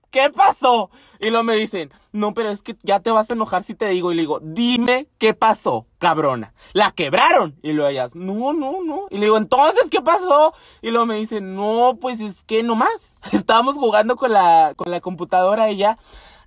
¿Qué 0.09 0.29
pasó? 0.29 0.89
Y 1.19 1.29
luego 1.29 1.43
me 1.43 1.55
dicen, 1.55 1.91
no, 2.13 2.33
pero 2.33 2.49
es 2.49 2.61
que 2.61 2.77
ya 2.81 3.01
te 3.01 3.11
vas 3.11 3.29
a 3.29 3.33
enojar 3.33 3.63
si 3.63 3.75
te 3.75 3.89
digo. 3.89 4.13
Y 4.13 4.15
le 4.15 4.21
digo, 4.21 4.39
dime 4.41 5.09
qué 5.17 5.33
pasó, 5.33 5.85
cabrona. 5.97 6.53
La 6.71 6.91
quebraron. 6.91 7.59
Y 7.61 7.73
luego 7.73 7.89
ellas, 7.89 8.15
no, 8.15 8.53
no, 8.53 8.81
no. 8.85 9.07
Y 9.09 9.15
le 9.17 9.25
digo, 9.25 9.35
entonces, 9.35 9.89
¿qué 9.91 9.99
pasó? 9.99 10.53
Y 10.81 10.91
luego 10.91 11.07
me 11.07 11.17
dicen, 11.17 11.55
no, 11.57 11.97
pues 11.99 12.21
es 12.21 12.41
que 12.45 12.63
nomás. 12.63 13.17
Estábamos 13.33 13.75
jugando 13.75 14.15
con 14.15 14.31
la, 14.31 14.75
con 14.77 14.89
la 14.89 15.01
computadora 15.01 15.69
y 15.71 15.75
ya. 15.75 15.97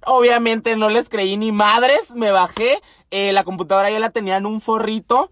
Obviamente 0.07 0.75
no 0.75 0.89
les 0.89 1.11
creí 1.11 1.37
ni 1.37 1.53
madres, 1.53 2.11
me 2.15 2.31
bajé. 2.31 2.81
Eh, 3.11 3.35
la 3.35 3.45
computadora 3.45 3.91
ya 3.91 3.99
la 3.99 4.09
tenía 4.09 4.39
en 4.39 4.47
un 4.47 4.63
forrito. 4.63 5.31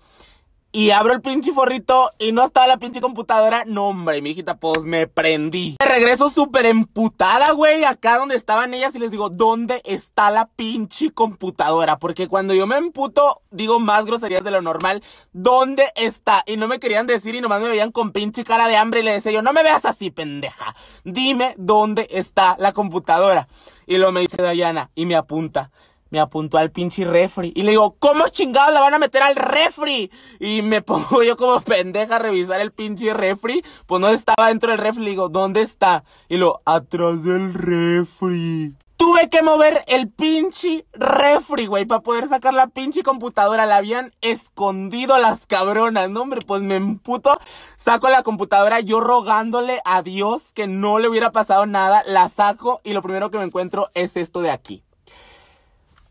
Y 0.77 0.91
abro 0.91 1.15
el 1.15 1.23
pinche 1.23 1.55
forrito 1.55 2.11
y 2.19 2.33
no 2.33 2.45
estaba 2.45 2.67
la 2.67 2.77
pinche 2.77 3.01
computadora. 3.01 3.65
No, 3.65 3.89
hombre, 3.89 4.21
mi 4.21 4.33
hijita, 4.33 4.59
pues 4.59 4.85
me 4.85 5.07
prendí. 5.07 5.77
Me 5.81 5.87
regreso 5.87 6.29
súper 6.29 6.67
emputada, 6.67 7.53
güey, 7.53 7.85
acá 7.85 8.19
donde 8.19 8.37
estaban 8.37 8.75
ellas 8.75 8.95
y 8.95 8.99
les 8.99 9.11
digo, 9.11 9.31
¿dónde 9.31 9.81
está 9.87 10.31
la 10.31 10.49
pinche 10.49 11.13
computadora? 11.13 11.99
Porque 11.99 12.29
cuando 12.29 12.53
yo 12.53 12.67
me 12.67 12.77
emputo, 12.77 13.41
digo 13.51 13.81
más 13.81 14.05
groserías 14.05 14.45
de 14.45 14.51
lo 14.51 14.61
normal. 14.61 15.03
¿Dónde 15.33 15.93
está? 15.97 16.43
Y 16.45 16.59
no 16.59 16.69
me 16.69 16.79
querían 16.79 17.07
decir 17.07 17.35
y 17.35 17.41
nomás 17.41 17.63
me 17.63 17.69
veían 17.69 17.91
con 17.91 18.13
pinche 18.13 18.45
cara 18.45 18.69
de 18.69 18.77
hambre 18.77 19.01
y 19.01 19.05
le 19.05 19.13
decía 19.13 19.33
yo, 19.33 19.41
no 19.41 19.55
me 19.55 19.63
veas 19.63 19.87
así, 19.87 20.11
pendeja. 20.11 20.77
Dime 21.05 21.55
dónde 21.57 22.07
está 22.11 22.55
la 22.59 22.73
computadora. 22.73 23.49
Y 23.87 23.97
lo 23.97 24.13
me 24.13 24.21
dice 24.21 24.43
Dayana 24.43 24.91
y 24.95 25.07
me 25.07 25.17
apunta 25.17 25.71
me 26.17 26.23
apuntó 26.23 26.57
al 26.57 26.71
pinche 26.71 27.05
refri. 27.05 27.53
Y 27.55 27.63
le 27.63 27.73
digo, 27.73 27.95
¿cómo 27.99 28.27
chingados 28.29 28.73
la 28.73 28.81
van 28.81 28.95
a 28.95 28.99
meter 28.99 29.23
al 29.23 29.37
refri? 29.37 30.11
Y 30.41 30.63
me 30.63 30.81
pongo 30.91 31.23
yo 31.23 31.37
como 31.37 31.61
pendeja 31.61 32.17
a 32.17 32.19
revisar 32.19 32.59
el 32.59 32.73
pinche 32.73 33.13
refri. 33.13 33.63
Pues 33.87 34.01
no 34.01 34.09
estaba 34.09 34.49
dentro 34.49 34.71
del 34.71 34.79
refri. 34.79 35.05
Le 35.05 35.11
digo, 35.11 35.29
¿dónde 35.29 35.61
está? 35.61 36.05
Y 36.31 36.39
lo, 36.39 36.63
atrás 36.65 37.23
del 37.23 37.53
refri. 37.53 38.75
Tuve 38.97 39.29
que 39.29 39.43
mover 39.43 39.85
el 39.89 40.09
pinche 40.09 40.87
refri, 40.95 41.67
güey, 41.67 41.85
para 41.85 42.01
poder 42.01 42.29
sacar 42.29 42.55
la 42.55 42.69
pinche 42.69 43.03
computadora. 43.03 43.67
La 43.67 43.77
habían 43.77 44.15
escondido 44.23 45.19
las 45.19 45.45
cabronas, 45.45 46.09
¿no, 46.09 46.23
hombre? 46.23 46.41
Pues 46.47 46.63
me 46.63 46.77
emputo. 46.77 47.39
Saco 47.77 48.09
la 48.09 48.23
computadora, 48.23 48.81
yo 48.81 49.01
rogándole 49.01 49.83
a 49.85 50.01
Dios 50.01 50.45
que 50.55 50.67
no 50.67 50.99
le 50.99 51.11
hubiera 51.11 51.31
pasado 51.31 51.67
nada. 51.67 52.05
La 52.07 52.31
saco 52.31 52.81
y 52.85 52.95
lo 52.95 53.03
primero 53.03 53.31
que 53.31 53.37
me 53.37 53.45
encuentro 53.45 53.91
es 53.93 54.17
esto 54.17 54.41
de 54.41 54.51
aquí. 54.51 54.86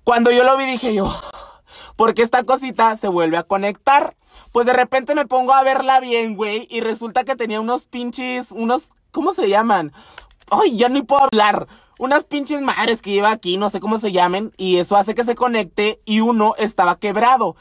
Cuando 0.05 0.29
yo 0.31 0.43
lo 0.43 0.55
vi 0.55 0.65
dije 0.65 0.93
yo, 0.93 1.11
porque 1.95 2.21
esta 2.21 2.43
cosita 2.43 2.95
se 2.95 3.07
vuelve 3.07 3.37
a 3.37 3.43
conectar. 3.43 4.15
Pues 4.51 4.67
de 4.67 4.73
repente 4.73 5.15
me 5.15 5.25
pongo 5.25 5.53
a 5.53 5.63
verla 5.63 5.99
bien, 5.99 6.35
güey, 6.35 6.67
y 6.69 6.79
resulta 6.79 7.23
que 7.23 7.35
tenía 7.35 7.59
unos 7.59 7.87
pinches, 7.87 8.51
unos, 8.51 8.89
¿cómo 9.11 9.33
se 9.33 9.49
llaman? 9.49 9.91
Ay, 10.51 10.77
ya 10.77 10.89
no 10.89 11.03
puedo 11.05 11.23
hablar 11.23 11.67
unas 11.97 12.23
pinches 12.25 12.61
madres 12.61 13.01
que 13.01 13.11
lleva 13.11 13.31
aquí, 13.31 13.57
no 13.57 13.69
sé 13.69 13.79
cómo 13.79 13.97
se 13.97 14.11
llamen, 14.11 14.53
y 14.57 14.77
eso 14.77 14.95
hace 14.95 15.15
que 15.15 15.23
se 15.23 15.33
conecte 15.33 15.99
y 16.05 16.19
uno 16.19 16.53
estaba 16.57 16.99
quebrado. 16.99 17.55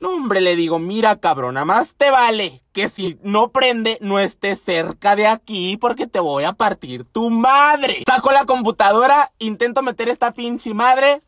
No, 0.00 0.10
hombre, 0.10 0.40
le 0.40 0.56
digo, 0.56 0.78
mira, 0.78 1.20
cabrón, 1.20 1.54
nada 1.54 1.66
más 1.66 1.94
te 1.96 2.10
vale 2.10 2.62
que 2.72 2.88
si 2.88 3.18
no 3.22 3.50
prende, 3.50 3.98
no 4.00 4.18
estés 4.18 4.60
cerca 4.60 5.16
de 5.16 5.26
aquí 5.26 5.76
porque 5.76 6.06
te 6.06 6.20
voy 6.20 6.44
a 6.44 6.54
partir 6.54 7.04
tu 7.04 7.30
madre. 7.30 8.02
Saco 8.06 8.32
la 8.32 8.46
computadora, 8.46 9.32
intento 9.38 9.82
meter 9.82 10.08
esta 10.08 10.32
pinche 10.32 10.72
madre, 10.72 11.22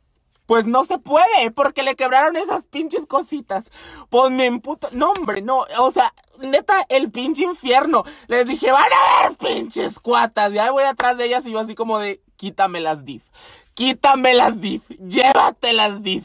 pues 0.46 0.66
no 0.66 0.84
se 0.84 0.98
puede, 0.98 1.50
porque 1.54 1.82
le 1.82 1.96
quebraron 1.96 2.36
esas 2.36 2.64
pinches 2.66 3.06
cositas. 3.06 3.64
Pues 4.08 4.30
me 4.30 4.46
emputo. 4.46 4.88
No, 4.92 5.10
hombre, 5.10 5.42
no. 5.42 5.66
O 5.78 5.92
sea, 5.92 6.14
neta, 6.38 6.86
el 6.88 7.10
pinche 7.10 7.42
infierno. 7.42 8.04
Les 8.28 8.46
dije, 8.46 8.70
van 8.70 8.84
a 8.84 9.28
ver 9.28 9.36
pinches 9.36 9.98
cuatas. 10.00 10.52
Y 10.52 10.58
ahí 10.58 10.70
voy 10.70 10.84
atrás 10.84 11.18
de 11.18 11.26
ellas 11.26 11.44
y 11.46 11.52
yo 11.52 11.58
así 11.58 11.74
como 11.74 11.98
de, 11.98 12.22
quítame 12.36 12.80
las 12.80 13.04
diff. 13.04 13.24
Quítame 13.74 14.34
las 14.34 14.60
diff. 14.60 14.88
Llévate 14.90 15.72
las 15.72 16.02
diff. 16.02 16.24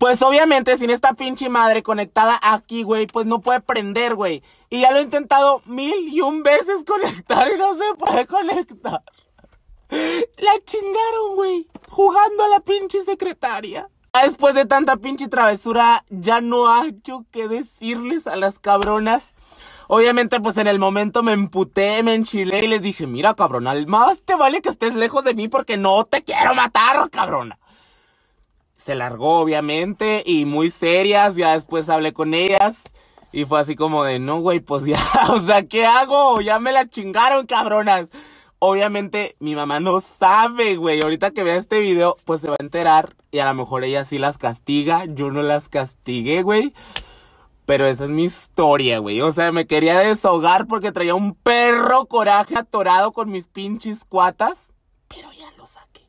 Pues 0.00 0.22
obviamente 0.22 0.78
sin 0.78 0.88
esta 0.88 1.12
pinche 1.12 1.50
madre 1.50 1.82
conectada 1.82 2.40
aquí, 2.42 2.84
güey, 2.84 3.06
pues 3.06 3.26
no 3.26 3.42
puede 3.42 3.60
prender, 3.60 4.14
güey. 4.14 4.42
Y 4.70 4.80
ya 4.80 4.92
lo 4.92 4.98
he 4.98 5.02
intentado 5.02 5.60
mil 5.66 6.08
y 6.10 6.22
un 6.22 6.42
veces 6.42 6.84
conectar 6.86 7.46
y 7.54 7.58
no 7.58 7.76
se 7.76 7.94
puede 7.98 8.26
conectar. 8.26 9.02
La 9.90 10.52
chingaron, 10.64 11.34
güey. 11.34 11.66
Jugando 11.88 12.44
a 12.44 12.48
la 12.48 12.60
pinche 12.60 13.04
secretaria. 13.04 13.88
Después 14.12 14.54
de 14.54 14.66
tanta 14.66 14.96
pinche 14.96 15.28
travesura, 15.28 16.04
ya 16.08 16.40
no 16.40 16.72
hay 16.72 16.96
yo 17.04 17.24
que 17.30 17.48
decirles 17.48 18.26
a 18.26 18.36
las 18.36 18.58
cabronas. 18.58 19.34
Obviamente, 19.86 20.40
pues 20.40 20.56
en 20.56 20.66
el 20.66 20.78
momento 20.78 21.22
me 21.22 21.32
emputé, 21.32 22.02
me 22.02 22.14
enchilé 22.14 22.64
y 22.64 22.68
les 22.68 22.82
dije, 22.82 23.06
mira, 23.06 23.34
cabrona, 23.34 23.74
más 23.86 24.22
te 24.22 24.36
vale 24.36 24.62
que 24.62 24.68
estés 24.68 24.94
lejos 24.94 25.24
de 25.24 25.34
mí 25.34 25.48
porque 25.48 25.76
no 25.76 26.04
te 26.04 26.22
quiero 26.22 26.54
matar, 26.54 27.10
cabrona. 27.10 27.58
Se 28.76 28.94
largó, 28.94 29.40
obviamente, 29.40 30.22
y 30.24 30.44
muy 30.44 30.70
serias, 30.70 31.34
ya 31.36 31.52
después 31.52 31.88
hablé 31.88 32.12
con 32.12 32.34
ellas. 32.34 32.82
Y 33.32 33.44
fue 33.44 33.60
así 33.60 33.76
como 33.76 34.04
de, 34.04 34.18
no, 34.18 34.40
güey, 34.40 34.60
pues 34.60 34.84
ya, 34.84 34.98
o 35.30 35.40
sea, 35.40 35.66
¿qué 35.66 35.86
hago? 35.86 36.40
Ya 36.40 36.58
me 36.58 36.72
la 36.72 36.88
chingaron, 36.88 37.46
cabronas. 37.46 38.08
Obviamente 38.62 39.36
mi 39.40 39.54
mamá 39.54 39.80
no 39.80 40.00
sabe, 40.00 40.76
güey. 40.76 41.00
Ahorita 41.00 41.30
que 41.30 41.42
vea 41.42 41.56
este 41.56 41.80
video, 41.80 42.14
pues 42.26 42.42
se 42.42 42.48
va 42.48 42.56
a 42.58 42.62
enterar. 42.62 43.16
Y 43.30 43.38
a 43.38 43.46
lo 43.46 43.54
mejor 43.54 43.84
ella 43.84 44.04
sí 44.04 44.18
las 44.18 44.36
castiga. 44.36 45.06
Yo 45.06 45.30
no 45.30 45.42
las 45.42 45.70
castigué, 45.70 46.42
güey. 46.42 46.74
Pero 47.64 47.86
esa 47.86 48.04
es 48.04 48.10
mi 48.10 48.24
historia, 48.24 48.98
güey. 48.98 49.22
O 49.22 49.32
sea, 49.32 49.50
me 49.50 49.66
quería 49.66 49.98
desahogar 50.00 50.66
porque 50.66 50.92
traía 50.92 51.14
un 51.14 51.34
perro 51.34 52.04
coraje 52.04 52.54
atorado 52.58 53.12
con 53.12 53.30
mis 53.30 53.46
pinches 53.46 54.04
cuatas. 54.04 54.68
Pero 55.08 55.32
ya 55.32 55.50
lo 55.56 55.66
saqué. 55.66 56.06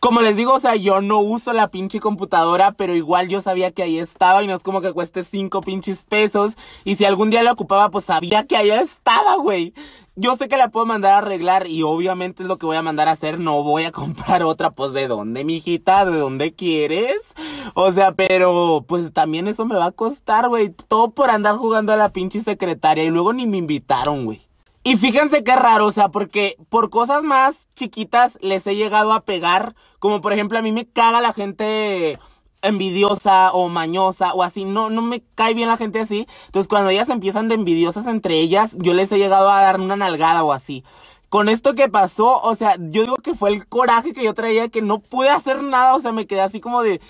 Como 0.00 0.20
les 0.20 0.36
digo, 0.36 0.54
o 0.54 0.60
sea, 0.60 0.76
yo 0.76 1.00
no 1.00 1.20
uso 1.20 1.52
la 1.52 1.68
pinche 1.68 2.00
computadora, 2.00 2.72
pero 2.72 2.94
igual 2.94 3.28
yo 3.28 3.40
sabía 3.40 3.72
que 3.72 3.82
ahí 3.82 3.98
estaba 3.98 4.42
y 4.42 4.46
no 4.46 4.54
es 4.54 4.60
como 4.60 4.80
que 4.80 4.92
cueste 4.92 5.24
cinco 5.24 5.60
pinches 5.60 6.04
pesos. 6.04 6.56
Y 6.84 6.96
si 6.96 7.04
algún 7.04 7.30
día 7.30 7.42
la 7.42 7.52
ocupaba, 7.52 7.90
pues 7.90 8.04
sabía 8.04 8.46
que 8.46 8.56
ahí 8.56 8.70
estaba, 8.70 9.36
güey 9.36 9.72
yo 10.18 10.34
sé 10.36 10.48
que 10.48 10.56
la 10.56 10.70
puedo 10.70 10.86
mandar 10.86 11.12
a 11.12 11.18
arreglar 11.18 11.66
y 11.66 11.82
obviamente 11.82 12.42
es 12.42 12.48
lo 12.48 12.56
que 12.56 12.64
voy 12.64 12.76
a 12.76 12.82
mandar 12.82 13.06
a 13.08 13.12
hacer. 13.12 13.38
No 13.38 13.62
voy 13.62 13.84
a 13.84 13.92
comprar 13.92 14.42
otra, 14.42 14.70
pues 14.70 14.92
de 14.92 15.06
dónde, 15.06 15.44
mijita, 15.44 16.06
de 16.06 16.18
dónde 16.18 16.54
quieres. 16.54 17.34
O 17.74 17.92
sea, 17.92 18.12
pero 18.12 18.84
pues 18.88 19.12
también 19.12 19.46
eso 19.46 19.66
me 19.66 19.76
va 19.76 19.86
a 19.86 19.92
costar, 19.92 20.48
güey. 20.48 20.70
Todo 20.70 21.10
por 21.10 21.30
andar 21.30 21.56
jugando 21.56 21.92
a 21.92 21.96
la 21.96 22.08
pinche 22.12 22.40
secretaria 22.40 23.04
y 23.04 23.10
luego 23.10 23.32
ni 23.34 23.46
me 23.46 23.58
invitaron, 23.58 24.24
güey. 24.24 24.40
Y 24.86 24.96
fíjense 24.98 25.42
qué 25.42 25.56
raro, 25.56 25.86
o 25.86 25.90
sea, 25.90 26.10
porque 26.10 26.56
por 26.68 26.90
cosas 26.90 27.24
más 27.24 27.56
chiquitas 27.74 28.38
les 28.40 28.64
he 28.68 28.76
llegado 28.76 29.12
a 29.12 29.24
pegar. 29.24 29.74
Como 29.98 30.20
por 30.20 30.32
ejemplo, 30.32 30.60
a 30.60 30.62
mí 30.62 30.70
me 30.70 30.86
caga 30.86 31.20
la 31.20 31.32
gente 31.32 32.20
envidiosa 32.62 33.50
o 33.50 33.68
mañosa 33.68 34.32
o 34.32 34.44
así, 34.44 34.64
no, 34.64 34.88
no 34.88 35.02
me 35.02 35.24
cae 35.34 35.54
bien 35.54 35.68
la 35.68 35.76
gente 35.76 35.98
así. 35.98 36.28
Entonces 36.46 36.68
cuando 36.68 36.90
ellas 36.90 37.08
empiezan 37.08 37.48
de 37.48 37.56
envidiosas 37.56 38.06
entre 38.06 38.38
ellas, 38.38 38.76
yo 38.78 38.94
les 38.94 39.10
he 39.10 39.18
llegado 39.18 39.50
a 39.50 39.60
dar 39.60 39.80
una 39.80 39.96
nalgada 39.96 40.44
o 40.44 40.52
así. 40.52 40.84
Con 41.30 41.48
esto 41.48 41.74
que 41.74 41.88
pasó, 41.88 42.40
o 42.40 42.54
sea, 42.54 42.76
yo 42.78 43.02
digo 43.02 43.16
que 43.16 43.34
fue 43.34 43.50
el 43.50 43.66
coraje 43.66 44.12
que 44.12 44.22
yo 44.22 44.34
traía, 44.34 44.68
que 44.68 44.82
no 44.82 45.00
pude 45.00 45.30
hacer 45.30 45.64
nada, 45.64 45.96
o 45.96 46.00
sea, 46.00 46.12
me 46.12 46.28
quedé 46.28 46.42
así 46.42 46.60
como 46.60 46.84
de, 46.84 47.00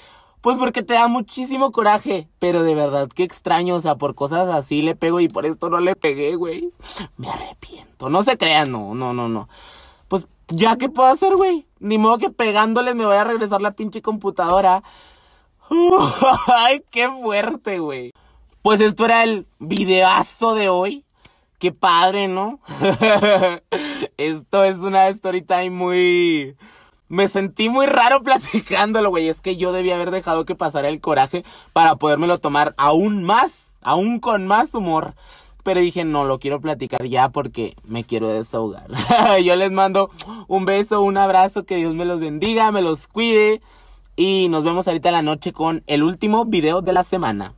pues 0.46 0.58
porque 0.58 0.84
te 0.84 0.94
da 0.94 1.08
muchísimo 1.08 1.72
coraje, 1.72 2.28
pero 2.38 2.62
de 2.62 2.76
verdad, 2.76 3.08
qué 3.12 3.24
extraño, 3.24 3.74
o 3.74 3.80
sea, 3.80 3.96
por 3.96 4.14
cosas 4.14 4.48
así 4.48 4.80
le 4.80 4.94
pego 4.94 5.18
y 5.18 5.26
por 5.26 5.44
esto 5.44 5.70
no 5.70 5.80
le 5.80 5.96
pegué, 5.96 6.36
güey. 6.36 6.70
Me 7.16 7.28
arrepiento, 7.28 8.08
no 8.10 8.22
se 8.22 8.38
crean, 8.38 8.70
no, 8.70 8.94
no, 8.94 9.12
no, 9.12 9.28
no. 9.28 9.48
Pues 10.06 10.28
ya, 10.46 10.76
¿qué 10.76 10.88
puedo 10.88 11.08
hacer, 11.08 11.34
güey? 11.34 11.66
Ni 11.80 11.98
modo 11.98 12.18
que 12.18 12.30
pegándoles 12.30 12.94
me 12.94 13.04
voy 13.04 13.16
a 13.16 13.24
regresar 13.24 13.60
la 13.60 13.72
pinche 13.72 14.02
computadora. 14.02 14.84
¡Ay, 16.46 16.80
qué 16.92 17.10
fuerte, 17.10 17.80
güey! 17.80 18.12
Pues 18.62 18.80
esto 18.80 19.06
era 19.06 19.24
el 19.24 19.48
videazo 19.58 20.54
de 20.54 20.68
hoy. 20.68 21.04
Qué 21.58 21.72
padre, 21.72 22.28
¿no? 22.28 22.60
esto 24.16 24.62
es 24.62 24.76
una 24.76 25.08
story 25.08 25.42
time 25.42 25.70
muy... 25.70 26.56
Me 27.08 27.28
sentí 27.28 27.68
muy 27.68 27.86
raro 27.86 28.22
platicándolo, 28.24 29.10
güey. 29.10 29.28
Es 29.28 29.40
que 29.40 29.56
yo 29.56 29.72
debía 29.72 29.94
haber 29.94 30.10
dejado 30.10 30.44
que 30.44 30.54
pasara 30.54 30.88
el 30.88 31.00
coraje 31.00 31.44
para 31.72 31.96
podérmelo 31.96 32.38
tomar 32.38 32.74
aún 32.76 33.22
más, 33.22 33.52
aún 33.82 34.20
con 34.20 34.46
más 34.46 34.74
humor. 34.74 35.14
Pero 35.62 35.80
dije, 35.80 36.04
no, 36.04 36.24
lo 36.24 36.38
quiero 36.38 36.60
platicar 36.60 37.04
ya 37.06 37.28
porque 37.28 37.74
me 37.84 38.04
quiero 38.04 38.28
desahogar. 38.28 38.86
yo 39.42 39.56
les 39.56 39.72
mando 39.72 40.10
un 40.46 40.64
beso, 40.64 41.02
un 41.02 41.16
abrazo, 41.16 41.64
que 41.64 41.76
Dios 41.76 41.92
me 41.92 42.04
los 42.04 42.20
bendiga, 42.20 42.70
me 42.70 42.82
los 42.82 43.08
cuide. 43.08 43.60
Y 44.14 44.48
nos 44.48 44.64
vemos 44.64 44.86
ahorita 44.86 45.08
en 45.08 45.14
la 45.14 45.22
noche 45.22 45.52
con 45.52 45.82
el 45.88 46.02
último 46.02 46.44
video 46.44 46.82
de 46.82 46.92
la 46.92 47.02
semana. 47.02 47.54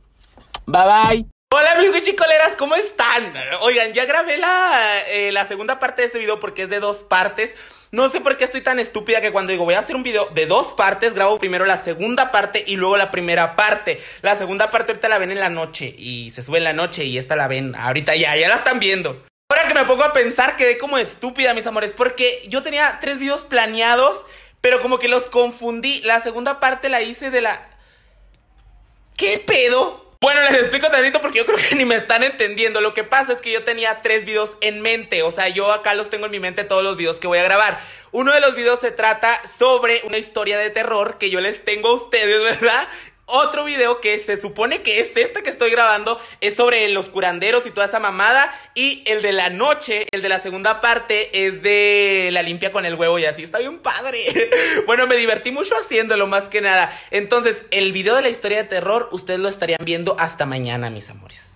Bye 0.65 0.83
bye. 0.85 1.38
Hola 1.51 1.71
amigos 1.71 2.03
chicoleras, 2.03 2.55
¿cómo 2.55 2.75
están? 2.75 3.33
Oigan, 3.61 3.91
ya 3.93 4.05
grabé 4.05 4.37
la, 4.37 5.01
eh, 5.07 5.31
la 5.31 5.45
segunda 5.45 5.79
parte 5.79 6.03
de 6.03 6.05
este 6.05 6.19
video 6.19 6.39
porque 6.39 6.61
es 6.61 6.69
de 6.69 6.79
dos 6.79 6.97
partes. 6.97 7.55
No 7.91 8.07
sé 8.07 8.21
por 8.21 8.37
qué 8.37 8.43
estoy 8.43 8.61
tan 8.61 8.79
estúpida 8.79 9.19
que 9.19 9.31
cuando 9.31 9.51
digo 9.51 9.65
voy 9.65 9.73
a 9.73 9.79
hacer 9.79 9.95
un 9.95 10.03
video 10.03 10.27
de 10.27 10.45
dos 10.45 10.75
partes, 10.75 11.15
grabo 11.15 11.39
primero 11.39 11.65
la 11.65 11.83
segunda 11.83 12.29
parte 12.29 12.63
y 12.67 12.75
luego 12.75 12.97
la 12.97 13.09
primera 13.09 13.55
parte. 13.55 13.99
La 14.21 14.35
segunda 14.35 14.69
parte 14.69 14.91
ahorita 14.91 15.09
la 15.09 15.17
ven 15.17 15.31
en 15.31 15.39
la 15.39 15.49
noche 15.49 15.95
y 15.97 16.29
se 16.29 16.43
sube 16.43 16.59
en 16.59 16.65
la 16.65 16.73
noche 16.73 17.05
y 17.05 17.17
esta 17.17 17.35
la 17.35 17.47
ven 17.47 17.75
ahorita 17.75 18.15
ya, 18.15 18.35
ya 18.35 18.47
la 18.47 18.55
están 18.57 18.79
viendo. 18.79 19.25
Ahora 19.49 19.67
que 19.67 19.73
me 19.73 19.85
pongo 19.85 20.03
a 20.03 20.13
pensar 20.13 20.55
quedé 20.55 20.77
como 20.77 20.99
estúpida, 20.99 21.55
mis 21.55 21.65
amores, 21.65 21.93
porque 21.97 22.43
yo 22.47 22.61
tenía 22.61 22.99
tres 23.01 23.17
videos 23.17 23.43
planeados 23.45 24.23
pero 24.61 24.81
como 24.81 24.99
que 24.99 25.07
los 25.07 25.23
confundí. 25.29 26.01
La 26.01 26.21
segunda 26.21 26.59
parte 26.59 26.89
la 26.89 27.01
hice 27.01 27.31
de 27.31 27.41
la... 27.41 27.69
¿Qué 29.17 29.39
pedo? 29.39 30.08
Bueno, 30.21 30.41
les 30.41 30.55
explico 30.55 30.89
tantito 30.89 31.21
porque 31.21 31.37
yo 31.37 31.45
creo 31.45 31.57
que 31.57 31.75
ni 31.75 31.85
me 31.85 31.95
están 31.95 32.25
entendiendo. 32.25 32.81
Lo 32.81 32.93
que 32.93 33.05
pasa 33.05 33.31
es 33.31 33.39
que 33.39 33.53
yo 33.53 33.63
tenía 33.63 34.01
tres 34.01 34.25
videos 34.25 34.57
en 34.59 34.81
mente. 34.81 35.23
O 35.23 35.31
sea, 35.31 35.47
yo 35.47 35.71
acá 35.71 35.93
los 35.93 36.09
tengo 36.09 36.25
en 36.25 36.31
mi 36.31 36.41
mente 36.41 36.65
todos 36.65 36.83
los 36.83 36.97
videos 36.97 37.21
que 37.21 37.27
voy 37.27 37.39
a 37.39 37.43
grabar. 37.43 37.79
Uno 38.11 38.33
de 38.33 38.41
los 38.41 38.53
videos 38.53 38.81
se 38.81 38.91
trata 38.91 39.41
sobre 39.45 40.01
una 40.03 40.17
historia 40.17 40.57
de 40.57 40.71
terror 40.71 41.17
que 41.19 41.29
yo 41.29 41.39
les 41.39 41.63
tengo 41.63 41.87
a 41.87 41.93
ustedes, 41.93 42.41
¿verdad? 42.59 42.85
Otro 43.29 43.63
video 43.63 44.01
que 44.01 44.17
se 44.19 44.39
supone 44.39 44.81
que 44.81 44.99
es 44.99 45.15
este 45.15 45.43
que 45.43 45.49
estoy 45.49 45.71
grabando, 45.71 46.19
es 46.41 46.55
sobre 46.55 46.87
los 46.89 47.09
curanderos 47.09 47.65
y 47.65 47.71
toda 47.71 47.87
esa 47.87 47.99
mamada. 47.99 48.53
Y 48.75 49.03
el 49.07 49.21
de 49.21 49.31
la 49.31 49.49
noche, 49.49 50.07
el 50.11 50.21
de 50.21 50.29
la 50.29 50.39
segunda 50.39 50.81
parte, 50.81 51.45
es 51.45 51.61
de 51.61 52.29
la 52.31 52.43
limpia 52.43 52.71
con 52.71 52.85
el 52.85 52.95
huevo 52.95 53.19
y 53.19 53.25
así. 53.25 53.43
Está 53.43 53.59
bien 53.59 53.79
padre. 53.79 54.49
bueno, 54.85 55.07
me 55.07 55.15
divertí 55.15 55.51
mucho 55.51 55.75
haciéndolo 55.75 56.27
más 56.27 56.49
que 56.49 56.61
nada. 56.61 56.97
Entonces, 57.11 57.63
el 57.71 57.91
video 57.91 58.15
de 58.15 58.21
la 58.21 58.29
historia 58.29 58.57
de 58.57 58.63
terror, 58.65 59.09
ustedes 59.11 59.39
lo 59.39 59.49
estarían 59.49 59.79
viendo 59.83 60.15
hasta 60.19 60.45
mañana, 60.45 60.89
mis 60.89 61.09
amores. 61.09 61.48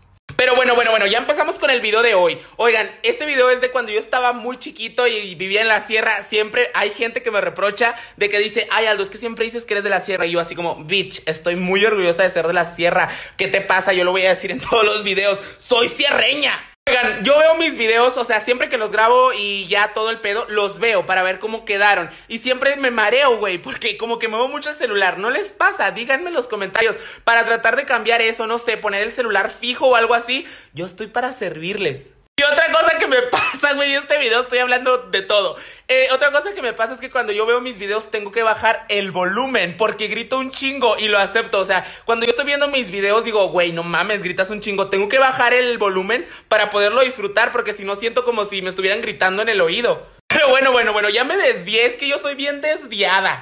Pero 0.43 0.55
bueno, 0.55 0.75
bueno, 0.75 0.91
bueno, 0.91 1.05
ya 1.07 1.19
empezamos 1.19 1.55
con 1.55 1.69
el 1.69 1.79
video 1.79 2.01
de 2.01 2.15
hoy. 2.15 2.37
Oigan, 2.57 2.89
este 3.03 3.25
video 3.25 3.49
es 3.49 3.61
de 3.61 3.71
cuando 3.71 3.91
yo 3.91 3.99
estaba 3.99 4.33
muy 4.33 4.57
chiquito 4.57 5.07
y 5.07 5.35
vivía 5.35 5.61
en 5.61 5.67
la 5.67 5.79
sierra. 5.85 6.21
Siempre 6.23 6.69
hay 6.73 6.89
gente 6.89 7.21
que 7.21 7.31
me 7.31 7.39
reprocha 7.39 7.95
de 8.17 8.29
que 8.29 8.39
dice, 8.39 8.67
ay 8.71 8.87
Aldo, 8.87 9.03
es 9.03 9.09
que 9.09 9.17
siempre 9.17 9.45
dices 9.45 9.65
que 9.65 9.73
eres 9.73 9.83
de 9.83 9.89
la 9.89 9.99
sierra. 9.99 10.25
Y 10.25 10.31
yo 10.31 10.39
así 10.39 10.55
como, 10.55 10.83
bitch, 10.83 11.21
estoy 11.27 11.55
muy 11.55 11.85
orgullosa 11.85 12.23
de 12.23 12.29
ser 12.29 12.47
de 12.47 12.53
la 12.53 12.65
sierra. 12.65 13.09
¿Qué 13.37 13.47
te 13.47 13.61
pasa? 13.61 13.93
Yo 13.93 14.03
lo 14.03 14.11
voy 14.11 14.25
a 14.25 14.29
decir 14.29 14.51
en 14.51 14.59
todos 14.69 14.83
los 14.83 15.03
videos. 15.03 15.39
Soy 15.59 15.87
sierreña. 15.87 16.72
Oigan, 16.85 17.23
yo 17.23 17.39
veo 17.39 17.55
mis 17.55 17.77
videos, 17.77 18.17
o 18.17 18.25
sea, 18.25 18.41
siempre 18.41 18.67
que 18.67 18.77
los 18.77 18.91
grabo 18.91 19.31
y 19.31 19.65
ya 19.67 19.93
todo 19.93 20.09
el 20.09 20.19
pedo, 20.19 20.45
los 20.49 20.79
veo 20.79 21.05
para 21.05 21.23
ver 21.23 21.39
cómo 21.39 21.63
quedaron. 21.63 22.09
Y 22.27 22.39
siempre 22.39 22.75
me 22.75 22.91
mareo, 22.91 23.37
güey, 23.37 23.57
porque 23.57 23.95
como 23.95 24.19
que 24.19 24.27
muevo 24.27 24.49
mucho 24.49 24.69
el 24.69 24.75
celular. 24.75 25.17
¿No 25.17 25.31
les 25.31 25.53
pasa? 25.53 25.91
Díganme 25.91 26.27
en 26.27 26.33
los 26.33 26.49
comentarios. 26.49 26.97
Para 27.23 27.45
tratar 27.45 27.77
de 27.77 27.85
cambiar 27.85 28.21
eso, 28.21 28.47
no 28.47 28.57
sé, 28.57 28.75
poner 28.75 29.01
el 29.01 29.13
celular 29.13 29.49
fijo 29.49 29.87
o 29.87 29.95
algo 29.95 30.13
así. 30.13 30.45
Yo 30.73 30.85
estoy 30.85 31.07
para 31.07 31.31
servirles. 31.31 32.13
Y 32.35 32.41
otra 32.41 32.71
cosa 32.71 32.97
que 32.97 33.05
me 33.05 33.21
pasa, 33.31 33.73
güey, 33.75 33.93
este 33.93 34.17
video 34.17 34.41
estoy 34.41 34.57
hablando 34.57 34.97
de 34.97 35.21
todo. 35.21 35.55
Eh, 35.87 36.07
otra 36.11 36.31
cosa 36.31 36.51
que 36.55 36.63
me 36.63 36.73
pasa 36.73 36.93
es 36.93 36.99
que 36.99 37.11
cuando 37.11 37.31
yo 37.31 37.45
veo 37.45 37.61
mis 37.61 37.77
videos 37.77 38.09
tengo 38.09 38.31
que 38.31 38.41
bajar 38.41 38.87
el 38.89 39.11
volumen 39.11 39.77
porque 39.77 40.07
grito 40.07 40.39
un 40.39 40.49
chingo 40.49 40.95
y 40.97 41.09
lo 41.09 41.19
acepto. 41.19 41.59
O 41.59 41.65
sea, 41.65 41.85
cuando 42.05 42.25
yo 42.25 42.31
estoy 42.31 42.45
viendo 42.45 42.67
mis 42.69 42.89
videos 42.89 43.23
digo, 43.23 43.49
güey, 43.49 43.71
no 43.71 43.83
mames, 43.83 44.23
gritas 44.23 44.49
un 44.49 44.61
chingo. 44.61 44.89
Tengo 44.89 45.09
que 45.09 45.19
bajar 45.19 45.53
el 45.53 45.77
volumen 45.77 46.25
para 46.47 46.71
poderlo 46.71 47.01
disfrutar 47.01 47.51
porque 47.51 47.73
si 47.73 47.83
no 47.83 47.95
siento 47.95 48.23
como 48.25 48.45
si 48.45 48.63
me 48.63 48.69
estuvieran 48.69 49.01
gritando 49.01 49.43
en 49.43 49.49
el 49.49 49.61
oído. 49.61 50.12
Pero 50.43 50.51
bueno, 50.51 50.73
bueno, 50.73 50.91
bueno, 50.91 51.07
ya 51.07 51.23
me 51.23 51.37
desvié, 51.37 51.85
es 51.85 51.93
que 51.93 52.05
yo 52.05 52.19
soy 52.19 52.35
bien 52.35 52.59
desviada. 52.59 53.41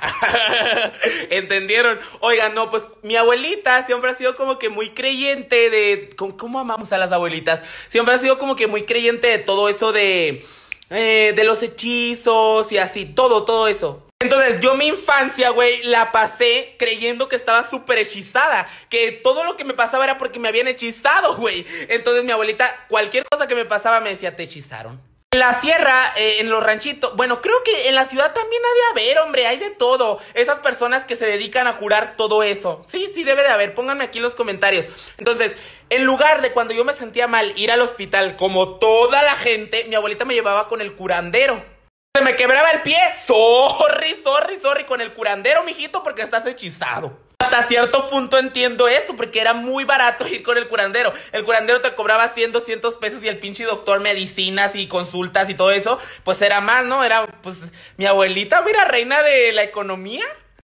¿Entendieron? 1.31 1.99
Oigan, 2.19 2.53
no, 2.53 2.69
pues 2.69 2.87
mi 3.01 3.15
abuelita 3.15 3.83
siempre 3.87 4.11
ha 4.11 4.15
sido 4.15 4.35
como 4.35 4.59
que 4.59 4.69
muy 4.69 4.91
creyente 4.91 5.71
de... 5.71 6.11
¿Cómo, 6.15 6.59
amamos 6.59 6.93
a 6.93 6.99
las 6.99 7.11
abuelitas? 7.11 7.61
Siempre 7.87 8.13
ha 8.13 8.19
sido 8.19 8.37
como 8.37 8.55
que 8.55 8.67
muy 8.67 8.83
creyente 8.83 9.25
de 9.25 9.39
todo 9.39 9.67
eso 9.67 9.91
de... 9.91 10.45
Eh, 10.91 11.33
de 11.35 11.43
los 11.43 11.63
hechizos 11.63 12.71
y 12.71 12.77
así, 12.77 13.05
todo, 13.05 13.45
todo 13.45 13.67
eso. 13.67 14.07
Entonces 14.19 14.59
yo 14.59 14.75
mi 14.75 14.85
infancia, 14.85 15.49
güey, 15.49 15.81
la 15.85 16.11
pasé 16.11 16.75
creyendo 16.77 17.27
que 17.27 17.35
estaba 17.35 17.67
súper 17.67 17.97
hechizada. 17.97 18.69
Que 18.89 19.11
todo 19.11 19.43
lo 19.43 19.57
que 19.57 19.65
me 19.65 19.73
pasaba 19.73 20.03
era 20.03 20.19
porque 20.19 20.39
me 20.39 20.49
habían 20.49 20.67
hechizado, 20.67 21.35
güey. 21.37 21.65
Entonces 21.89 22.23
mi 22.23 22.31
abuelita, 22.31 22.85
cualquier 22.89 23.23
cosa 23.27 23.47
que 23.47 23.55
me 23.55 23.65
pasaba 23.65 24.01
me 24.01 24.11
decía, 24.11 24.35
te 24.35 24.43
hechizaron. 24.43 25.10
En 25.33 25.39
la 25.39 25.53
sierra, 25.53 26.11
eh, 26.17 26.39
en 26.41 26.49
los 26.49 26.61
ranchitos, 26.61 27.15
bueno, 27.15 27.39
creo 27.39 27.63
que 27.63 27.87
en 27.87 27.95
la 27.95 28.03
ciudad 28.03 28.33
también 28.33 28.61
ha 28.65 28.73
de 28.73 29.01
haber, 29.01 29.19
hombre, 29.19 29.47
hay 29.47 29.57
de 29.59 29.69
todo. 29.69 30.19
Esas 30.33 30.59
personas 30.59 31.05
que 31.05 31.15
se 31.15 31.25
dedican 31.25 31.67
a 31.67 31.77
curar 31.77 32.17
todo 32.17 32.43
eso. 32.43 32.81
Sí, 32.85 33.09
sí, 33.13 33.23
debe 33.23 33.41
de 33.41 33.47
haber, 33.47 33.73
pónganme 33.73 34.03
aquí 34.03 34.17
en 34.17 34.23
los 34.23 34.35
comentarios. 34.35 34.89
Entonces, 35.17 35.55
en 35.89 36.03
lugar 36.03 36.41
de 36.41 36.51
cuando 36.51 36.73
yo 36.73 36.83
me 36.83 36.91
sentía 36.91 37.29
mal 37.29 37.53
ir 37.55 37.71
al 37.71 37.79
hospital 37.79 38.35
como 38.35 38.77
toda 38.77 39.23
la 39.23 39.37
gente, 39.37 39.85
mi 39.85 39.95
abuelita 39.95 40.25
me 40.25 40.33
llevaba 40.33 40.67
con 40.67 40.81
el 40.81 40.97
curandero. 40.97 41.63
Se 42.13 42.21
me 42.21 42.35
quebraba 42.35 42.69
el 42.71 42.81
pie, 42.81 42.99
sorry, 43.25 44.13
sorry, 44.21 44.59
sorry, 44.59 44.83
con 44.83 44.99
el 44.99 45.13
curandero, 45.13 45.63
mijito, 45.63 46.03
porque 46.03 46.23
estás 46.23 46.45
hechizado 46.45 47.17
hasta 47.41 47.63
cierto 47.63 48.07
punto 48.07 48.37
entiendo 48.37 48.87
esto, 48.87 49.15
porque 49.15 49.41
era 49.41 49.53
muy 49.53 49.83
barato 49.83 50.27
ir 50.27 50.43
con 50.43 50.57
el 50.57 50.67
curandero. 50.67 51.11
El 51.31 51.43
curandero 51.43 51.81
te 51.81 51.93
cobraba 51.95 52.27
100, 52.29 52.51
200 52.51 52.95
pesos 52.95 53.23
y 53.23 53.27
el 53.27 53.39
pinche 53.39 53.63
doctor 53.63 53.99
medicinas 53.99 54.75
y 54.75 54.87
consultas 54.87 55.49
y 55.49 55.55
todo 55.55 55.71
eso, 55.71 55.99
pues 56.23 56.41
era 56.41 56.61
más, 56.61 56.85
¿no? 56.85 57.03
Era, 57.03 57.27
pues, 57.41 57.59
mi 57.97 58.05
abuelita, 58.05 58.61
mira, 58.61 58.85
reina 58.85 59.21
de 59.23 59.51
la 59.51 59.63
economía. 59.63 60.25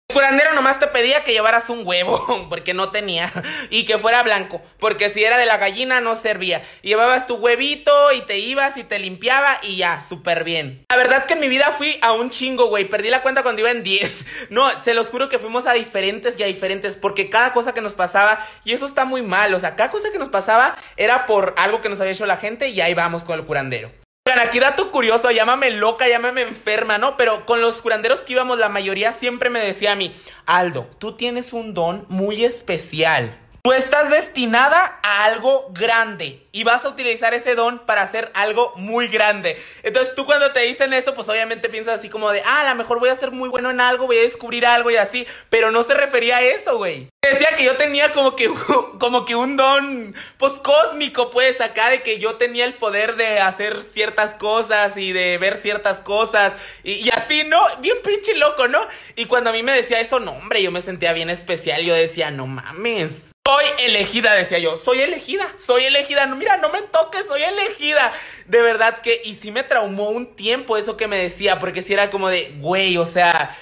El 0.09 0.17
curandero 0.17 0.53
nomás 0.53 0.79
te 0.79 0.87
pedía 0.87 1.25
que 1.25 1.33
llevaras 1.33 1.71
un 1.71 1.87
huevo, 1.87 2.47
porque 2.51 2.75
no 2.75 2.91
tenía, 2.91 3.33
y 3.71 3.87
que 3.87 3.97
fuera 3.97 4.23
blanco, 4.23 4.61
porque 4.79 5.09
si 5.09 5.25
era 5.25 5.39
de 5.39 5.47
la 5.47 5.57
gallina 5.57 6.03
no 6.03 6.15
servía. 6.15 6.63
Llevabas 6.83 7.27
tu 7.27 7.37
huevito 7.37 8.13
y 8.13 8.21
te 8.21 8.39
ibas 8.39 8.77
y 8.77 8.85
te 8.85 8.99
limpiaba 8.99 9.59
y 9.63 9.77
ya, 9.77 10.03
súper 10.03 10.45
bien. 10.45 10.85
La 10.91 10.99
verdad 10.99 11.25
que 11.25 11.33
en 11.35 11.41
mi 11.41 11.49
vida 11.49 11.73
fui 11.73 11.99
a 12.03 12.13
un 12.13 12.29
chingo, 12.29 12.67
güey, 12.67 12.85
perdí 12.85 13.09
la 13.09 13.23
cuenta 13.23 13.43
cuando 13.43 13.63
iba 13.63 13.71
en 13.71 13.83
10. 13.83 14.27
No, 14.51 14.71
se 14.83 14.93
los 14.93 15.09
juro 15.09 15.31
que 15.31 15.39
fuimos 15.39 15.67
a 15.67 15.73
diferentes 15.73 16.39
y 16.39 16.43
a 16.43 16.47
diferentes, 16.47 16.97
porque 16.97 17.31
cada 17.31 17.55
cosa 17.55 17.73
que 17.73 17.81
nos 17.81 17.95
pasaba, 17.95 18.47
y 18.63 18.75
eso 18.75 18.85
está 18.85 19.07
muy 19.07 19.23
mal, 19.23 19.55
o 19.55 19.59
sea, 19.59 19.75
cada 19.75 19.91
cosa 19.91 20.13
que 20.13 20.19
nos 20.19 20.29
pasaba 20.29 20.77
era 20.99 21.25
por 21.25 21.55
algo 21.57 21.81
que 21.81 21.89
nos 21.89 21.99
había 21.99 22.13
hecho 22.13 22.27
la 22.27 22.37
gente 22.37 22.69
y 22.69 22.83
ahí 22.83 22.93
vamos 22.93 23.25
con 23.25 23.39
el 23.39 23.47
curandero 23.47 24.04
aquí 24.33 24.59
dato 24.59 24.91
curioso, 24.91 25.31
llámame 25.31 25.71
loca, 25.71 26.09
llámame 26.09 26.41
enferma, 26.41 26.97
¿no? 26.97 27.19
Pero 27.19 27.45
con 27.45 27.61
los 27.61 27.83
curanderos 27.83 28.21
que 28.21 28.33
íbamos, 28.33 28.59
la 28.59 28.71
mayoría 28.71 29.13
siempre 29.13 29.51
me 29.51 29.61
decía 29.61 29.93
a 29.93 29.97
mí, 29.97 30.15
Aldo, 30.47 30.89
tú 30.99 31.13
tienes 31.13 31.53
un 31.53 31.75
don 31.75 32.07
muy 32.09 32.43
especial. 32.43 33.39
Tú 33.67 33.73
estás 33.73 34.11
destinada 34.11 35.01
a 35.03 35.25
algo 35.25 35.71
grande 35.73 36.47
y 36.53 36.65
vas 36.65 36.85
a 36.85 36.91
utilizar 36.91 37.33
ese 37.33 37.55
don 37.55 37.79
para 37.79 38.03
hacer 38.03 38.31
algo 38.35 38.75
muy 38.77 39.09
grande. 39.09 39.57
Entonces 39.83 40.15
tú 40.15 40.27
cuando 40.27 40.53
te 40.53 40.61
dicen 40.61 40.93
eso, 40.93 41.15
pues 41.15 41.31
obviamente 41.31 41.71
piensas 41.71 41.99
así 41.99 42.11
como 42.11 42.31
de, 42.31 42.43
ah, 42.45 42.61
a 42.61 42.69
lo 42.69 42.75
mejor 42.75 43.01
voy 43.01 43.09
a 43.09 43.17
ser 43.17 43.31
muy 43.31 43.49
bueno 43.49 43.71
en 43.71 43.81
algo, 43.81 44.05
voy 44.05 44.19
a 44.19 44.21
descubrir 44.21 44.67
algo 44.67 44.91
y 44.91 44.97
así, 44.97 45.27
pero 45.49 45.71
no 45.71 45.83
se 45.83 45.95
refería 45.95 46.37
a 46.37 46.43
eso, 46.43 46.77
güey. 46.77 47.09
Decía 47.23 47.57
que 47.57 47.65
yo 47.65 47.75
tenía 47.79 48.13
como 48.13 48.37
que, 48.37 48.53
como 49.01 49.25
que 49.25 49.35
un 49.35 49.57
don, 49.57 50.15
pues 50.37 50.53
cósmico, 50.63 51.31
pues, 51.31 51.59
acá 51.63 51.89
de 51.89 52.03
que 52.03 52.19
yo 52.19 52.35
tenía 52.35 52.67
el 52.67 52.75
poder 52.75 53.17
de 53.17 53.41
hacer 53.41 53.83
ciertas 53.83 54.35
cosas 54.35 54.99
y 54.99 55.13
de 55.13 55.39
ver 55.39 55.57
ciertas 55.57 56.01
cosas 56.01 56.53
y, 56.83 56.97
y 56.97 57.09
así, 57.09 57.45
¿no? 57.45 57.65
Bien 57.81 57.97
pinche 58.05 58.37
loco, 58.37 58.69
¿no? 58.69 58.87
Y 59.17 59.25
cuando 59.25 59.49
a 59.49 59.53
mí 59.55 59.63
me 59.63 59.73
decía 59.73 60.01
eso, 60.01 60.21
no, 60.21 60.33
hombre, 60.33 60.63
yo 60.63 60.71
me 60.71 60.83
sentía 60.83 61.15
bien 61.15 61.31
especial, 61.31 61.83
yo 61.83 61.95
decía, 61.95 62.31
no 62.31 62.47
mames. 62.47 63.34
Soy 63.47 63.67
elegida, 63.87 64.33
decía 64.33 64.59
yo. 64.59 64.79
Soy 64.79 65.01
elegida, 65.01 65.47
soy 65.59 65.85
elegida. 65.85 66.25
No, 66.25 66.35
mira, 66.35 66.57
no 66.57 66.71
me 66.71 66.81
toques, 66.81 67.27
soy 67.27 67.43
elegida. 67.43 68.11
De 68.47 68.63
verdad 68.63 69.03
que, 69.03 69.21
y 69.23 69.35
sí 69.35 69.51
me 69.51 69.63
traumó 69.63 70.09
un 70.09 70.35
tiempo 70.35 70.79
eso 70.79 70.97
que 70.97 71.09
me 71.09 71.19
decía, 71.19 71.59
porque 71.59 71.83
si 71.83 71.93
era 71.93 72.09
como 72.09 72.31
de, 72.31 72.55
güey, 72.61 72.97
o 72.97 73.05
sea, 73.05 73.55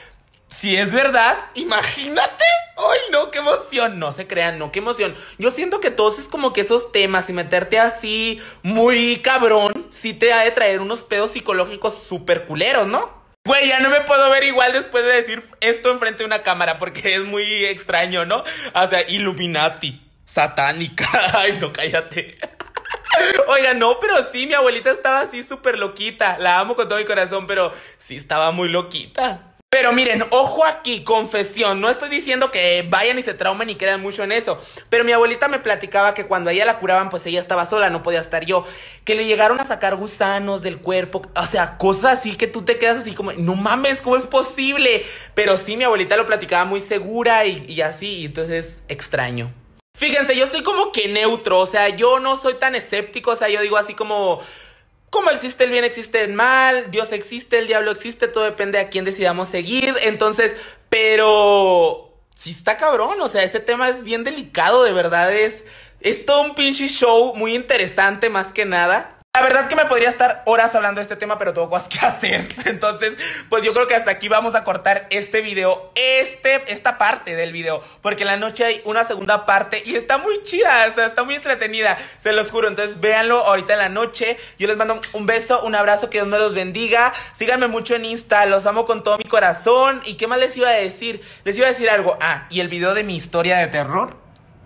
si 0.47 0.77
es 0.77 0.93
verdad, 0.93 1.37
imagínate. 1.55 2.45
¡Ay, 2.77 3.01
no! 3.11 3.33
¡Qué 3.33 3.41
emoción! 3.41 3.99
No 3.99 4.13
se 4.13 4.29
crean, 4.29 4.57
no, 4.57 4.71
qué 4.71 4.79
emoción. 4.79 5.17
Yo 5.39 5.51
siento 5.51 5.81
que 5.81 5.91
todos 5.91 6.21
es 6.21 6.29
como 6.29 6.53
que 6.53 6.61
esos 6.61 6.93
temas 6.93 7.29
y 7.29 7.33
meterte 7.33 7.81
así 7.81 8.41
muy 8.63 9.17
cabrón, 9.17 9.89
sí 9.91 10.15
te 10.15 10.33
ha 10.33 10.45
de 10.45 10.53
traer 10.53 10.81
unos 10.81 11.03
pedos 11.03 11.33
psicológicos 11.33 11.95
súper 11.95 12.47
culeros, 12.47 12.87
¿no? 12.87 13.22
Güey, 13.45 13.69
ya 13.69 13.81
no 13.81 13.91
me 13.91 14.03
puedo 14.03 14.31
ver 14.31 14.45
igual 14.45 14.73
después 14.73 15.05
de 15.05 15.15
decir 15.15 15.43
esto 15.61 15.91
enfrente 15.91 16.19
de 16.19 16.27
una 16.27 16.45
cámara 16.45 16.79
porque 16.79 17.17
es 17.17 17.25
muy 17.25 17.65
extraño, 17.65 18.25
¿no? 18.25 18.45
O 18.75 18.89
sea, 18.89 19.03
Illuminati, 19.09 20.01
satánica. 20.25 21.09
Ay, 21.35 21.59
no, 21.61 21.73
cállate. 21.73 22.39
Oiga, 23.49 23.75
no, 23.75 23.99
pero 24.01 24.15
sí, 24.33 24.47
mi 24.47 24.55
abuelita 24.55 24.91
estaba 24.91 25.23
así 25.23 25.43
súper 25.43 25.77
loquita. 25.77 26.39
La 26.39 26.61
amo 26.61 26.77
con 26.77 26.89
todo 26.89 26.99
mi 26.99 27.05
corazón, 27.05 27.49
pero 27.49 27.73
sí 27.99 28.17
estaba 28.17 28.53
muy 28.53 28.69
loquita. 28.69 29.52
Pero 29.73 29.91
miren, 29.95 30.23
ojo 30.33 30.67
aquí, 30.67 31.03
confesión. 31.03 31.81
No 31.81 31.89
estoy 31.89 32.11
diciendo 32.11 32.51
que 32.51 32.87
vayan 32.91 33.19
y 33.19 33.23
se 33.23 33.33
traumen 33.33 33.71
y 33.71 33.77
crean 33.77 34.03
mucho 34.03 34.23
en 34.23 34.31
eso. 34.31 34.61
Pero 34.91 35.03
mi 35.03 35.13
abuelita 35.13 35.49
me 35.49 35.61
platicaba 35.61 36.13
que 36.13 36.27
cuando 36.27 36.51
a 36.51 36.53
ella 36.53 36.67
la 36.67 36.79
curaban, 36.79 37.09
pues 37.09 37.25
ella 37.25 37.41
estaba 37.41 37.65
sola, 37.65 37.89
no 37.89 38.03
podía 38.03 38.21
estar 38.21 38.45
yo. 38.45 38.67
Que 39.07 39.15
le 39.15 39.25
llegaron 39.25 39.59
a 39.61 39.65
sacar 39.65 39.97
gusanos 39.97 40.61
del 40.61 40.77
cuerpo. 40.77 41.23
O 41.35 41.47
sea, 41.47 41.79
cosas 41.79 42.19
así 42.19 42.37
que 42.37 42.49
tú 42.49 42.67
te 42.67 42.77
quedas 42.77 42.99
así 42.99 43.15
como, 43.15 43.33
no 43.33 43.55
mames, 43.55 44.03
¿cómo 44.03 44.19
es 44.19 44.27
posible? 44.27 45.07
Pero 45.33 45.57
sí, 45.57 45.79
mi 45.79 45.85
abuelita 45.85 46.19
lo 46.19 46.27
platicaba 46.27 46.67
muy 46.67 46.81
segura 46.81 47.47
y, 47.47 47.65
y 47.67 47.81
así. 47.81 48.19
Y 48.19 48.25
entonces, 48.27 48.83
extraño. 48.89 49.55
Fíjense, 49.97 50.37
yo 50.37 50.45
estoy 50.45 50.63
como 50.63 50.93
que 50.93 51.09
neutro. 51.09 51.61
O 51.61 51.67
sea, 51.67 51.89
yo 51.89 52.21
no 52.21 52.37
soy 52.37 52.57
tan 52.57 52.75
escéptico. 52.75 53.31
O 53.31 53.37
sea, 53.37 53.49
yo 53.49 53.63
digo 53.63 53.79
así 53.79 53.95
como 53.95 54.43
como 55.13 55.29
existe 55.29 55.65
el 55.65 55.71
bien, 55.71 55.85
existe 55.85 56.23
el 56.23 56.33
mal, 56.33 56.91
Dios 56.91 57.13
existe, 57.13 57.59
el 57.59 57.67
diablo 57.67 57.91
existe, 57.91 58.29
todo 58.29 58.45
depende 58.45 58.79
a 58.79 58.89
quién 58.89 59.05
decidamos 59.05 59.51
seguir. 59.51 59.95
Entonces, 60.01 60.57
pero 60.89 62.17
sí 62.35 62.51
está 62.51 62.79
cabrón, 62.79 63.21
o 63.21 63.29
sea, 63.29 63.43
este 63.43 63.61
tema 63.61 63.91
es 63.91 64.05
bien 64.05 64.25
delicado, 64.25 64.85
de 64.85 64.93
verdad 64.93 65.33
es 65.33 65.67
es 66.01 66.25
todo 66.27 66.43
un 66.43 66.55
pinche 66.55 66.89
show 66.89 67.35
muy 67.37 67.55
interesante 67.55 68.31
más 68.31 68.49
que 68.49 68.65
nada. 68.65 69.22
La 69.35 69.41
verdad 69.41 69.67
que 69.67 69.77
me 69.77 69.87
podría 69.87 70.11
estar 70.11 70.43
horas 70.45 70.75
hablando 70.75 70.99
de 70.99 71.05
este 71.05 71.17
tema, 71.17 71.39
pero 71.39 71.55
tengo 71.55 71.71
cosas 71.71 71.89
que 71.89 71.99
hacer. 72.07 72.47
Entonces, 72.67 73.15
pues 73.49 73.65
yo 73.65 73.73
creo 73.73 73.87
que 73.87 73.95
hasta 73.95 74.11
aquí 74.11 74.29
vamos 74.29 74.55
a 74.55 74.63
cortar 74.63 75.07
este 75.09 75.41
video, 75.41 75.91
este, 75.95 76.71
esta 76.71 76.99
parte 76.99 77.35
del 77.35 77.51
video, 77.51 77.83
porque 78.03 78.25
en 78.25 78.27
la 78.27 78.37
noche 78.37 78.67
hay 78.67 78.83
una 78.85 79.07
segunda 79.07 79.47
parte 79.47 79.83
y 79.87 79.97
está 79.97 80.19
muy 80.19 80.43
chida, 80.43 80.87
o 80.87 80.95
sea, 80.95 81.07
está 81.07 81.25
muy 81.25 81.37
entretenida, 81.37 81.97
se 82.19 82.35
los 82.35 82.51
juro. 82.51 82.69
Entonces, 82.69 83.01
véanlo 83.01 83.39
ahorita 83.39 83.73
en 83.73 83.79
la 83.79 83.89
noche. 83.89 84.37
Yo 84.59 84.69
les 84.69 84.77
mando 84.77 85.01
un 85.15 85.25
beso, 85.25 85.63
un 85.63 85.75
abrazo, 85.75 86.11
que 86.11 86.19
Dios 86.19 86.29
me 86.29 86.37
los 86.37 86.53
bendiga. 86.53 87.15
Síganme 87.33 87.69
mucho 87.69 87.95
en 87.95 88.05
Insta, 88.05 88.45
los 88.45 88.67
amo 88.67 88.85
con 88.85 89.03
todo 89.03 89.17
mi 89.17 89.25
corazón. 89.25 90.03
¿Y 90.05 90.19
qué 90.19 90.27
más 90.27 90.41
les 90.41 90.55
iba 90.59 90.69
a 90.69 90.73
decir? 90.73 91.23
Les 91.45 91.57
iba 91.57 91.69
a 91.69 91.71
decir 91.71 91.89
algo. 91.89 92.19
Ah, 92.21 92.49
y 92.51 92.61
el 92.61 92.69
video 92.69 92.93
de 92.93 93.03
mi 93.03 93.17
historia 93.17 93.57
de 93.57 93.69
terror 93.69 94.22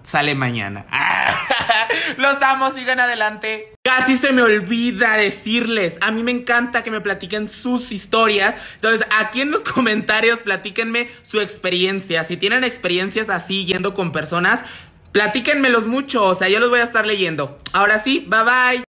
sale 0.06 0.34
mañana. 0.34 0.86
Los 2.16 2.40
amo, 2.42 2.70
sigan 2.70 3.00
adelante. 3.00 3.72
Casi 3.82 4.16
se 4.16 4.32
me 4.32 4.42
olvida 4.42 5.16
decirles, 5.16 5.96
a 6.00 6.10
mí 6.10 6.22
me 6.22 6.30
encanta 6.30 6.82
que 6.82 6.90
me 6.90 7.00
platiquen 7.00 7.48
sus 7.48 7.92
historias. 7.92 8.54
Entonces, 8.74 9.06
aquí 9.18 9.40
en 9.40 9.50
los 9.50 9.62
comentarios 9.74 10.40
platíquenme 10.40 11.08
su 11.22 11.40
experiencia. 11.40 12.24
Si 12.24 12.36
tienen 12.36 12.64
experiencias 12.64 13.28
así 13.28 13.64
yendo 13.64 13.94
con 13.94 14.12
personas, 14.12 14.64
platíquenmelos 15.12 15.86
mucho. 15.86 16.24
O 16.24 16.34
sea, 16.34 16.48
yo 16.48 16.60
los 16.60 16.70
voy 16.70 16.80
a 16.80 16.84
estar 16.84 17.06
leyendo. 17.06 17.58
Ahora 17.72 17.98
sí, 17.98 18.26
bye 18.28 18.42
bye. 18.42 18.84